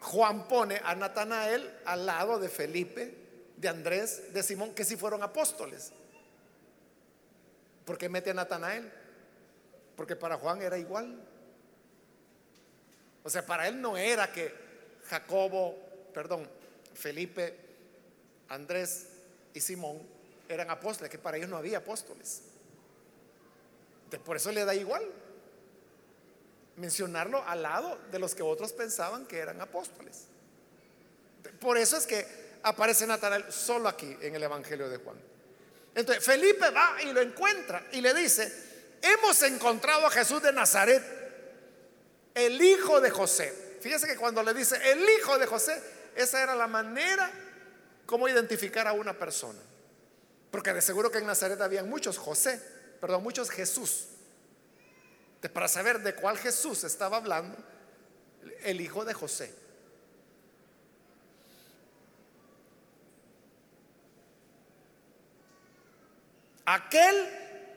Juan 0.00 0.46
pone 0.46 0.80
a 0.84 0.94
Natanael 0.94 1.80
al 1.84 2.06
lado 2.06 2.38
de 2.38 2.48
Felipe, 2.48 3.14
de 3.56 3.68
Andrés, 3.68 4.32
de 4.32 4.42
Simón, 4.42 4.74
que 4.74 4.84
sí 4.84 4.96
fueron 4.96 5.22
apóstoles. 5.22 5.92
¿Por 7.84 7.98
qué 7.98 8.08
mete 8.08 8.30
a 8.30 8.34
Natanael? 8.34 8.92
Porque 9.96 10.14
para 10.14 10.36
Juan 10.36 10.62
era 10.62 10.78
igual. 10.78 11.20
O 13.24 13.30
sea, 13.30 13.44
para 13.44 13.66
él 13.66 13.80
no 13.80 13.96
era 13.96 14.32
que 14.32 14.54
Jacobo, 15.08 15.76
perdón, 16.14 16.48
Felipe, 16.94 17.56
Andrés 18.48 19.08
y 19.52 19.60
Simón 19.60 20.00
eran 20.48 20.70
apóstoles, 20.70 21.10
que 21.10 21.18
para 21.18 21.36
ellos 21.36 21.48
no 21.48 21.56
había 21.56 21.78
apóstoles. 21.78 22.42
Por 24.24 24.36
eso 24.36 24.52
le 24.52 24.64
da 24.64 24.74
igual 24.74 25.04
mencionarlo 26.78 27.44
al 27.46 27.62
lado 27.62 27.98
de 28.10 28.18
los 28.18 28.34
que 28.34 28.42
otros 28.42 28.72
pensaban 28.72 29.26
que 29.26 29.38
eran 29.38 29.60
apóstoles. 29.60 30.24
Por 31.60 31.76
eso 31.76 31.96
es 31.96 32.06
que 32.06 32.26
aparece 32.62 33.06
Natanael 33.06 33.52
solo 33.52 33.88
aquí 33.88 34.16
en 34.20 34.34
el 34.34 34.42
Evangelio 34.42 34.88
de 34.88 34.98
Juan. 34.98 35.16
Entonces 35.94 36.24
Felipe 36.24 36.70
va 36.70 37.02
y 37.02 37.12
lo 37.12 37.20
encuentra 37.20 37.84
y 37.92 38.00
le 38.00 38.14
dice, 38.14 38.52
hemos 39.02 39.42
encontrado 39.42 40.06
a 40.06 40.10
Jesús 40.10 40.42
de 40.42 40.52
Nazaret, 40.52 41.02
el 42.34 42.60
hijo 42.62 43.00
de 43.00 43.10
José. 43.10 43.78
Fíjese 43.80 44.06
que 44.06 44.16
cuando 44.16 44.42
le 44.42 44.54
dice 44.54 44.76
el 44.90 45.04
hijo 45.18 45.38
de 45.38 45.46
José, 45.46 45.80
esa 46.14 46.42
era 46.42 46.54
la 46.54 46.68
manera 46.68 47.30
como 48.06 48.28
identificar 48.28 48.86
a 48.86 48.92
una 48.92 49.18
persona. 49.18 49.58
Porque 50.50 50.72
de 50.72 50.80
seguro 50.80 51.10
que 51.10 51.18
en 51.18 51.26
Nazaret 51.26 51.60
habían 51.60 51.88
muchos 51.88 52.18
José, 52.18 52.62
perdón, 53.00 53.22
muchos 53.22 53.50
Jesús 53.50 54.06
para 55.46 55.68
saber 55.68 56.00
de 56.00 56.14
cuál 56.14 56.36
Jesús 56.36 56.82
estaba 56.82 57.18
hablando, 57.18 57.56
el 58.62 58.80
hijo 58.80 59.04
de 59.04 59.14
José. 59.14 59.54
Aquel 66.64 67.28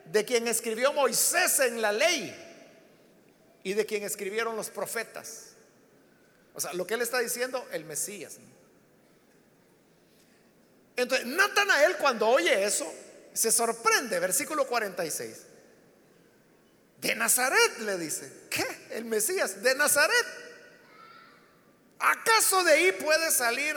de 0.06 0.24
quien 0.24 0.48
escribió 0.48 0.92
Moisés 0.92 1.60
en 1.60 1.80
la 1.80 1.92
ley 1.92 2.34
y 3.62 3.74
de 3.74 3.86
quien 3.86 4.02
escribieron 4.02 4.56
los 4.56 4.70
profetas. 4.70 5.52
O 6.54 6.60
sea, 6.60 6.72
lo 6.72 6.86
que 6.86 6.94
él 6.94 7.02
está 7.02 7.20
diciendo, 7.20 7.66
el 7.72 7.84
Mesías. 7.84 8.38
Entonces, 10.96 11.26
Natanael 11.26 11.96
cuando 11.96 12.28
oye 12.28 12.64
eso, 12.64 12.92
se 13.32 13.50
sorprende, 13.50 14.18
versículo 14.18 14.66
46. 14.66 15.51
De 17.02 17.16
Nazaret, 17.16 17.78
le 17.80 17.98
dice. 17.98 18.32
¿Qué? 18.48 18.64
El 18.90 19.04
Mesías, 19.06 19.60
de 19.60 19.74
Nazaret. 19.74 20.24
¿Acaso 21.98 22.62
de 22.62 22.72
ahí 22.72 22.92
puede 22.92 23.32
salir 23.32 23.76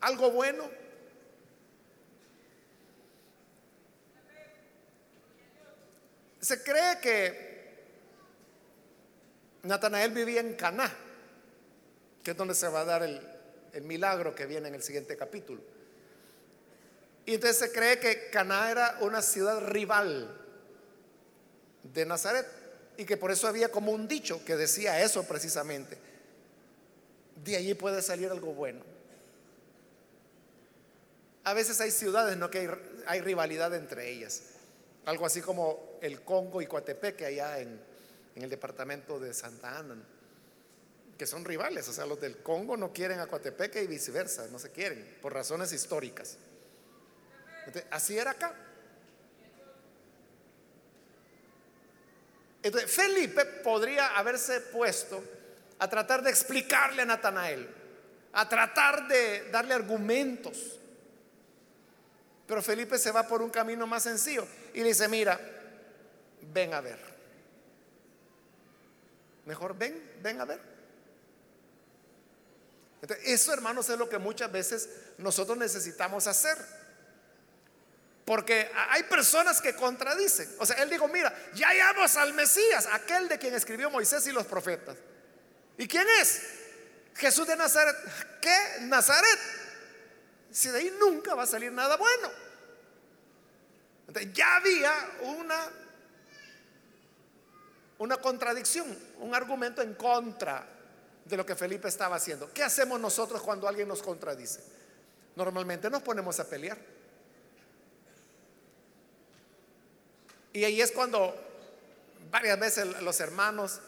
algo 0.00 0.32
bueno? 0.32 0.68
Se 6.40 6.60
cree 6.64 6.98
que 7.00 7.52
Natanael 9.62 10.10
vivía 10.10 10.40
en 10.40 10.54
Caná, 10.54 10.92
que 12.24 12.32
es 12.32 12.36
donde 12.36 12.56
se 12.56 12.66
va 12.66 12.80
a 12.80 12.84
dar 12.84 13.04
el, 13.04 13.20
milagro 13.82 14.34
que 14.34 14.46
viene 14.46 14.66
en 14.66 14.74
el 14.74 14.82
siguiente 14.82 15.16
capítulo. 15.16 15.62
Y 17.26 17.34
entonces 17.34 17.58
se 17.58 17.72
cree 17.72 18.00
que 18.00 18.28
Caná 18.30 18.72
era 18.72 18.98
una 19.02 19.22
ciudad 19.22 19.68
rival 19.68 20.41
de 21.82 22.06
Nazaret. 22.06 22.46
Y 22.96 23.04
que 23.04 23.16
por 23.16 23.30
eso 23.30 23.48
había 23.48 23.70
como 23.70 23.92
un 23.92 24.06
dicho 24.06 24.44
que 24.44 24.56
decía 24.56 25.02
eso 25.02 25.24
precisamente. 25.24 25.96
De 27.42 27.56
allí 27.56 27.74
puede 27.74 28.02
salir 28.02 28.30
algo 28.30 28.52
bueno. 28.52 28.84
A 31.44 31.54
veces 31.54 31.80
hay 31.80 31.90
ciudades, 31.90 32.36
¿no? 32.36 32.50
Que 32.50 32.70
hay, 33.06 33.20
rivalidad 33.20 33.74
entre 33.74 34.10
ellas. 34.10 34.42
Algo 35.06 35.26
así 35.26 35.40
como 35.40 35.98
el 36.00 36.22
Congo 36.22 36.62
y 36.62 36.66
Coatepeque 36.66 37.26
allá 37.26 37.58
en, 37.58 37.80
en 38.36 38.42
el 38.42 38.50
departamento 38.50 39.18
de 39.18 39.34
Santa 39.34 39.78
Ana, 39.78 39.96
que 41.18 41.26
son 41.26 41.44
rivales. 41.44 41.88
O 41.88 41.92
sea, 41.92 42.06
los 42.06 42.20
del 42.20 42.42
Congo 42.42 42.76
no 42.76 42.92
quieren 42.92 43.18
a 43.18 43.26
Coatepeque 43.26 43.82
y 43.82 43.88
viceversa, 43.88 44.46
no 44.48 44.58
se 44.60 44.70
quieren, 44.70 45.18
por 45.20 45.34
razones 45.34 45.72
históricas. 45.72 46.36
así 47.90 48.16
era 48.16 48.32
acá. 48.32 48.54
Entonces, 52.62 52.90
Felipe 52.90 53.44
podría 53.44 54.16
haberse 54.16 54.60
puesto 54.60 55.22
a 55.78 55.88
tratar 55.88 56.22
de 56.22 56.30
explicarle 56.30 57.02
a 57.02 57.06
Natanael, 57.06 57.68
a 58.32 58.48
tratar 58.48 59.08
de 59.08 59.50
darle 59.50 59.74
argumentos. 59.74 60.78
Pero 62.46 62.62
Felipe 62.62 62.98
se 62.98 63.10
va 63.10 63.26
por 63.26 63.42
un 63.42 63.50
camino 63.50 63.86
más 63.86 64.04
sencillo 64.04 64.46
y 64.74 64.80
le 64.80 64.88
dice, 64.88 65.08
mira, 65.08 65.40
ven 66.52 66.74
a 66.74 66.80
ver. 66.80 66.98
Mejor 69.44 69.76
ven, 69.76 70.18
ven 70.22 70.40
a 70.40 70.44
ver. 70.44 70.60
Entonces, 73.00 73.26
eso, 73.28 73.52
hermanos, 73.52 73.88
es 73.90 73.98
lo 73.98 74.08
que 74.08 74.18
muchas 74.18 74.52
veces 74.52 74.88
nosotros 75.18 75.58
necesitamos 75.58 76.28
hacer. 76.28 76.56
Porque 78.24 78.70
hay 78.88 79.02
personas 79.04 79.60
que 79.60 79.74
contradicen. 79.74 80.54
O 80.58 80.66
sea, 80.66 80.76
él 80.76 80.88
dijo, 80.88 81.08
mira, 81.08 81.34
ya 81.54 81.68
hallamos 81.68 82.16
al 82.16 82.32
Mesías, 82.34 82.88
aquel 82.92 83.28
de 83.28 83.38
quien 83.38 83.54
escribió 83.54 83.90
Moisés 83.90 84.26
y 84.26 84.32
los 84.32 84.46
profetas. 84.46 84.96
¿Y 85.76 85.88
quién 85.88 86.06
es? 86.20 86.42
Jesús 87.16 87.46
de 87.46 87.56
Nazaret. 87.56 87.96
¿Qué? 88.40 88.56
Nazaret. 88.82 89.38
Si 90.50 90.68
de 90.68 90.78
ahí 90.78 90.96
nunca 91.00 91.34
va 91.34 91.42
a 91.42 91.46
salir 91.46 91.72
nada 91.72 91.96
bueno. 91.96 92.30
Ya 94.32 94.56
había 94.56 94.92
una, 95.22 95.68
una 97.98 98.16
contradicción, 98.18 98.86
un 99.18 99.34
argumento 99.34 99.80
en 99.82 99.94
contra 99.94 100.66
de 101.24 101.36
lo 101.36 101.46
que 101.46 101.56
Felipe 101.56 101.88
estaba 101.88 102.16
haciendo. 102.16 102.52
¿Qué 102.52 102.62
hacemos 102.62 103.00
nosotros 103.00 103.42
cuando 103.42 103.66
alguien 103.66 103.88
nos 103.88 104.02
contradice? 104.02 104.60
Normalmente 105.34 105.88
nos 105.88 106.02
ponemos 106.02 106.38
a 106.38 106.48
pelear. 106.48 106.91
Y 110.52 110.64
ahí 110.64 110.80
es 110.80 110.92
cuando 110.92 111.34
varias 112.30 112.58
veces 112.58 112.86
los 113.02 113.20
hermanos 113.20 113.80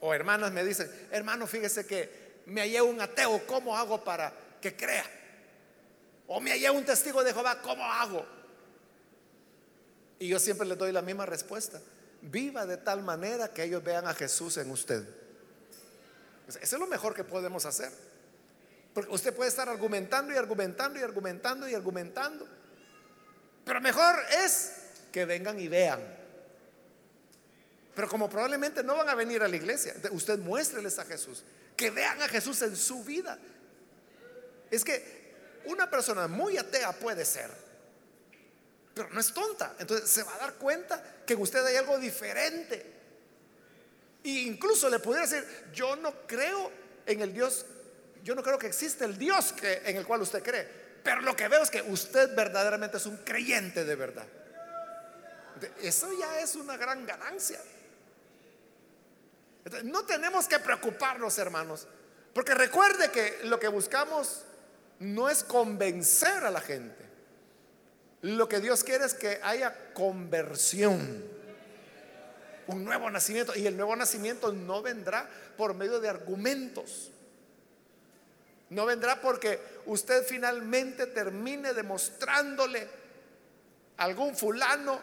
o 0.00 0.14
hermanas 0.14 0.52
me 0.52 0.64
dicen, 0.64 0.90
hermano, 1.10 1.46
fíjese 1.46 1.86
que 1.86 2.42
me 2.46 2.62
hallé 2.62 2.82
un 2.82 3.00
ateo, 3.00 3.46
¿cómo 3.46 3.76
hago 3.76 4.02
para 4.02 4.32
que 4.60 4.74
crea? 4.74 5.04
O 6.26 6.40
me 6.40 6.52
hallé 6.52 6.70
un 6.70 6.84
testigo 6.84 7.22
de 7.22 7.32
Jehová, 7.32 7.60
¿cómo 7.62 7.84
hago? 7.84 8.24
Y 10.18 10.28
yo 10.28 10.38
siempre 10.38 10.66
les 10.66 10.78
doy 10.78 10.92
la 10.92 11.02
misma 11.02 11.26
respuesta. 11.26 11.80
Viva 12.22 12.66
de 12.66 12.76
tal 12.76 13.02
manera 13.02 13.52
que 13.52 13.64
ellos 13.64 13.82
vean 13.82 14.06
a 14.06 14.14
Jesús 14.14 14.56
en 14.58 14.70
usted. 14.70 15.02
Eso 16.46 16.58
es 16.60 16.72
lo 16.80 16.86
mejor 16.86 17.14
que 17.14 17.24
podemos 17.24 17.64
hacer. 17.64 17.90
Porque 18.92 19.10
usted 19.10 19.34
puede 19.34 19.48
estar 19.48 19.68
argumentando 19.68 20.32
y 20.32 20.36
argumentando 20.36 20.98
y 20.98 21.02
argumentando 21.02 21.68
y 21.68 21.74
argumentando. 21.74 22.46
Pero 23.64 23.80
mejor 23.80 24.16
es 24.44 24.79
que 25.10 25.24
vengan 25.24 25.58
y 25.58 25.68
vean. 25.68 26.00
Pero 27.94 28.08
como 28.08 28.30
probablemente 28.30 28.82
no 28.82 28.96
van 28.96 29.08
a 29.08 29.14
venir 29.14 29.42
a 29.42 29.48
la 29.48 29.56
iglesia, 29.56 29.94
usted 30.12 30.38
muéstreles 30.38 30.98
a 30.98 31.04
Jesús, 31.04 31.42
que 31.76 31.90
vean 31.90 32.22
a 32.22 32.28
Jesús 32.28 32.62
en 32.62 32.76
su 32.76 33.04
vida. 33.04 33.38
Es 34.70 34.84
que 34.84 35.30
una 35.66 35.90
persona 35.90 36.28
muy 36.28 36.56
atea 36.56 36.92
puede 36.92 37.24
ser, 37.24 37.50
pero 38.94 39.10
no 39.10 39.20
es 39.20 39.32
tonta. 39.34 39.74
Entonces 39.78 40.08
se 40.08 40.22
va 40.22 40.34
a 40.34 40.38
dar 40.38 40.54
cuenta 40.54 41.02
que 41.26 41.34
en 41.34 41.42
usted 41.42 41.64
hay 41.64 41.76
algo 41.76 41.98
diferente. 41.98 42.86
E 44.22 44.30
incluso 44.30 44.88
le 44.88 44.98
pudiera 44.98 45.26
decir, 45.26 45.46
yo 45.72 45.96
no 45.96 46.26
creo 46.26 46.70
en 47.06 47.20
el 47.20 47.32
Dios, 47.32 47.66
yo 48.22 48.34
no 48.34 48.42
creo 48.42 48.58
que 48.58 48.66
existe 48.66 49.04
el 49.04 49.18
Dios 49.18 49.52
que, 49.52 49.82
en 49.84 49.96
el 49.96 50.06
cual 50.06 50.22
usted 50.22 50.42
cree, 50.42 50.68
pero 51.02 51.22
lo 51.22 51.34
que 51.34 51.48
veo 51.48 51.62
es 51.62 51.70
que 51.70 51.82
usted 51.82 52.34
verdaderamente 52.34 52.98
es 52.98 53.06
un 53.06 53.16
creyente 53.18 53.84
de 53.84 53.94
verdad. 53.96 54.26
Eso 55.82 56.12
ya 56.18 56.40
es 56.40 56.54
una 56.54 56.76
gran 56.76 57.06
ganancia. 57.06 57.60
no 59.84 60.04
tenemos 60.04 60.48
que 60.48 60.58
preocuparnos, 60.58 61.38
hermanos, 61.38 61.86
porque 62.32 62.54
recuerde 62.54 63.10
que 63.10 63.40
lo 63.44 63.58
que 63.60 63.68
buscamos 63.68 64.44
no 65.00 65.28
es 65.28 65.44
convencer 65.44 66.44
a 66.44 66.50
la 66.50 66.60
gente. 66.60 67.04
Lo 68.22 68.48
que 68.48 68.60
Dios 68.60 68.84
quiere 68.84 69.06
es 69.06 69.14
que 69.14 69.40
haya 69.42 69.94
conversión, 69.94 71.24
un 72.66 72.84
nuevo 72.84 73.10
nacimiento. 73.10 73.56
Y 73.56 73.66
el 73.66 73.76
nuevo 73.76 73.96
nacimiento 73.96 74.52
no 74.52 74.82
vendrá 74.82 75.28
por 75.56 75.74
medio 75.74 76.00
de 76.00 76.08
argumentos. 76.08 77.10
No 78.68 78.86
vendrá 78.86 79.20
porque 79.20 79.60
usted 79.86 80.24
finalmente 80.24 81.06
termine 81.06 81.72
demostrándole 81.72 82.88
a 83.96 84.04
algún 84.04 84.36
fulano 84.36 85.00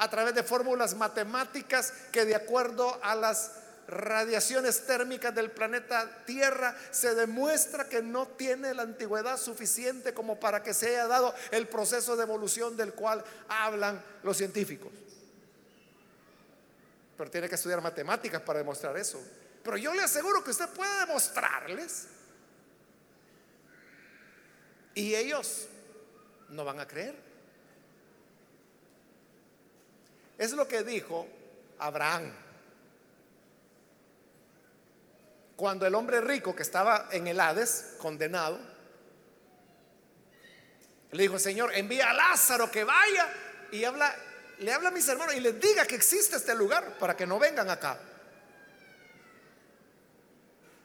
a 0.00 0.08
través 0.08 0.34
de 0.34 0.42
fórmulas 0.42 0.94
matemáticas 0.94 1.92
que 2.10 2.24
de 2.24 2.34
acuerdo 2.34 2.98
a 3.02 3.14
las 3.14 3.52
radiaciones 3.86 4.86
térmicas 4.86 5.34
del 5.34 5.50
planeta 5.50 6.24
Tierra, 6.24 6.74
se 6.90 7.14
demuestra 7.14 7.86
que 7.86 8.00
no 8.00 8.26
tiene 8.26 8.72
la 8.72 8.82
antigüedad 8.82 9.36
suficiente 9.36 10.14
como 10.14 10.40
para 10.40 10.62
que 10.62 10.72
se 10.72 10.88
haya 10.88 11.06
dado 11.06 11.34
el 11.50 11.68
proceso 11.68 12.16
de 12.16 12.22
evolución 12.22 12.78
del 12.78 12.94
cual 12.94 13.22
hablan 13.48 14.02
los 14.22 14.38
científicos. 14.38 14.90
Pero 17.18 17.30
tiene 17.30 17.50
que 17.50 17.56
estudiar 17.56 17.82
matemáticas 17.82 18.40
para 18.40 18.60
demostrar 18.60 18.96
eso. 18.96 19.22
Pero 19.62 19.76
yo 19.76 19.92
le 19.92 20.02
aseguro 20.02 20.42
que 20.42 20.52
usted 20.52 20.68
puede 20.70 21.00
demostrarles 21.00 22.06
y 24.94 25.14
ellos 25.14 25.68
no 26.48 26.64
van 26.64 26.80
a 26.80 26.88
creer. 26.88 27.29
Es 30.40 30.52
lo 30.52 30.66
que 30.66 30.82
dijo 30.82 31.28
Abraham. 31.78 32.32
Cuando 35.54 35.86
el 35.86 35.94
hombre 35.94 36.22
rico 36.22 36.56
que 36.56 36.62
estaba 36.62 37.08
en 37.12 37.26
el 37.26 37.38
Hades, 37.38 37.96
condenado, 37.98 38.58
le 41.10 41.22
dijo, 41.22 41.38
Señor, 41.38 41.74
envía 41.74 42.08
a 42.08 42.14
Lázaro 42.14 42.70
que 42.70 42.84
vaya 42.84 43.28
y 43.70 43.84
habla, 43.84 44.16
le 44.60 44.72
habla 44.72 44.88
a 44.88 44.92
mis 44.92 45.06
hermanos 45.08 45.34
y 45.34 45.40
les 45.40 45.60
diga 45.60 45.84
que 45.84 45.96
existe 45.96 46.36
este 46.36 46.54
lugar 46.54 46.96
para 46.98 47.14
que 47.14 47.26
no 47.26 47.38
vengan 47.38 47.68
acá. 47.68 47.98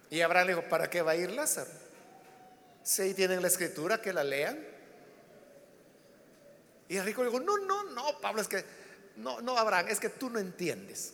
Y 0.09 0.19
Abraham 0.19 0.47
le 0.47 0.55
dijo, 0.55 0.67
¿para 0.67 0.89
qué 0.89 1.01
va 1.01 1.11
a 1.11 1.15
ir 1.15 1.31
Lázaro? 1.31 1.71
Si 2.83 3.13
tienen 3.13 3.41
la 3.41 3.47
escritura, 3.47 4.01
que 4.01 4.11
la 4.11 4.25
lean. 4.25 4.59
Y 6.89 6.97
el 6.97 7.05
rico 7.05 7.23
le 7.23 7.29
dijo, 7.29 7.41
no, 7.41 7.57
no, 7.59 7.85
no, 7.85 8.19
Pablo, 8.19 8.41
es 8.41 8.49
que, 8.49 8.84
no, 9.17 9.41
no, 9.41 9.57
Abraham, 9.57 9.87
es 9.89 9.99
que 9.99 10.09
tú 10.09 10.29
no 10.29 10.39
entiendes. 10.39 11.13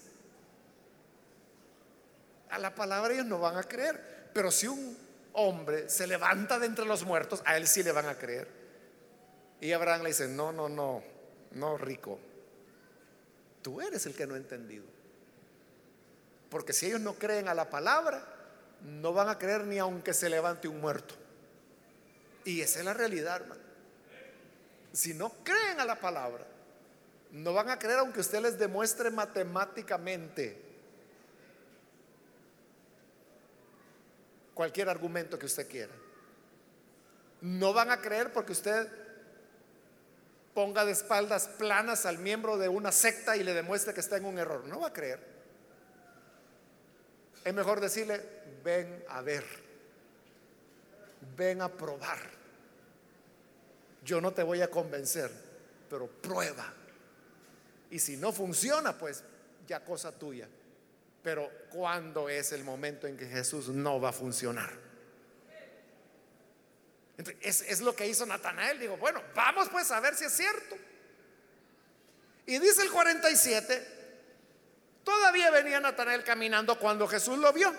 A 2.49 2.57
la 2.57 2.75
palabra 2.75 3.13
ellos 3.13 3.25
no 3.25 3.39
van 3.39 3.57
a 3.57 3.63
creer, 3.63 4.29
pero 4.33 4.51
si 4.51 4.67
un 4.67 4.97
hombre 5.33 5.89
se 5.89 6.07
levanta 6.07 6.59
de 6.59 6.65
entre 6.65 6.85
los 6.85 7.05
muertos, 7.05 7.41
a 7.45 7.57
él 7.57 7.67
sí 7.67 7.83
le 7.83 7.91
van 7.91 8.07
a 8.07 8.17
creer. 8.17 8.47
Y 9.61 9.71
Abraham 9.71 10.03
le 10.03 10.09
dice, 10.09 10.27
no, 10.27 10.51
no, 10.51 10.67
no, 10.67 11.03
no, 11.51 11.77
rico, 11.77 12.19
tú 13.61 13.79
eres 13.79 14.05
el 14.05 14.15
que 14.15 14.25
no 14.25 14.33
ha 14.33 14.37
entendido. 14.37 14.85
Porque 16.49 16.73
si 16.73 16.87
ellos 16.87 16.99
no 16.99 17.13
creen 17.13 17.47
a 17.47 17.53
la 17.53 17.69
palabra, 17.69 18.25
no 18.81 19.13
van 19.13 19.29
a 19.29 19.37
creer 19.37 19.63
ni 19.63 19.77
aunque 19.77 20.13
se 20.13 20.29
levante 20.29 20.67
un 20.67 20.81
muerto. 20.81 21.15
Y 22.43 22.61
esa 22.61 22.79
es 22.79 22.85
la 22.85 22.93
realidad, 22.93 23.37
hermano. 23.37 23.61
Si 24.91 25.13
no 25.13 25.31
creen 25.43 25.79
a 25.79 25.85
la 25.85 25.99
palabra, 25.99 26.45
no 27.31 27.53
van 27.53 27.69
a 27.69 27.79
creer 27.79 27.99
aunque 27.99 28.19
usted 28.19 28.41
les 28.41 28.57
demuestre 28.57 29.09
matemáticamente 29.09 30.61
cualquier 34.53 34.89
argumento 34.89 35.39
que 35.39 35.45
usted 35.45 35.67
quiera. 35.67 35.93
No 37.41 37.73
van 37.73 37.89
a 37.89 38.01
creer 38.01 38.33
porque 38.33 38.51
usted 38.51 38.87
ponga 40.53 40.83
de 40.83 40.91
espaldas 40.91 41.47
planas 41.47 42.05
al 42.05 42.19
miembro 42.19 42.57
de 42.57 42.67
una 42.67 42.91
secta 42.91 43.37
y 43.37 43.43
le 43.43 43.53
demuestre 43.53 43.93
que 43.93 44.01
está 44.01 44.17
en 44.17 44.25
un 44.25 44.37
error. 44.37 44.65
No 44.65 44.81
va 44.81 44.87
a 44.87 44.93
creer. 44.93 45.31
Es 47.43 47.53
mejor 47.53 47.79
decirle, 47.79 48.21
ven 48.63 49.03
a 49.07 49.21
ver, 49.21 49.43
ven 51.35 51.61
a 51.61 51.69
probar. 51.69 52.19
Yo 54.03 54.19
no 54.19 54.33
te 54.33 54.43
voy 54.43 54.61
a 54.61 54.69
convencer, 54.69 55.31
pero 55.89 56.07
prueba. 56.07 56.80
Y 57.91 57.99
si 57.99 58.17
no 58.17 58.31
funciona, 58.31 58.97
pues 58.97 59.23
ya 59.67 59.83
cosa 59.83 60.11
tuya. 60.11 60.47
Pero 61.21 61.49
¿cuándo 61.69 62.29
es 62.29 62.51
el 62.51 62.63
momento 62.63 63.05
en 63.05 63.17
que 63.17 63.27
Jesús 63.27 63.67
no 63.67 64.01
va 64.01 64.09
a 64.09 64.13
funcionar? 64.13 64.71
es, 67.41 67.61
es, 67.61 67.81
lo 67.81 67.95
que 67.95 68.07
hizo 68.07 68.25
Natanael. 68.25 68.79
Digo, 68.79 68.97
bueno, 68.97 69.21
vamos 69.35 69.69
pues 69.69 69.91
a 69.91 69.99
ver 69.99 70.15
si 70.15 70.25
es 70.25 70.33
cierto. 70.33 70.75
Y 72.47 72.57
dice 72.57 72.81
el 72.81 72.89
47, 72.89 73.87
todavía 75.03 75.51
venía 75.51 75.79
Natanael 75.79 76.23
caminando 76.23 76.79
cuando 76.79 77.07
Jesús 77.07 77.37
lo 77.37 77.53
vio. 77.53 77.71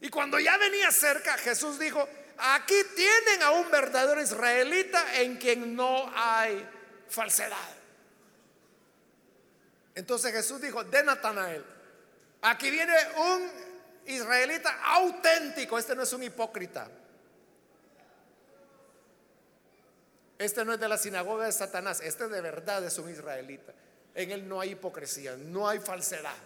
Y 0.00 0.08
cuando 0.10 0.38
ya 0.38 0.56
venía 0.58 0.92
cerca, 0.92 1.36
Jesús 1.38 1.78
dijo, 1.78 2.08
aquí 2.36 2.76
tienen 2.94 3.42
a 3.42 3.50
un 3.50 3.70
verdadero 3.70 4.22
israelita 4.22 5.20
en 5.20 5.36
quien 5.36 5.74
no 5.74 6.12
hay 6.14 6.64
falsedad. 7.08 7.77
Entonces 9.98 10.32
Jesús 10.32 10.60
dijo, 10.60 10.84
de 10.84 11.02
Natanael, 11.02 11.64
aquí 12.42 12.70
viene 12.70 12.94
un 13.16 13.50
israelita 14.06 14.80
auténtico, 14.94 15.76
este 15.76 15.96
no 15.96 16.04
es 16.04 16.12
un 16.12 16.22
hipócrita. 16.22 16.88
Este 20.38 20.64
no 20.64 20.72
es 20.72 20.78
de 20.78 20.88
la 20.88 20.96
sinagoga 20.98 21.46
de 21.46 21.52
Satanás, 21.52 22.00
este 22.00 22.28
de 22.28 22.40
verdad 22.40 22.84
es 22.84 22.96
un 22.98 23.10
israelita. 23.10 23.72
En 24.14 24.30
él 24.30 24.48
no 24.48 24.60
hay 24.60 24.70
hipocresía, 24.70 25.36
no 25.36 25.68
hay 25.68 25.80
falsedad. 25.80 26.36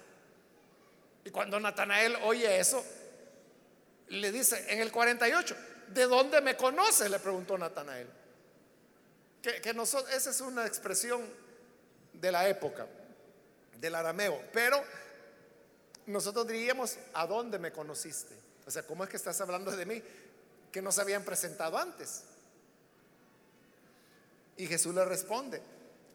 Y 1.23 1.29
cuando 1.29 1.61
Natanael 1.61 2.17
oye 2.23 2.59
eso, 2.59 2.83
le 4.09 4.33
dice 4.33 4.65
en 4.73 4.81
el 4.81 4.91
48, 4.91 5.55
¿de 5.89 6.05
dónde 6.05 6.41
me 6.41 6.57
conoce? 6.57 7.07
Le 7.07 7.19
preguntó 7.19 7.59
Natanael. 7.59 8.09
Que, 9.43 9.61
esa 10.11 10.31
es 10.31 10.41
una 10.41 10.65
expresión 10.65 11.21
de 12.15 12.33
la 12.33 12.49
época, 12.49 12.87
del 13.83 13.97
arameo, 13.97 14.41
pero 14.53 14.81
nosotros 16.07 16.47
diríamos, 16.47 16.97
¿a 17.15 17.27
dónde 17.27 17.59
me 17.59 17.73
conociste? 17.73 18.35
O 18.65 18.71
sea, 18.71 18.87
¿cómo 18.87 19.03
es 19.03 19.11
que 19.11 19.17
estás 19.17 19.41
hablando 19.41 19.73
de 19.73 19.85
mí 19.85 20.03
que 20.71 20.81
no 20.81 20.93
se 20.93 21.01
habían 21.01 21.25
presentado 21.25 21.77
antes? 21.77 22.23
Y 24.57 24.69
Jesús 24.69 24.95
le 24.95 25.05
responde, 25.05 25.61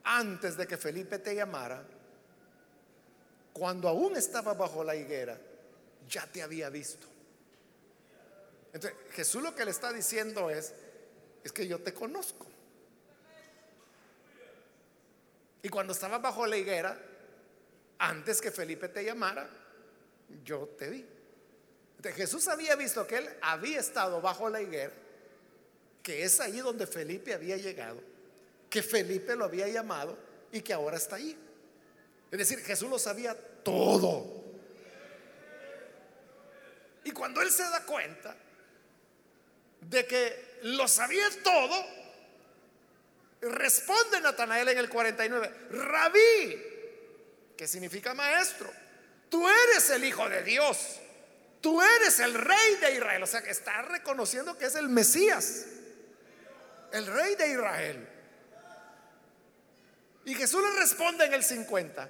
antes 0.02 0.56
de 0.56 0.66
que 0.66 0.78
Felipe 0.78 1.18
te 1.18 1.34
llamara, 1.34 1.84
cuando 3.52 3.88
aún 3.88 4.16
estaba 4.16 4.54
bajo 4.54 4.82
la 4.82 4.96
higuera, 4.96 5.38
ya 6.08 6.26
te 6.26 6.42
había 6.42 6.70
visto. 6.70 7.06
Entonces, 8.72 8.98
Jesús 9.10 9.42
lo 9.42 9.54
que 9.54 9.66
le 9.66 9.72
está 9.72 9.92
diciendo 9.92 10.48
es, 10.48 10.72
es 11.44 11.52
que 11.52 11.66
yo 11.66 11.82
te 11.82 11.92
conozco. 11.92 12.46
Y 15.62 15.68
cuando 15.68 15.92
estaba 15.92 16.16
bajo 16.16 16.46
la 16.46 16.56
higuera, 16.56 16.98
antes 17.98 18.40
que 18.40 18.50
Felipe 18.50 18.88
te 18.88 19.04
llamara, 19.04 19.48
yo 20.44 20.68
te 20.78 20.88
vi. 20.88 21.06
Jesús 22.14 22.46
había 22.48 22.76
visto 22.76 23.06
que 23.06 23.18
él 23.18 23.28
había 23.42 23.80
estado 23.80 24.20
bajo 24.20 24.48
la 24.48 24.62
higuera, 24.62 24.92
que 26.02 26.22
es 26.22 26.38
ahí 26.40 26.58
donde 26.58 26.86
Felipe 26.86 27.34
había 27.34 27.56
llegado 27.56 28.00
que 28.68 28.82
Felipe 28.82 29.34
lo 29.34 29.44
había 29.44 29.68
llamado 29.68 30.16
y 30.52 30.60
que 30.60 30.72
ahora 30.72 30.96
está 30.96 31.16
ahí. 31.16 31.36
Es 32.30 32.38
decir, 32.38 32.58
Jesús 32.60 32.88
lo 32.90 32.98
sabía 32.98 33.34
todo. 33.62 34.44
Y 37.04 37.10
cuando 37.12 37.40
él 37.40 37.50
se 37.50 37.62
da 37.62 37.84
cuenta 37.84 38.36
de 39.80 40.06
que 40.06 40.58
lo 40.64 40.86
sabía 40.86 41.26
todo, 41.42 41.86
responde 43.40 44.20
Natanael 44.20 44.68
en 44.68 44.78
el 44.78 44.88
49, 44.90 45.52
rabí, 45.70 46.62
que 47.58 47.66
significa 47.66 48.14
maestro, 48.14 48.70
tú 49.28 49.46
eres 49.48 49.90
el 49.90 50.04
Hijo 50.04 50.28
de 50.28 50.44
Dios, 50.44 51.00
tú 51.60 51.82
eres 51.82 52.20
el 52.20 52.32
Rey 52.32 52.76
de 52.80 52.94
Israel, 52.94 53.20
o 53.24 53.26
sea 53.26 53.42
que 53.42 53.50
está 53.50 53.82
reconociendo 53.82 54.56
que 54.56 54.66
es 54.66 54.76
el 54.76 54.88
Mesías, 54.88 55.64
el 56.92 57.06
Rey 57.06 57.34
de 57.34 57.48
Israel. 57.48 58.08
Y 60.24 60.36
Jesús 60.36 60.62
le 60.62 60.78
responde 60.78 61.24
en 61.24 61.34
el 61.34 61.42
50. 61.42 62.08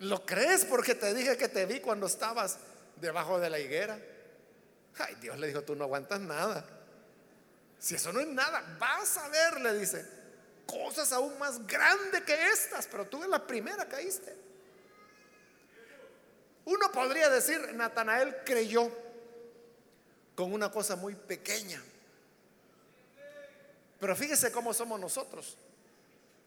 ¿Lo 0.00 0.26
crees 0.26 0.66
porque 0.66 0.94
te 0.94 1.14
dije 1.14 1.38
que 1.38 1.48
te 1.48 1.64
vi 1.64 1.80
cuando 1.80 2.06
estabas 2.06 2.58
debajo 3.00 3.40
de 3.40 3.48
la 3.48 3.58
higuera? 3.58 3.98
Ay, 4.98 5.14
Dios 5.14 5.38
le 5.38 5.46
dijo, 5.46 5.62
tú 5.62 5.74
no 5.74 5.84
aguantas 5.84 6.20
nada. 6.20 6.62
Si 7.78 7.94
eso 7.94 8.12
no 8.12 8.20
es 8.20 8.26
nada, 8.26 8.76
vas 8.78 9.16
a 9.16 9.28
ver, 9.28 9.62
le 9.62 9.78
dice, 9.78 10.04
cosas 10.66 11.12
aún 11.12 11.38
más 11.38 11.66
grandes 11.66 12.22
que 12.22 12.34
estas, 12.52 12.86
pero 12.86 13.06
tú 13.06 13.22
en 13.22 13.30
la 13.30 13.46
primera 13.46 13.86
caíste. 13.88 14.34
Uno 16.64 16.90
podría 16.92 17.28
decir, 17.28 17.74
Natanael 17.74 18.36
creyó 18.44 18.90
con 20.34 20.52
una 20.52 20.70
cosa 20.70 20.96
muy 20.96 21.14
pequeña. 21.14 21.82
Pero 24.00 24.16
fíjese 24.16 24.50
cómo 24.50 24.74
somos 24.74 24.98
nosotros. 24.98 25.56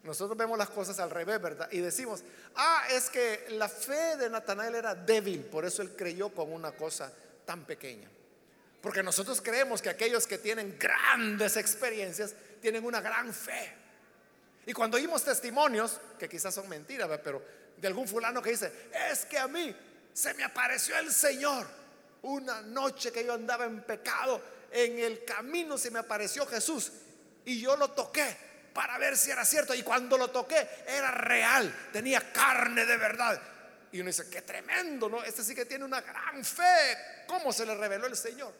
Nosotros 0.03 0.37
vemos 0.37 0.57
las 0.57 0.69
cosas 0.69 0.99
al 0.99 1.09
revés, 1.09 1.41
¿verdad? 1.41 1.67
Y 1.71 1.79
decimos, 1.79 2.23
ah, 2.55 2.85
es 2.91 3.09
que 3.09 3.45
la 3.51 3.67
fe 3.67 4.15
de 4.17 4.29
Natanael 4.29 4.75
era 4.75 4.95
débil, 4.95 5.43
por 5.43 5.65
eso 5.65 5.81
él 5.81 5.95
creyó 5.95 6.29
con 6.29 6.51
una 6.51 6.71
cosa 6.71 7.11
tan 7.45 7.65
pequeña. 7.65 8.09
Porque 8.81 9.03
nosotros 9.03 9.41
creemos 9.41 9.81
que 9.81 9.89
aquellos 9.89 10.25
que 10.27 10.37
tienen 10.37 10.77
grandes 10.79 11.57
experiencias 11.57 12.33
tienen 12.61 12.85
una 12.85 13.01
gran 13.01 13.33
fe. 13.33 13.73
Y 14.67 14.73
cuando 14.73 14.97
oímos 14.97 15.23
testimonios, 15.23 15.97
que 16.19 16.27
quizás 16.27 16.53
son 16.53 16.67
mentiras, 16.67 17.09
pero 17.23 17.41
de 17.77 17.87
algún 17.87 18.05
fulano 18.05 18.41
que 18.41 18.49
dice, 18.49 18.89
es 19.09 19.25
que 19.25 19.39
a 19.39 19.47
mí 19.47 19.73
se 20.11 20.33
me 20.33 20.43
apareció 20.43 20.97
el 20.97 21.09
Señor. 21.09 21.65
Una 22.23 22.61
noche 22.61 23.13
que 23.13 23.23
yo 23.23 23.33
andaba 23.33 23.63
en 23.63 23.81
pecado, 23.83 24.41
en 24.69 24.99
el 24.99 25.23
camino 25.23 25.77
se 25.77 25.89
me 25.89 25.99
apareció 25.99 26.45
Jesús 26.45 26.91
y 27.45 27.61
yo 27.61 27.77
lo 27.77 27.91
toqué 27.91 28.35
para 28.73 28.97
ver 28.97 29.15
si 29.15 29.31
era 29.31 29.45
cierto. 29.45 29.73
Y 29.73 29.83
cuando 29.83 30.17
lo 30.17 30.31
toqué, 30.31 30.67
era 30.85 31.11
real, 31.11 31.73
tenía 31.93 32.33
carne 32.33 32.85
de 32.85 32.97
verdad. 32.97 33.41
Y 33.93 34.01
uno 34.01 34.07
dice, 34.07 34.29
qué 34.29 34.41
tremendo, 34.41 35.07
¿no? 35.07 35.23
Este 35.23 35.45
sí 35.45 35.55
que 35.55 35.65
tiene 35.65 35.85
una 35.85 36.01
gran 36.01 36.43
fe. 36.43 37.23
¿Cómo 37.25 37.53
se 37.53 37.65
le 37.65 37.73
reveló 37.73 38.05
el 38.07 38.17
Señor? 38.17 38.53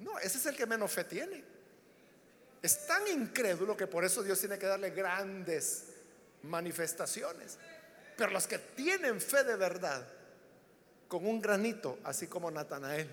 No, 0.00 0.18
ese 0.18 0.38
es 0.38 0.46
el 0.46 0.56
que 0.56 0.66
menos 0.66 0.90
fe 0.90 1.04
tiene. 1.04 1.55
Es 2.62 2.86
tan 2.86 3.06
incrédulo 3.08 3.76
que 3.76 3.86
por 3.86 4.04
eso 4.04 4.22
Dios 4.22 4.38
tiene 4.40 4.58
que 4.58 4.66
darle 4.66 4.90
grandes 4.90 5.84
manifestaciones. 6.42 7.58
Pero 8.16 8.30
los 8.30 8.46
que 8.46 8.58
tienen 8.58 9.20
fe 9.20 9.44
de 9.44 9.56
verdad, 9.56 10.06
con 11.08 11.26
un 11.26 11.40
granito, 11.40 11.98
así 12.04 12.26
como 12.26 12.50
Natanael, 12.50 13.08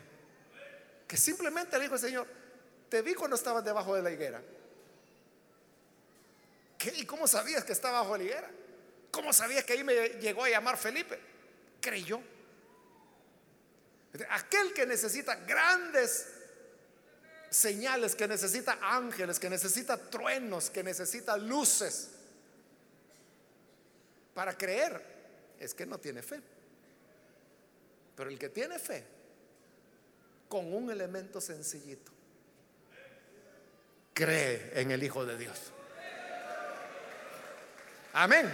que 1.08 1.18
simplemente 1.18 1.78
le 1.78 1.84
dijo 1.84 1.96
al 1.96 2.00
Señor, 2.00 2.28
te 2.90 3.02
vi 3.02 3.14
cuando 3.14 3.36
estabas 3.36 3.64
debajo 3.64 3.96
de 3.96 4.02
la 4.02 4.12
higuera. 4.12 4.42
¿Y 6.96 7.06
cómo 7.06 7.28
sabías 7.28 7.64
que 7.64 7.74
estaba 7.74 8.02
bajo 8.02 8.18
la 8.18 8.24
higuera? 8.24 8.52
¿Cómo 9.12 9.32
sabías 9.32 9.64
que 9.64 9.74
ahí 9.74 9.84
me 9.84 10.10
llegó 10.20 10.44
a 10.44 10.50
llamar 10.50 10.78
Felipe? 10.78 11.20
Creyó. 11.80 12.22
Aquel 14.30 14.74
que 14.74 14.86
necesita 14.86 15.36
grandes 15.36 16.28
señales, 17.54 18.16
que 18.16 18.28
necesita 18.28 18.80
ángeles, 18.82 19.40
que 19.40 19.50
necesita 19.50 19.96
truenos, 19.96 20.72
que 20.72 20.84
necesita 20.84 21.38
luces 21.38 22.10
para 24.34 24.58
creer, 24.58 25.02
es 25.60 25.74
que 25.74 25.86
no 25.86 26.00
tiene 26.00 26.24
fe. 26.24 26.42
Pero 28.16 28.30
el 28.30 28.40
que 28.40 28.50
tiene 28.50 28.80
fe, 28.80 29.04
con 30.50 30.74
un 30.74 30.90
elemento 30.90 31.40
sencillito, 31.40 32.12
cree 34.14 34.72
en 34.74 34.90
el 34.90 35.04
Hijo 35.04 35.24
de 35.26 35.38
Dios. 35.38 35.60
Amén. 38.14 38.52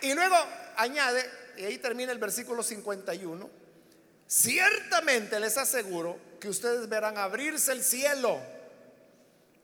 Y 0.00 0.14
luego 0.14 0.36
añade, 0.78 1.28
y 1.56 1.64
ahí 1.64 1.78
termina 1.78 2.12
el 2.12 2.18
versículo 2.18 2.62
51, 2.62 3.50
ciertamente 4.26 5.38
les 5.40 5.58
aseguro 5.58 6.18
que 6.40 6.48
ustedes 6.48 6.88
verán 6.88 7.18
abrirse 7.18 7.72
el 7.72 7.82
cielo 7.82 8.40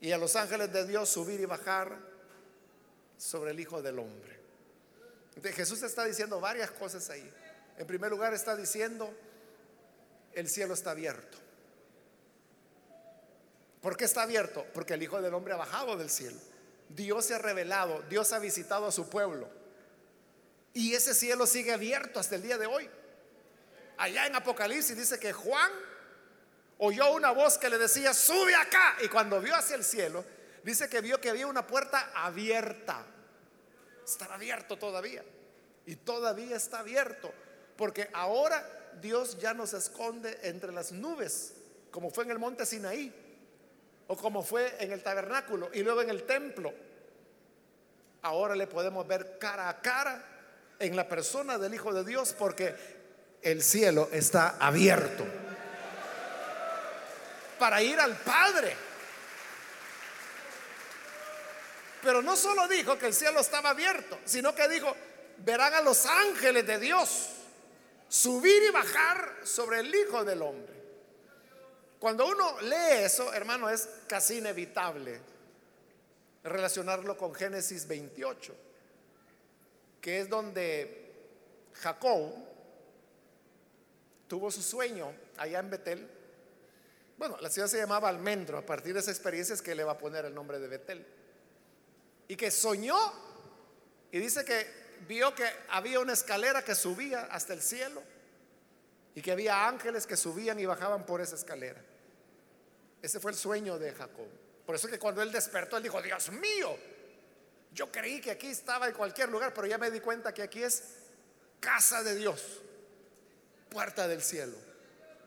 y 0.00 0.10
a 0.12 0.18
los 0.18 0.36
ángeles 0.36 0.72
de 0.72 0.86
Dios 0.86 1.08
subir 1.08 1.40
y 1.40 1.46
bajar 1.46 1.96
sobre 3.16 3.52
el 3.52 3.60
Hijo 3.60 3.80
del 3.80 4.00
Hombre. 4.00 4.40
Entonces, 5.36 5.54
Jesús 5.54 5.82
está 5.82 6.04
diciendo 6.04 6.40
varias 6.40 6.70
cosas 6.72 7.08
ahí. 7.10 7.32
En 7.78 7.86
primer 7.86 8.10
lugar 8.10 8.34
está 8.34 8.56
diciendo, 8.56 9.12
el 10.32 10.48
cielo 10.48 10.74
está 10.74 10.90
abierto. 10.90 11.38
¿Por 13.80 13.96
qué 13.96 14.04
está 14.04 14.22
abierto? 14.22 14.66
Porque 14.74 14.94
el 14.94 15.02
Hijo 15.02 15.22
del 15.22 15.32
Hombre 15.32 15.54
ha 15.54 15.58
bajado 15.58 15.96
del 15.96 16.10
cielo. 16.10 16.38
Dios 16.88 17.26
se 17.26 17.34
ha 17.34 17.38
revelado, 17.38 18.02
Dios 18.10 18.32
ha 18.32 18.40
visitado 18.40 18.86
a 18.86 18.92
su 18.92 19.08
pueblo. 19.08 19.48
Y 20.74 20.92
ese 20.92 21.14
cielo 21.14 21.46
sigue 21.46 21.72
abierto 21.72 22.18
hasta 22.18 22.34
el 22.34 22.42
día 22.42 22.58
de 22.58 22.66
hoy. 22.66 22.90
Allá 23.96 24.26
en 24.26 24.34
Apocalipsis 24.34 24.96
dice 24.96 25.20
que 25.20 25.32
Juan 25.32 25.70
oyó 26.78 27.12
una 27.12 27.30
voz 27.30 27.58
que 27.58 27.70
le 27.70 27.78
decía, 27.78 28.12
sube 28.12 28.56
acá. 28.56 28.96
Y 29.02 29.08
cuando 29.08 29.40
vio 29.40 29.54
hacia 29.54 29.76
el 29.76 29.84
cielo, 29.84 30.24
dice 30.64 30.88
que 30.88 31.00
vio 31.00 31.20
que 31.20 31.30
había 31.30 31.46
una 31.46 31.64
puerta 31.64 32.10
abierta. 32.12 33.06
Estaba 34.04 34.34
abierto 34.34 34.76
todavía. 34.76 35.24
Y 35.86 35.94
todavía 35.94 36.56
está 36.56 36.80
abierto. 36.80 37.32
Porque 37.76 38.10
ahora 38.12 38.68
Dios 39.00 39.38
ya 39.38 39.54
nos 39.54 39.74
esconde 39.74 40.40
entre 40.42 40.72
las 40.72 40.90
nubes, 40.90 41.54
como 41.92 42.10
fue 42.10 42.24
en 42.24 42.32
el 42.32 42.40
monte 42.40 42.66
Sinaí, 42.66 43.14
o 44.08 44.16
como 44.16 44.42
fue 44.42 44.74
en 44.80 44.90
el 44.90 45.04
tabernáculo 45.04 45.70
y 45.72 45.84
luego 45.84 46.02
en 46.02 46.10
el 46.10 46.24
templo. 46.24 46.74
Ahora 48.22 48.56
le 48.56 48.66
podemos 48.66 49.06
ver 49.06 49.38
cara 49.38 49.68
a 49.68 49.80
cara 49.80 50.34
en 50.87 50.97
la 50.97 51.09
persona 51.09 51.59
del 51.59 51.74
Hijo 51.74 51.93
de 51.93 52.05
Dios 52.05 52.35
porque 52.39 52.74
el 53.43 53.62
cielo 53.62 54.09
está 54.12 54.57
abierto 54.59 55.24
para 57.59 57.82
ir 57.82 57.99
al 57.99 58.16
Padre. 58.16 58.76
Pero 62.03 62.20
no 62.20 62.37
solo 62.37 62.68
dijo 62.68 62.99
que 62.99 63.07
el 63.07 63.14
cielo 63.14 63.41
estaba 63.41 63.70
abierto, 63.70 64.18
sino 64.24 64.55
que 64.55 64.68
dijo, 64.68 64.95
verán 65.39 65.72
a 65.74 65.80
los 65.80 66.05
ángeles 66.05 66.66
de 66.66 66.78
Dios 66.78 67.30
subir 68.09 68.62
y 68.62 68.70
bajar 68.70 69.37
sobre 69.45 69.80
el 69.80 69.95
Hijo 69.95 70.24
del 70.24 70.43
Hombre. 70.43 70.74
Cuando 71.99 72.26
uno 72.26 72.61
lee 72.61 73.05
eso, 73.05 73.32
hermano, 73.32 73.70
es 73.70 73.89
casi 74.07 74.37
inevitable 74.37 75.20
relacionarlo 76.43 77.16
con 77.16 77.35
Génesis 77.35 77.89
28, 77.89 78.55
que 80.05 80.20
es 80.20 80.28
donde 80.28 81.14
Jacob 81.72 82.34
tuvo 84.28 84.50
su 84.50 84.61
sueño 84.61 85.14
allá 85.38 85.61
en 85.61 85.70
Betel 85.70 86.11
bueno, 87.16 87.36
la 87.40 87.48
ciudad 87.48 87.68
se 87.68 87.78
llamaba 87.78 88.09
Almendro, 88.09 88.59
a 88.59 88.66
partir 88.66 88.92
de 88.92 89.00
esa 89.00 89.11
experiencia 89.11 89.55
es 89.55 89.62
que 89.62 89.74
le 89.74 89.84
va 89.84 89.92
a 89.92 89.98
poner 89.98 90.24
el 90.24 90.34
nombre 90.34 90.59
de 90.59 90.68
Betel. 90.68 91.07
Y 92.26 92.36
que 92.36 92.50
soñó 92.50 92.98
y 94.11 94.18
dice 94.18 94.44
que 94.44 94.66
vio 95.07 95.34
que 95.34 95.48
había 95.68 96.00
una 96.00 96.12
escalera 96.12 96.64
que 96.64 96.74
subía 96.74 97.22
hasta 97.30 97.52
el 97.52 97.62
cielo 97.62 98.02
y 99.14 99.22
que 99.22 99.30
había 99.30 99.68
ángeles 99.68 100.07
que 100.07 100.16
subían 100.16 100.59
y 100.59 100.66
bajaban 100.66 101.07
por 101.07 101.20
esa 101.20 101.36
escalera. 101.36 101.82
Ese 103.00 103.20
fue 103.20 103.30
el 103.30 103.36
sueño 103.36 103.78
de 103.78 103.92
Jacob. 103.92 104.26
Por 104.66 104.74
eso 104.74 104.88
que 104.88 104.98
cuando 104.98 105.22
él 105.22 105.30
despertó, 105.30 105.76
él 105.76 105.82
dijo, 105.82 106.00
Dios 106.02 106.30
mío, 106.32 106.76
yo 107.74 107.90
creí 107.90 108.20
que 108.20 108.30
aquí 108.30 108.46
estaba 108.46 108.86
en 108.86 108.94
cualquier 108.94 109.28
lugar, 109.28 109.52
pero 109.52 109.66
ya 109.66 109.78
me 109.78 109.90
di 109.90 109.98
cuenta 109.98 110.32
que 110.32 110.42
aquí 110.42 110.62
es 110.62 110.84
casa 111.58 112.02
de 112.04 112.14
Dios, 112.14 112.60
puerta 113.68 114.06
del 114.06 114.22
cielo. 114.22 114.56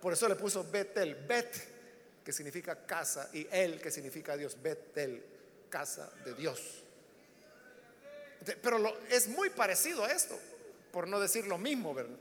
Por 0.02 0.14
eso 0.14 0.30
le 0.30 0.36
puso 0.36 0.64
Betel, 0.64 1.16
Bet 1.28 2.24
que 2.24 2.32
significa 2.32 2.86
casa, 2.86 3.30
y 3.34 3.48
él, 3.52 3.82
que 3.82 3.92
signica 3.92 4.36
Dios, 4.38 4.62
Betel, 4.62 5.24
casa 5.70 6.10
de 6.24 6.34
Dios. 6.34 6.84
Pero 8.62 8.98
es 9.10 9.28
muy 9.28 9.50
parecido 9.50 10.06
a 10.06 10.12
esto, 10.12 10.40
por 10.92 11.08
no 11.08 11.20
decir 11.20 11.48
lo 11.48 11.58
mismo, 11.58 11.94
¿verdad? 11.94 12.18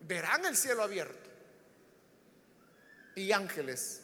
Verán 0.00 0.46
el 0.46 0.56
cielo 0.56 0.82
abierto 0.82 1.30
y 3.14 3.32
ángeles 3.32 4.00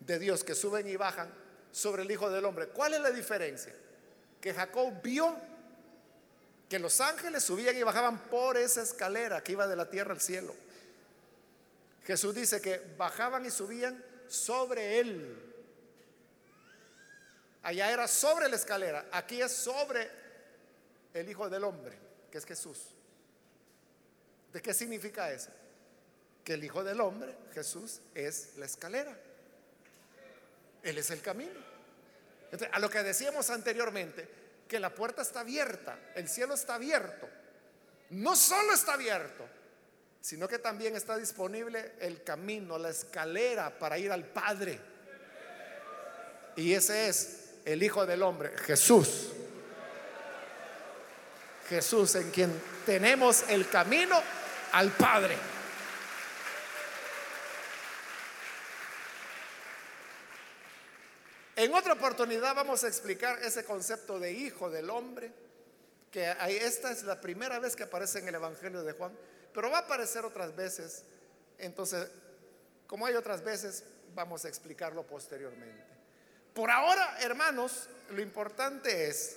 de 0.00 0.18
Dios 0.18 0.44
que 0.44 0.54
suben 0.54 0.88
y 0.88 0.96
bajan 0.96 1.30
sobre 1.72 2.02
el 2.02 2.10
Hijo 2.10 2.30
del 2.30 2.44
Hombre. 2.44 2.68
¿Cuál 2.68 2.94
es 2.94 3.00
la 3.00 3.10
diferencia? 3.10 3.74
Que 4.40 4.54
Jacob 4.54 5.02
vio 5.02 5.36
que 6.68 6.78
los 6.78 7.00
ángeles 7.00 7.42
subían 7.42 7.76
y 7.76 7.82
bajaban 7.82 8.18
por 8.28 8.56
esa 8.56 8.82
escalera 8.82 9.42
que 9.42 9.52
iba 9.52 9.66
de 9.66 9.76
la 9.76 9.88
tierra 9.88 10.12
al 10.12 10.20
cielo. 10.20 10.54
Jesús 12.04 12.34
dice 12.34 12.60
que 12.60 12.80
bajaban 12.96 13.44
y 13.46 13.50
subían 13.50 14.02
sobre 14.28 15.00
él. 15.00 15.44
Allá 17.62 17.90
era 17.90 18.06
sobre 18.06 18.48
la 18.48 18.56
escalera, 18.56 19.06
aquí 19.12 19.40
es 19.42 19.52
sobre 19.52 20.10
el 21.12 21.28
Hijo 21.28 21.48
del 21.48 21.64
Hombre, 21.64 21.98
que 22.30 22.38
es 22.38 22.44
Jesús. 22.44 22.78
¿De 24.52 24.62
qué 24.62 24.72
significa 24.72 25.30
eso? 25.32 25.50
Que 26.44 26.54
el 26.54 26.64
Hijo 26.64 26.84
del 26.84 27.00
Hombre, 27.00 27.36
Jesús, 27.52 28.00
es 28.14 28.56
la 28.56 28.66
escalera. 28.66 29.18
Él 30.82 30.96
es 30.96 31.10
el 31.10 31.20
camino. 31.20 31.67
A 32.72 32.78
lo 32.78 32.88
que 32.88 33.02
decíamos 33.02 33.50
anteriormente, 33.50 34.28
que 34.66 34.80
la 34.80 34.94
puerta 34.94 35.22
está 35.22 35.40
abierta, 35.40 35.98
el 36.14 36.28
cielo 36.28 36.54
está 36.54 36.74
abierto. 36.74 37.28
No 38.10 38.36
solo 38.36 38.72
está 38.72 38.94
abierto, 38.94 39.46
sino 40.20 40.48
que 40.48 40.58
también 40.58 40.96
está 40.96 41.16
disponible 41.16 41.92
el 42.00 42.22
camino, 42.22 42.78
la 42.78 42.90
escalera 42.90 43.78
para 43.78 43.98
ir 43.98 44.12
al 44.12 44.24
Padre. 44.24 44.78
Y 46.56 46.74
ese 46.74 47.08
es 47.08 47.50
el 47.64 47.82
Hijo 47.82 48.04
del 48.06 48.22
Hombre, 48.22 48.56
Jesús. 48.58 49.32
Jesús 51.68 52.14
en 52.14 52.30
quien 52.30 52.62
tenemos 52.86 53.44
el 53.48 53.68
camino 53.68 54.20
al 54.72 54.90
Padre. 54.92 55.36
En 61.58 61.74
otra 61.74 61.94
oportunidad 61.94 62.54
vamos 62.54 62.84
a 62.84 62.86
explicar 62.86 63.42
ese 63.42 63.64
concepto 63.64 64.20
de 64.20 64.30
Hijo 64.30 64.70
del 64.70 64.88
Hombre, 64.90 65.32
que 66.12 66.32
esta 66.62 66.92
es 66.92 67.02
la 67.02 67.20
primera 67.20 67.58
vez 67.58 67.74
que 67.74 67.82
aparece 67.82 68.20
en 68.20 68.28
el 68.28 68.36
Evangelio 68.36 68.84
de 68.84 68.92
Juan 68.92 69.12
pero 69.52 69.72
va 69.72 69.78
a 69.78 69.80
aparecer 69.80 70.24
otras 70.24 70.54
veces. 70.54 71.02
Entonces, 71.58 72.06
como 72.86 73.06
hay 73.06 73.16
otras 73.16 73.42
veces, 73.42 73.82
vamos 74.14 74.44
a 74.44 74.48
explicarlo 74.48 75.02
posteriormente. 75.04 75.82
Por 76.54 76.70
ahora, 76.70 77.16
hermanos, 77.22 77.88
lo 78.10 78.22
importante 78.22 79.08
es 79.08 79.36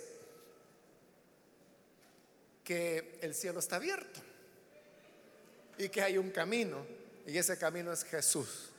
que 2.63 3.17
el 3.21 3.33
cielo 3.33 3.61
está 3.61 3.77
abierto 3.77 4.19
y 5.79 5.89
que 5.89 6.03
hay 6.03 6.19
un 6.19 6.29
camino 6.29 6.85
y 7.25 7.35
ese 7.35 7.57
camino 7.57 7.91
es 7.91 8.03
Jesús 8.03 8.69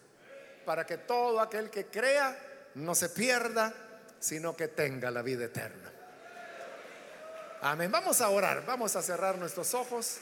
para 0.65 0.87
que 0.87 0.97
todo 0.97 1.41
aquel 1.41 1.71
que 1.71 1.87
crea 1.87 2.52
no 2.75 2.95
se 2.95 3.09
pierda, 3.09 3.75
sino 4.19 4.57
que 4.57 4.69
tenga 4.69 5.11
la 5.11 5.23
vida 5.23 5.45
eterna. 5.45 5.91
Amén. 7.61 7.93
Vamos 7.93 8.21
a 8.21 8.29
orar, 8.29 8.65
vamos 8.67 8.97
a 8.97 9.03
cerrar 9.03 9.39
nuestros 9.39 9.75
ojos. 9.75 10.19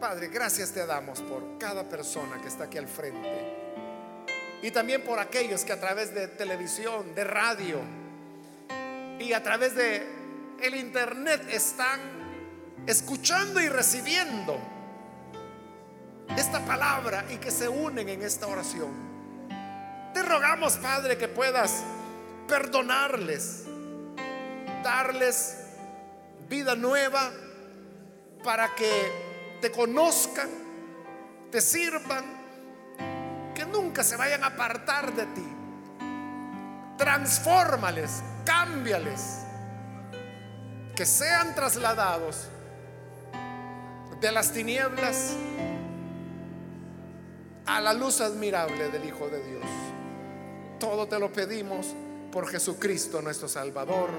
Padre, 0.00 0.28
gracias 0.28 0.72
te 0.72 0.84
damos 0.84 1.20
por 1.22 1.58
cada 1.58 1.88
persona 1.88 2.40
que 2.40 2.48
está 2.48 2.64
aquí 2.64 2.78
al 2.78 2.88
frente. 2.88 3.66
Y 4.62 4.70
también 4.70 5.02
por 5.02 5.18
aquellos 5.18 5.64
que 5.64 5.72
a 5.72 5.80
través 5.80 6.14
de 6.14 6.28
televisión, 6.28 7.14
de 7.14 7.24
radio 7.24 7.80
y 9.18 9.32
a 9.32 9.42
través 9.42 9.74
de 9.74 10.06
el 10.62 10.74
internet 10.74 11.42
están 11.50 12.00
escuchando 12.86 13.60
y 13.60 13.68
recibiendo 13.68 14.58
esta 16.36 16.64
palabra 16.64 17.24
y 17.30 17.36
que 17.36 17.50
se 17.50 17.68
unen 17.68 18.08
en 18.08 18.22
esta 18.22 18.46
oración. 18.46 19.05
Te 20.16 20.22
rogamos, 20.22 20.78
Padre, 20.78 21.18
que 21.18 21.28
puedas 21.28 21.82
perdonarles, 22.48 23.64
darles 24.82 25.58
vida 26.48 26.74
nueva 26.74 27.30
para 28.42 28.74
que 28.74 29.58
te 29.60 29.70
conozcan, 29.70 30.48
te 31.50 31.60
sirvan, 31.60 32.24
que 33.54 33.66
nunca 33.66 34.02
se 34.02 34.16
vayan 34.16 34.42
a 34.42 34.46
apartar 34.46 35.12
de 35.12 35.26
ti. 35.26 35.46
Transfórmales, 36.96 38.22
cámbiales, 38.46 39.40
que 40.94 41.04
sean 41.04 41.54
trasladados 41.54 42.48
de 44.18 44.32
las 44.32 44.50
tinieblas 44.50 45.34
a 47.66 47.82
la 47.82 47.92
luz 47.92 48.22
admirable 48.22 48.88
del 48.88 49.04
Hijo 49.04 49.28
de 49.28 49.44
Dios. 49.44 49.66
Todo 50.78 51.06
te 51.06 51.18
lo 51.18 51.32
pedimos 51.32 51.94
por 52.30 52.48
Jesucristo 52.48 53.22
nuestro 53.22 53.48
Salvador. 53.48 54.10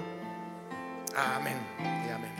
Amén 1.15 1.57
y 1.77 2.11
amén. 2.11 2.36